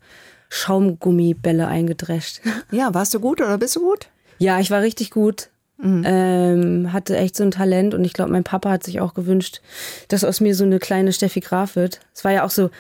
Schaumgummibälle 0.48 1.66
eingedrescht. 1.66 2.40
Ja, 2.70 2.92
warst 2.94 3.14
du 3.14 3.20
gut 3.20 3.40
oder 3.40 3.58
bist 3.58 3.76
du 3.76 3.80
gut? 3.80 4.08
Ja, 4.38 4.60
ich 4.60 4.70
war 4.70 4.82
richtig 4.82 5.10
gut. 5.10 5.48
Ähm, 5.80 6.92
hatte 6.92 7.16
echt 7.16 7.36
so 7.36 7.44
ein 7.44 7.52
Talent 7.52 7.94
und 7.94 8.04
ich 8.04 8.12
glaube, 8.12 8.32
mein 8.32 8.42
Papa 8.42 8.68
hat 8.68 8.82
sich 8.82 9.00
auch 9.00 9.14
gewünscht, 9.14 9.60
dass 10.08 10.24
aus 10.24 10.40
mir 10.40 10.56
so 10.56 10.64
eine 10.64 10.80
kleine 10.80 11.12
Steffi 11.12 11.38
Graf 11.38 11.76
wird. 11.76 12.00
Es 12.12 12.24
war 12.24 12.32
ja 12.32 12.44
auch 12.44 12.50
so 12.50 12.70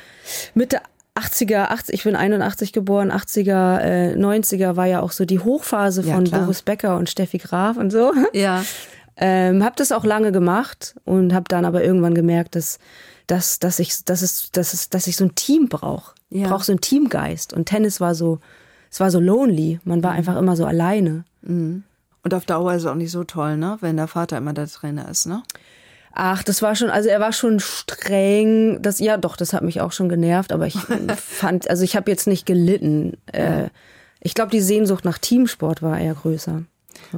Mitte 0.54 0.80
80er, 1.14 1.66
80, 1.68 1.94
ich 1.94 2.02
bin 2.04 2.16
81 2.16 2.72
geboren, 2.72 3.12
80er, 3.12 3.78
äh, 3.80 4.14
90er 4.16 4.74
war 4.74 4.86
ja 4.86 5.00
auch 5.00 5.12
so 5.12 5.24
die 5.24 5.38
Hochphase 5.38 6.02
Ja, 6.02 6.14
von 6.14 6.24
klar. 6.24 6.40
Boris 6.42 6.62
Becker 6.62 6.96
und 6.96 7.08
Steffi 7.08 7.38
Graf 7.38 7.76
und 7.76 7.90
so. 7.90 8.12
Ja. 8.32 8.64
Ähm, 9.20 9.64
hab 9.64 9.74
das 9.74 9.90
auch 9.90 10.04
lange 10.04 10.30
gemacht 10.30 10.94
und 11.04 11.34
habe 11.34 11.46
dann 11.48 11.64
aber 11.64 11.82
irgendwann 11.82 12.14
gemerkt, 12.14 12.54
dass, 12.54 12.78
dass, 13.28 13.60
dass, 13.60 13.78
ich, 13.78 14.04
dass, 14.04 14.22
es, 14.22 14.50
dass, 14.50 14.74
es, 14.74 14.90
dass 14.90 15.06
ich 15.06 15.16
so 15.16 15.24
ein 15.24 15.34
Team 15.36 15.68
brauche. 15.68 16.14
Ja. 16.30 16.42
Ich 16.42 16.50
brauche 16.50 16.64
so 16.64 16.72
einen 16.72 16.80
Teamgeist. 16.80 17.52
Und 17.52 17.66
Tennis 17.66 18.00
war 18.00 18.14
so, 18.14 18.40
es 18.90 18.98
war 18.98 19.10
so 19.10 19.20
lonely. 19.20 19.78
Man 19.84 20.02
war 20.02 20.12
einfach 20.12 20.36
immer 20.36 20.56
so 20.56 20.64
alleine. 20.64 21.24
Und 22.22 22.34
auf 22.34 22.46
Dauer 22.46 22.74
ist 22.74 22.82
es 22.82 22.88
auch 22.88 22.94
nicht 22.94 23.12
so 23.12 23.24
toll, 23.24 23.56
ne? 23.56 23.78
Wenn 23.80 23.96
der 23.96 24.08
Vater 24.08 24.36
immer 24.38 24.52
der 24.52 24.66
Trainer 24.66 25.08
ist, 25.08 25.26
ne? 25.26 25.42
Ach, 26.12 26.42
das 26.42 26.62
war 26.62 26.74
schon, 26.74 26.90
also 26.90 27.08
er 27.08 27.20
war 27.20 27.32
schon 27.32 27.60
streng. 27.60 28.82
Das, 28.82 28.98
ja, 28.98 29.16
doch, 29.16 29.36
das 29.36 29.52
hat 29.52 29.62
mich 29.62 29.80
auch 29.80 29.92
schon 29.92 30.08
genervt, 30.08 30.52
aber 30.52 30.66
ich 30.66 30.78
fand, 31.16 31.70
also 31.70 31.84
ich 31.84 31.96
habe 31.96 32.10
jetzt 32.10 32.26
nicht 32.26 32.44
gelitten. 32.44 33.16
Äh, 33.26 33.68
ich 34.20 34.34
glaube, 34.34 34.50
die 34.50 34.60
Sehnsucht 34.60 35.04
nach 35.04 35.18
Teamsport 35.18 35.82
war 35.82 35.98
eher 35.98 36.14
größer. 36.14 36.64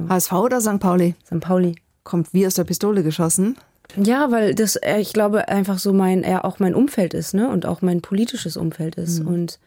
HSV 0.07 0.33
oder 0.33 0.61
St. 0.61 0.79
Pauli? 0.79 1.15
St. 1.25 1.39
Pauli. 1.39 1.75
Kommt 2.03 2.33
wie 2.33 2.45
aus 2.45 2.55
der 2.55 2.63
Pistole 2.63 3.01
geschossen. 3.01 3.57
Ja, 3.95 4.31
weil 4.31 4.55
das, 4.55 4.75
äh, 4.77 4.99
ich 4.99 5.13
glaube, 5.13 5.47
einfach 5.47 5.79
so 5.79 5.93
mein, 5.93 6.23
er 6.23 6.45
auch 6.45 6.59
mein 6.59 6.75
Umfeld 6.75 7.13
ist, 7.13 7.33
ne? 7.33 7.49
Und 7.49 7.65
auch 7.65 7.81
mein 7.81 8.01
politisches 8.01 8.57
Umfeld 8.57 8.95
ist. 8.95 9.19
Und 9.19 9.59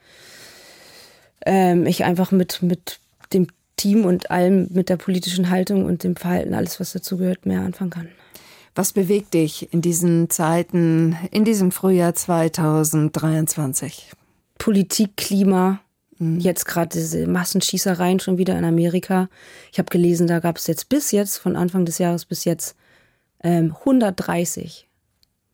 ähm, 1.47 1.87
ich 1.87 2.05
einfach 2.05 2.31
mit, 2.31 2.63
mit 2.63 2.99
dem 3.33 3.49
Team 3.77 4.05
und 4.05 4.31
allem, 4.31 4.69
mit 4.71 4.89
der 4.89 4.97
politischen 4.97 5.51
Haltung 5.51 5.85
und 5.85 6.05
dem 6.05 6.17
Verhalten, 6.17 6.55
alles, 6.55 6.81
was 6.81 6.93
dazu 6.93 7.17
gehört, 7.17 7.45
mehr 7.47 7.61
anfangen 7.61 7.91
kann. 7.91 8.09
Was 8.75 8.93
bewegt 8.93 9.35
dich 9.35 9.73
in 9.73 9.83
diesen 9.83 10.31
Zeiten, 10.31 11.17
in 11.31 11.45
diesem 11.45 11.71
Frühjahr 11.71 12.15
2023? 12.15 14.11
Politik, 14.59 15.17
Klima, 15.17 15.81
mhm. 16.19 16.41
jetzt 16.41 16.65
gerade 16.67 16.89
diese 16.89 17.27
Massenschießereien 17.27 18.19
schon 18.21 18.39
wieder 18.39 18.59
in 18.59 18.65
Amerika. 18.65 19.29
Ich 19.71 19.79
habe 19.79 19.91
gelesen, 19.91 20.27
da 20.27 20.41
gab 20.41 20.57
es 20.57 20.67
jetzt 20.67 20.89
bis 20.89 21.13
jetzt, 21.13 21.39
von 21.39 21.55
Anfang 21.57 21.85
des 21.85 21.99
Jahres 21.99 22.25
bis 22.25 22.45
jetzt, 22.45 22.75
ähm, 23.44 23.76
130 23.78 24.88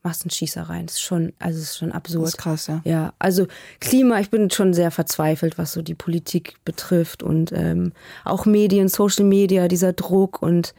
Massenschießereien. 0.03 0.87
Das 0.87 0.95
ist 0.95 1.01
schon, 1.01 1.33
also 1.37 1.59
das 1.59 1.69
ist 1.69 1.77
schon 1.77 1.91
absurd. 1.91 2.23
Das 2.23 2.29
ist 2.33 2.37
krass, 2.37 2.67
ja. 2.67 2.81
Ja, 2.85 3.13
also 3.19 3.45
Klima, 3.79 4.19
ich 4.19 4.31
bin 4.31 4.49
schon 4.49 4.73
sehr 4.73 4.89
verzweifelt, 4.89 5.57
was 5.57 5.73
so 5.73 5.83
die 5.83 5.93
Politik 5.93 6.55
betrifft 6.65 7.21
und 7.21 7.51
ähm, 7.53 7.91
auch 8.25 8.45
Medien, 8.45 8.87
Social 8.87 9.25
Media, 9.25 9.67
dieser 9.67 9.93
Druck 9.93 10.41
und 10.41 10.73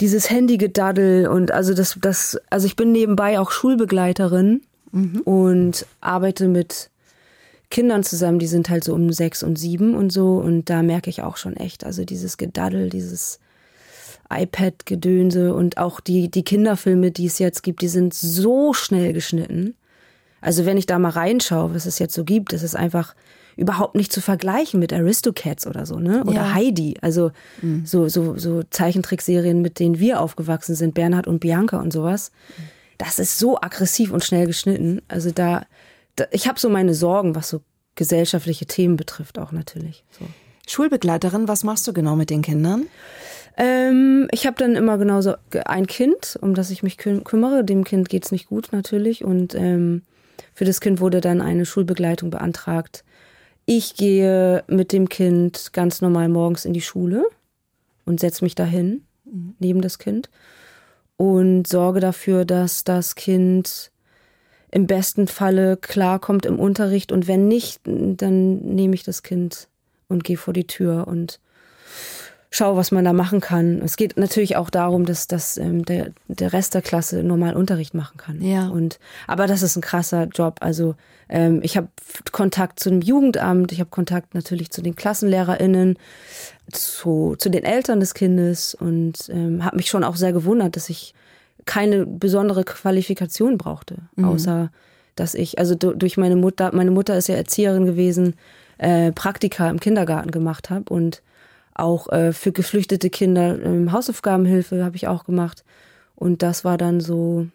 dieses 0.00 0.28
Handygedaddel 0.28 1.28
und 1.28 1.52
also 1.52 1.72
das, 1.72 1.96
das, 2.00 2.38
also 2.50 2.66
ich 2.66 2.76
bin 2.76 2.92
nebenbei 2.92 3.38
auch 3.38 3.50
Schulbegleiterin 3.50 4.62
mhm. 4.92 5.20
und 5.20 5.86
arbeite 6.00 6.48
mit 6.48 6.90
Kindern 7.70 8.02
zusammen, 8.02 8.38
die 8.38 8.46
sind 8.46 8.68
halt 8.68 8.84
so 8.84 8.94
um 8.94 9.12
sechs 9.12 9.42
und 9.42 9.56
sieben 9.56 9.94
und 9.94 10.10
so 10.10 10.38
und 10.38 10.68
da 10.68 10.82
merke 10.82 11.10
ich 11.10 11.22
auch 11.22 11.36
schon 11.36 11.56
echt, 11.56 11.84
also 11.84 12.04
dieses 12.04 12.36
Gedaddel, 12.36 12.90
dieses 12.90 13.38
iPad-Gedönse 14.30 15.54
und 15.54 15.78
auch 15.78 16.00
die, 16.00 16.30
die 16.30 16.44
Kinderfilme, 16.44 17.10
die 17.10 17.26
es 17.26 17.38
jetzt 17.38 17.62
gibt, 17.62 17.82
die 17.82 17.88
sind 17.88 18.14
so 18.14 18.72
schnell 18.72 19.12
geschnitten. 19.12 19.74
Also 20.40 20.66
wenn 20.66 20.76
ich 20.76 20.86
da 20.86 20.98
mal 20.98 21.10
reinschaue, 21.10 21.74
was 21.74 21.86
es 21.86 21.98
jetzt 21.98 22.14
so 22.14 22.24
gibt, 22.24 22.52
das 22.52 22.62
ist 22.62 22.76
einfach 22.76 23.14
überhaupt 23.56 23.94
nicht 23.94 24.12
zu 24.12 24.20
vergleichen 24.20 24.78
mit 24.78 24.92
Aristocats 24.92 25.66
oder 25.66 25.86
so, 25.86 25.98
ne? 25.98 26.22
Oder 26.24 26.34
ja. 26.34 26.54
Heidi. 26.54 26.96
Also 27.00 27.32
mhm. 27.62 27.86
so, 27.86 28.08
so, 28.08 28.36
so 28.36 28.62
Zeichentrickserien, 28.70 29.62
mit 29.62 29.78
denen 29.78 29.98
wir 29.98 30.20
aufgewachsen 30.20 30.74
sind, 30.74 30.94
Bernhard 30.94 31.26
und 31.26 31.40
Bianca 31.40 31.80
und 31.80 31.92
sowas. 31.92 32.32
Das 32.98 33.18
ist 33.18 33.38
so 33.38 33.56
aggressiv 33.60 34.12
und 34.12 34.24
schnell 34.24 34.46
geschnitten. 34.46 35.00
Also 35.08 35.30
da, 35.30 35.64
da 36.16 36.26
ich 36.32 36.48
habe 36.48 36.60
so 36.60 36.68
meine 36.68 36.94
Sorgen, 36.94 37.34
was 37.34 37.48
so 37.48 37.62
gesellschaftliche 37.94 38.66
Themen 38.66 38.96
betrifft, 38.96 39.38
auch 39.38 39.52
natürlich. 39.52 40.04
So. 40.18 40.26
Schulbegleiterin, 40.68 41.48
was 41.48 41.64
machst 41.64 41.88
du 41.88 41.92
genau 41.92 42.14
mit 42.14 42.28
den 42.28 42.42
Kindern? 42.42 42.86
Ähm, 43.56 44.28
ich 44.30 44.46
habe 44.46 44.56
dann 44.58 44.76
immer 44.76 44.98
genauso 44.98 45.34
ein 45.64 45.86
Kind, 45.86 46.38
um 46.40 46.54
das 46.54 46.70
ich 46.70 46.82
mich 46.82 46.98
kü 46.98 47.20
kümmere. 47.22 47.64
Dem 47.64 47.84
Kind 47.84 48.08
geht's 48.08 48.32
nicht 48.32 48.48
gut 48.48 48.68
natürlich. 48.72 49.24
Und 49.24 49.54
ähm, 49.54 50.02
für 50.54 50.64
das 50.64 50.80
Kind 50.80 51.00
wurde 51.00 51.20
dann 51.20 51.40
eine 51.40 51.64
Schulbegleitung 51.64 52.30
beantragt. 52.30 53.04
Ich 53.64 53.94
gehe 53.96 54.62
mit 54.68 54.92
dem 54.92 55.08
Kind 55.08 55.72
ganz 55.72 56.00
normal 56.00 56.28
morgens 56.28 56.64
in 56.64 56.72
die 56.72 56.82
Schule 56.82 57.24
und 58.04 58.20
setze 58.20 58.44
mich 58.44 58.54
dahin, 58.54 59.02
mhm. 59.24 59.54
neben 59.58 59.80
das 59.80 59.98
Kind, 59.98 60.30
und 61.16 61.66
sorge 61.66 62.00
dafür, 62.00 62.44
dass 62.44 62.84
das 62.84 63.14
Kind 63.14 63.90
im 64.70 64.86
besten 64.86 65.26
Falle 65.26 65.76
klarkommt 65.76 66.44
im 66.44 66.58
Unterricht. 66.58 67.10
Und 67.10 67.26
wenn 67.26 67.48
nicht, 67.48 67.80
dann 67.84 68.58
nehme 68.58 68.94
ich 68.94 69.02
das 69.02 69.22
Kind 69.22 69.68
und 70.08 70.24
gehe 70.24 70.36
vor 70.36 70.52
die 70.52 70.66
Tür 70.66 71.08
und 71.08 71.40
schau, 72.50 72.76
was 72.76 72.92
man 72.92 73.04
da 73.04 73.12
machen 73.12 73.40
kann. 73.40 73.80
Es 73.82 73.96
geht 73.96 74.16
natürlich 74.16 74.56
auch 74.56 74.70
darum, 74.70 75.04
dass, 75.04 75.26
dass 75.26 75.56
ähm, 75.56 75.84
der, 75.84 76.12
der 76.28 76.52
Rest 76.52 76.74
der 76.74 76.82
Klasse 76.82 77.22
normal 77.22 77.54
Unterricht 77.54 77.94
machen 77.94 78.16
kann. 78.16 78.40
Ja. 78.42 78.68
Und 78.68 78.98
aber 79.26 79.46
das 79.46 79.62
ist 79.62 79.76
ein 79.76 79.82
krasser 79.82 80.24
Job. 80.24 80.58
Also 80.60 80.94
ähm, 81.28 81.60
ich 81.62 81.76
habe 81.76 81.88
Kontakt 82.32 82.80
zu 82.80 82.90
dem 82.90 83.00
Jugendamt, 83.00 83.72
ich 83.72 83.80
habe 83.80 83.90
Kontakt 83.90 84.34
natürlich 84.34 84.70
zu 84.70 84.82
den 84.82 84.94
KlassenlehrerInnen, 84.94 85.98
zu, 86.70 87.36
zu 87.38 87.48
den 87.48 87.64
Eltern 87.64 88.00
des 88.00 88.14
Kindes 88.14 88.74
und 88.74 89.28
ähm, 89.28 89.64
habe 89.64 89.76
mich 89.76 89.88
schon 89.88 90.04
auch 90.04 90.16
sehr 90.16 90.32
gewundert, 90.32 90.76
dass 90.76 90.88
ich 90.88 91.14
keine 91.64 92.06
besondere 92.06 92.64
Qualifikation 92.64 93.58
brauchte, 93.58 93.96
mhm. 94.14 94.24
außer 94.24 94.70
dass 95.16 95.34
ich, 95.34 95.58
also 95.58 95.74
durch 95.74 96.16
meine 96.16 96.36
Mutter, 96.36 96.74
meine 96.74 96.90
Mutter 96.90 97.16
ist 97.16 97.28
ja 97.28 97.36
Erzieherin 97.36 97.86
gewesen, 97.86 98.34
äh, 98.78 99.12
Praktika 99.12 99.68
im 99.70 99.80
Kindergarten 99.80 100.30
gemacht 100.30 100.70
habe 100.70 100.92
und 100.92 101.22
auch 101.78 102.08
äh, 102.10 102.32
für 102.32 102.52
geflüchtete 102.52 103.10
Kinder 103.10 103.62
ähm, 103.62 103.92
Hausaufgabenhilfe 103.92 104.84
habe 104.84 104.96
ich 104.96 105.08
auch 105.08 105.24
gemacht. 105.24 105.64
Und 106.14 106.42
das 106.42 106.64
war 106.64 106.78
dann 106.78 107.00
so, 107.00 107.46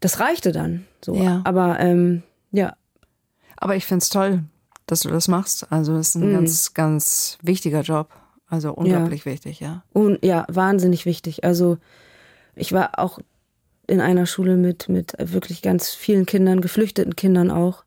das 0.00 0.20
reichte 0.20 0.52
dann. 0.52 0.86
So. 1.04 1.14
Ja. 1.14 1.42
Aber 1.44 1.78
ähm, 1.80 2.22
ja. 2.50 2.74
Aber 3.56 3.76
ich 3.76 3.84
finde 3.84 4.02
es 4.02 4.08
toll, 4.08 4.44
dass 4.86 5.00
du 5.00 5.10
das 5.10 5.28
machst. 5.28 5.70
Also 5.70 5.96
es 5.96 6.10
ist 6.10 6.14
ein 6.16 6.30
mm. 6.30 6.34
ganz, 6.34 6.74
ganz 6.74 7.38
wichtiger 7.42 7.82
Job. 7.82 8.08
Also 8.48 8.72
unglaublich 8.72 9.24
ja. 9.24 9.32
wichtig, 9.32 9.60
ja. 9.60 9.84
Und 9.92 10.24
ja, 10.24 10.44
wahnsinnig 10.48 11.06
wichtig. 11.06 11.44
Also 11.44 11.78
ich 12.56 12.72
war 12.72 12.98
auch 12.98 13.20
in 13.86 14.00
einer 14.00 14.26
Schule 14.26 14.56
mit, 14.56 14.88
mit 14.88 15.14
wirklich 15.18 15.62
ganz 15.62 15.90
vielen 15.90 16.26
Kindern, 16.26 16.60
geflüchteten 16.60 17.14
Kindern 17.14 17.50
auch 17.50 17.84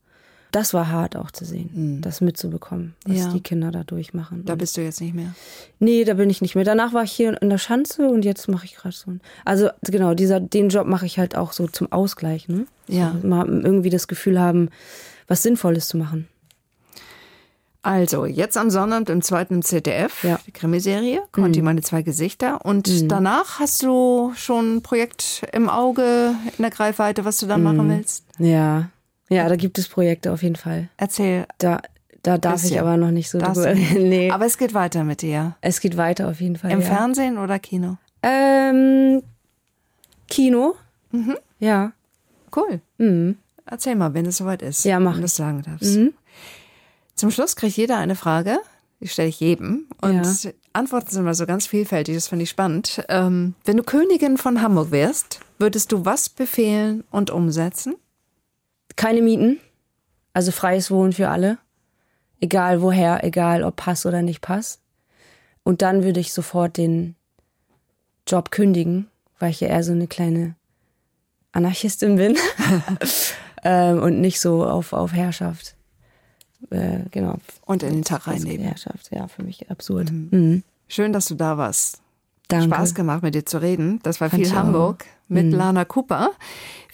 das 0.54 0.74
war 0.74 0.90
hart 0.90 1.16
auch 1.16 1.32
zu 1.32 1.46
sehen, 1.46 1.70
mhm. 1.74 2.02
das 2.02 2.22
mitzubekommen, 2.22 2.96
was 3.06 3.18
ja. 3.18 3.28
die 3.30 3.42
Kinder 3.42 3.72
da 3.72 3.84
durchmachen. 3.84 4.46
Da 4.46 4.56
bist 4.56 4.78
du 4.78 4.82
jetzt 4.82 5.02
nicht 5.02 5.16
mehr? 5.16 5.34
Nee, 5.80 6.04
da 6.06 6.14
bin 6.14 6.30
ich 6.30 6.42
nicht 6.42 6.56
mehr. 6.56 6.64
Danach 6.64 6.94
war 6.94 7.04
ich 7.04 7.12
hier 7.12 7.42
in 7.42 7.50
der 7.50 7.58
Schanze 7.58 8.08
und 8.08 8.24
jetzt 8.24 8.48
mache 8.48 8.66
ich 8.66 8.76
gerade 8.76 8.96
so. 8.96 9.14
Also 9.46 9.70
genau, 9.82 10.14
dieser, 10.14 10.40
den 10.40 10.70
Job 10.70 10.86
mache 10.88 11.08
ich 11.08 11.18
halt 11.18 11.36
auch 11.36 11.54
so 11.54 11.68
zum 11.68 11.92
Ausgleich. 11.92 12.48
Ne? 12.48 12.68
Ja. 12.88 13.16
So, 13.20 13.28
mal 13.28 13.48
irgendwie 13.48 13.90
das 13.90 14.08
Gefühl 14.08 14.40
haben, 14.40 14.70
was 15.28 15.42
Sinnvolles 15.42 15.88
zu 15.88 15.98
machen. 15.98 16.28
Also, 17.86 18.26
jetzt 18.26 18.56
am 18.56 18.70
Sonnabend 18.70 19.10
im 19.10 19.22
zweiten 19.22 19.62
ZDF, 19.62 20.24
ja. 20.24 20.40
die 20.48 20.54
Krimiserie, 20.54 21.22
Conti 21.34 21.60
mhm. 21.60 21.66
meine 21.66 21.82
zwei 21.82 22.02
Gesichter. 22.02 22.64
Und 22.64 22.88
mhm. 22.88 23.10
danach 23.10 23.60
hast 23.60 23.84
du 23.84 24.32
schon 24.36 24.78
ein 24.78 24.82
Projekt 24.84 25.42
im 25.52 25.68
Auge, 25.68 26.34
in 26.58 26.62
der 26.62 26.72
Greifweite, 26.72 27.26
was 27.26 27.40
du 27.40 27.46
dann 27.46 27.60
mhm. 27.60 27.76
machen 27.76 27.90
willst? 27.90 28.24
Ja, 28.40 28.90
ja, 29.34 29.50
da 29.50 29.56
gibt 29.56 29.78
es 29.78 29.88
Projekte 29.88 30.32
auf 30.32 30.44
jeden 30.44 30.56
Fall. 30.56 30.90
Erzähl. 30.98 31.46
Da, 31.58 31.82
da 32.22 32.38
darf 32.38 32.62
bisschen. 32.62 32.72
ich 32.72 32.80
aber 32.80 32.98
noch 32.98 33.12
nicht 33.12 33.30
so 33.30 33.40
drüber. 33.40 33.74
nee. 33.98 34.32
Aber 34.32 34.46
es 34.46 34.58
geht 34.58 34.74
weiter 34.74 35.04
mit 35.04 35.22
dir. 35.22 35.56
Es 35.62 35.80
geht 35.80 35.98
weiter 35.98 36.30
auf 36.30 36.40
jeden 36.42 36.56
Fall. 36.56 36.72
Im 36.72 36.82
ja. 36.82 36.86
Fernsehen 36.86 37.38
oder 37.38 37.60
Kino? 37.60 37.98
Ähm, 38.22 39.22
Kino. 40.28 40.76
Mhm. 41.12 41.38
Ja. 41.60 41.92
Cool. 42.56 42.82
Mhm. 42.98 43.38
Erzähl 43.66 43.96
mal, 43.96 44.14
wenn 44.14 44.26
es 44.26 44.38
soweit 44.38 44.62
ist. 44.62 44.86
Ja, 44.86 45.00
mach. 45.00 45.14
Wenn 45.14 45.22
du 45.22 45.26
es 45.26 45.36
sagen 45.36 45.62
darfst. 45.64 45.98
Mhm. 45.98 46.14
Zum 47.16 47.32
Schluss 47.32 47.56
kriegt 47.56 47.78
jeder 47.78 47.98
eine 47.98 48.16
Frage. 48.16 48.58
Die 49.00 49.08
stelle 49.08 49.30
ich 49.30 49.40
jedem. 49.40 49.88
Und 50.02 50.24
ja. 50.24 50.52
Antworten 50.72 51.12
sind 51.12 51.22
immer 51.22 51.34
so 51.34 51.46
ganz 51.46 51.68
vielfältig. 51.68 52.16
Das 52.16 52.30
finde 52.30 52.44
ich 52.44 52.50
spannend. 52.50 53.04
Ähm, 53.10 53.56
wenn 53.66 53.78
du 53.78 53.84
Königin 53.84 54.38
von 54.38 54.62
Hamburg 54.62 54.92
wärst, 54.92 55.42
würdest 55.60 55.92
du 55.92 56.06
was 56.06 56.30
befehlen 56.30 57.04
und 57.12 57.30
umsetzen? 57.30 57.96
Keine 58.96 59.22
Mieten, 59.22 59.60
also 60.34 60.52
freies 60.52 60.92
Wohnen 60.92 61.14
für 61.14 61.30
alle, 61.30 61.58
egal 62.40 62.82
woher, 62.82 63.24
egal 63.24 63.64
ob 63.64 63.76
Pass 63.76 64.06
oder 64.06 64.22
nicht 64.22 64.42
Pass. 64.42 64.80
Und 65.64 65.82
dann 65.82 66.04
würde 66.04 66.20
ich 66.20 66.34
sofort 66.34 66.78
den 66.78 67.16
Job 68.28 68.52
kündigen, 68.52 69.08
weil 69.40 69.52
ich 69.52 69.62
ja 69.62 69.70
eher 69.70 69.84
so 69.84 69.92
eine 69.92 70.08
kleine 70.08 70.56
Anarchistin 71.52 72.18
bin 72.18 72.38
ähm, 73.64 74.02
und 74.02 74.20
nicht 74.20 74.40
so 74.40 74.66
auf, 74.66 74.94
auf 74.94 75.14
Herrschaft. 75.14 75.76
Äh, 76.70 77.00
genau. 77.12 77.38
Und 77.66 77.84
in 77.84 77.94
den 77.94 78.04
Tag 78.04 78.28
reinnehmen. 78.28 78.66
Herrschaft, 78.66 79.10
ja, 79.12 79.28
für 79.28 79.44
mich 79.44 79.70
absurd. 79.70 80.12
Mhm. 80.12 80.30
Mhm. 80.32 80.64
Schön, 80.88 81.14
dass 81.14 81.26
du 81.26 81.36
da 81.36 81.58
warst. 81.58 82.02
Danke. 82.48 82.76
Spaß 82.76 82.94
gemacht, 82.94 83.24
mit 83.24 83.36
dir 83.36 83.46
zu 83.46 83.62
reden. 83.62 84.00
Das 84.04 84.22
war 84.22 84.30
Fand 84.30 84.44
viel 84.46 84.56
Hamburg 84.56 85.06
auch. 85.06 85.23
Mit 85.34 85.48
mhm. 85.48 85.54
Lana 85.54 85.86
Cooper 85.86 86.32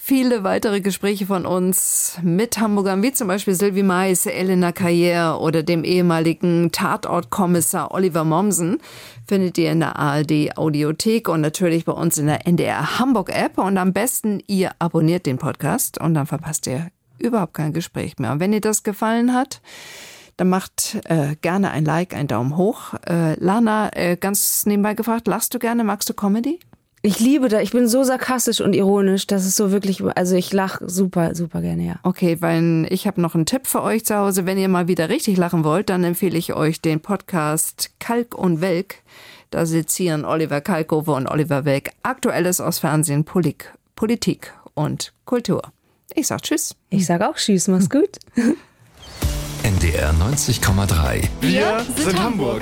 viele 0.09 0.43
weitere 0.43 0.81
Gespräche 0.81 1.27
von 1.27 1.45
uns 1.45 2.17
mit 2.23 2.57
Hamburgern, 2.59 3.03
wie 3.03 3.11
zum 3.11 3.27
Beispiel 3.27 3.53
Sylvie 3.53 3.83
Mais, 3.83 4.25
Elena 4.25 4.69
Carrière 4.69 5.37
oder 5.37 5.61
dem 5.61 5.83
ehemaligen 5.83 6.71
Tatortkommissar 6.71 7.93
Oliver 7.93 8.23
Mommsen, 8.23 8.79
findet 9.27 9.59
ihr 9.59 9.71
in 9.71 9.81
der 9.81 9.97
ARD 9.97 10.57
Audiothek 10.57 11.29
und 11.29 11.41
natürlich 11.41 11.85
bei 11.85 11.91
uns 11.91 12.17
in 12.17 12.25
der 12.25 12.47
NDR 12.47 12.97
Hamburg 12.97 13.29
App. 13.29 13.59
Und 13.59 13.77
am 13.77 13.93
besten 13.93 14.41
ihr 14.47 14.71
abonniert 14.79 15.27
den 15.27 15.37
Podcast 15.37 16.01
und 16.01 16.15
dann 16.15 16.25
verpasst 16.25 16.65
ihr 16.65 16.87
überhaupt 17.19 17.53
kein 17.53 17.71
Gespräch 17.71 18.17
mehr. 18.17 18.31
Und 18.31 18.39
wenn 18.39 18.51
dir 18.51 18.61
das 18.61 18.81
gefallen 18.81 19.35
hat, 19.35 19.61
dann 20.37 20.49
macht 20.49 21.01
äh, 21.05 21.35
gerne 21.41 21.69
ein 21.69 21.85
Like, 21.85 22.15
einen 22.15 22.27
Daumen 22.27 22.57
hoch. 22.57 22.95
Äh, 23.07 23.35
Lana, 23.35 23.95
äh, 23.95 24.17
ganz 24.19 24.65
nebenbei 24.65 24.95
gefragt, 24.95 25.27
lachst 25.27 25.53
du 25.53 25.59
gerne, 25.59 25.83
magst 25.83 26.09
du 26.09 26.15
Comedy? 26.15 26.59
Ich 27.01 27.19
liebe 27.19 27.47
da, 27.47 27.61
ich 27.61 27.71
bin 27.71 27.87
so 27.87 28.03
sarkastisch 28.03 28.59
und 28.59 28.73
ironisch, 28.73 29.25
dass 29.25 29.45
es 29.45 29.55
so 29.55 29.71
wirklich, 29.71 30.03
also 30.17 30.35
ich 30.35 30.51
lache 30.51 30.89
super, 30.89 31.33
super 31.33 31.61
gerne, 31.61 31.85
ja. 31.85 31.95
Okay, 32.03 32.37
weil 32.41 32.87
ich 32.89 33.07
habe 33.07 33.21
noch 33.21 33.35
einen 33.35 33.45
Tipp 33.45 33.67
für 33.67 33.81
euch 33.81 34.03
zu 34.03 34.17
Hause. 34.17 34.45
Wenn 34.45 34.57
ihr 34.57 34.67
mal 34.67 34.89
wieder 34.89 35.07
richtig 35.07 35.37
lachen 35.37 35.63
wollt, 35.63 35.89
dann 35.89 36.03
empfehle 36.03 36.37
ich 36.37 36.53
euch 36.53 36.81
den 36.81 36.99
Podcast 36.99 37.91
Kalk 37.99 38.35
und 38.35 38.59
Welk. 38.59 38.95
Da 39.49 39.65
sezieren 39.65 40.25
Oliver 40.25 40.59
Kalkover 40.59 41.15
und 41.15 41.27
Oliver 41.27 41.63
Welk 41.63 41.91
Aktuelles 42.03 42.59
aus 42.59 42.79
Fernsehen, 42.79 43.23
Polik, 43.23 43.71
Politik 43.95 44.53
und 44.73 45.13
Kultur. 45.23 45.61
Ich 46.15 46.27
sag 46.27 46.41
Tschüss. 46.41 46.75
Ich 46.89 47.05
sag 47.05 47.21
auch 47.21 47.35
Tschüss, 47.35 47.69
mach's 47.69 47.89
gut. 47.89 48.17
NDR 49.63 50.13
90,3. 50.13 51.27
Wir 51.41 51.85
sind 51.95 52.21
Hamburg. 52.21 52.61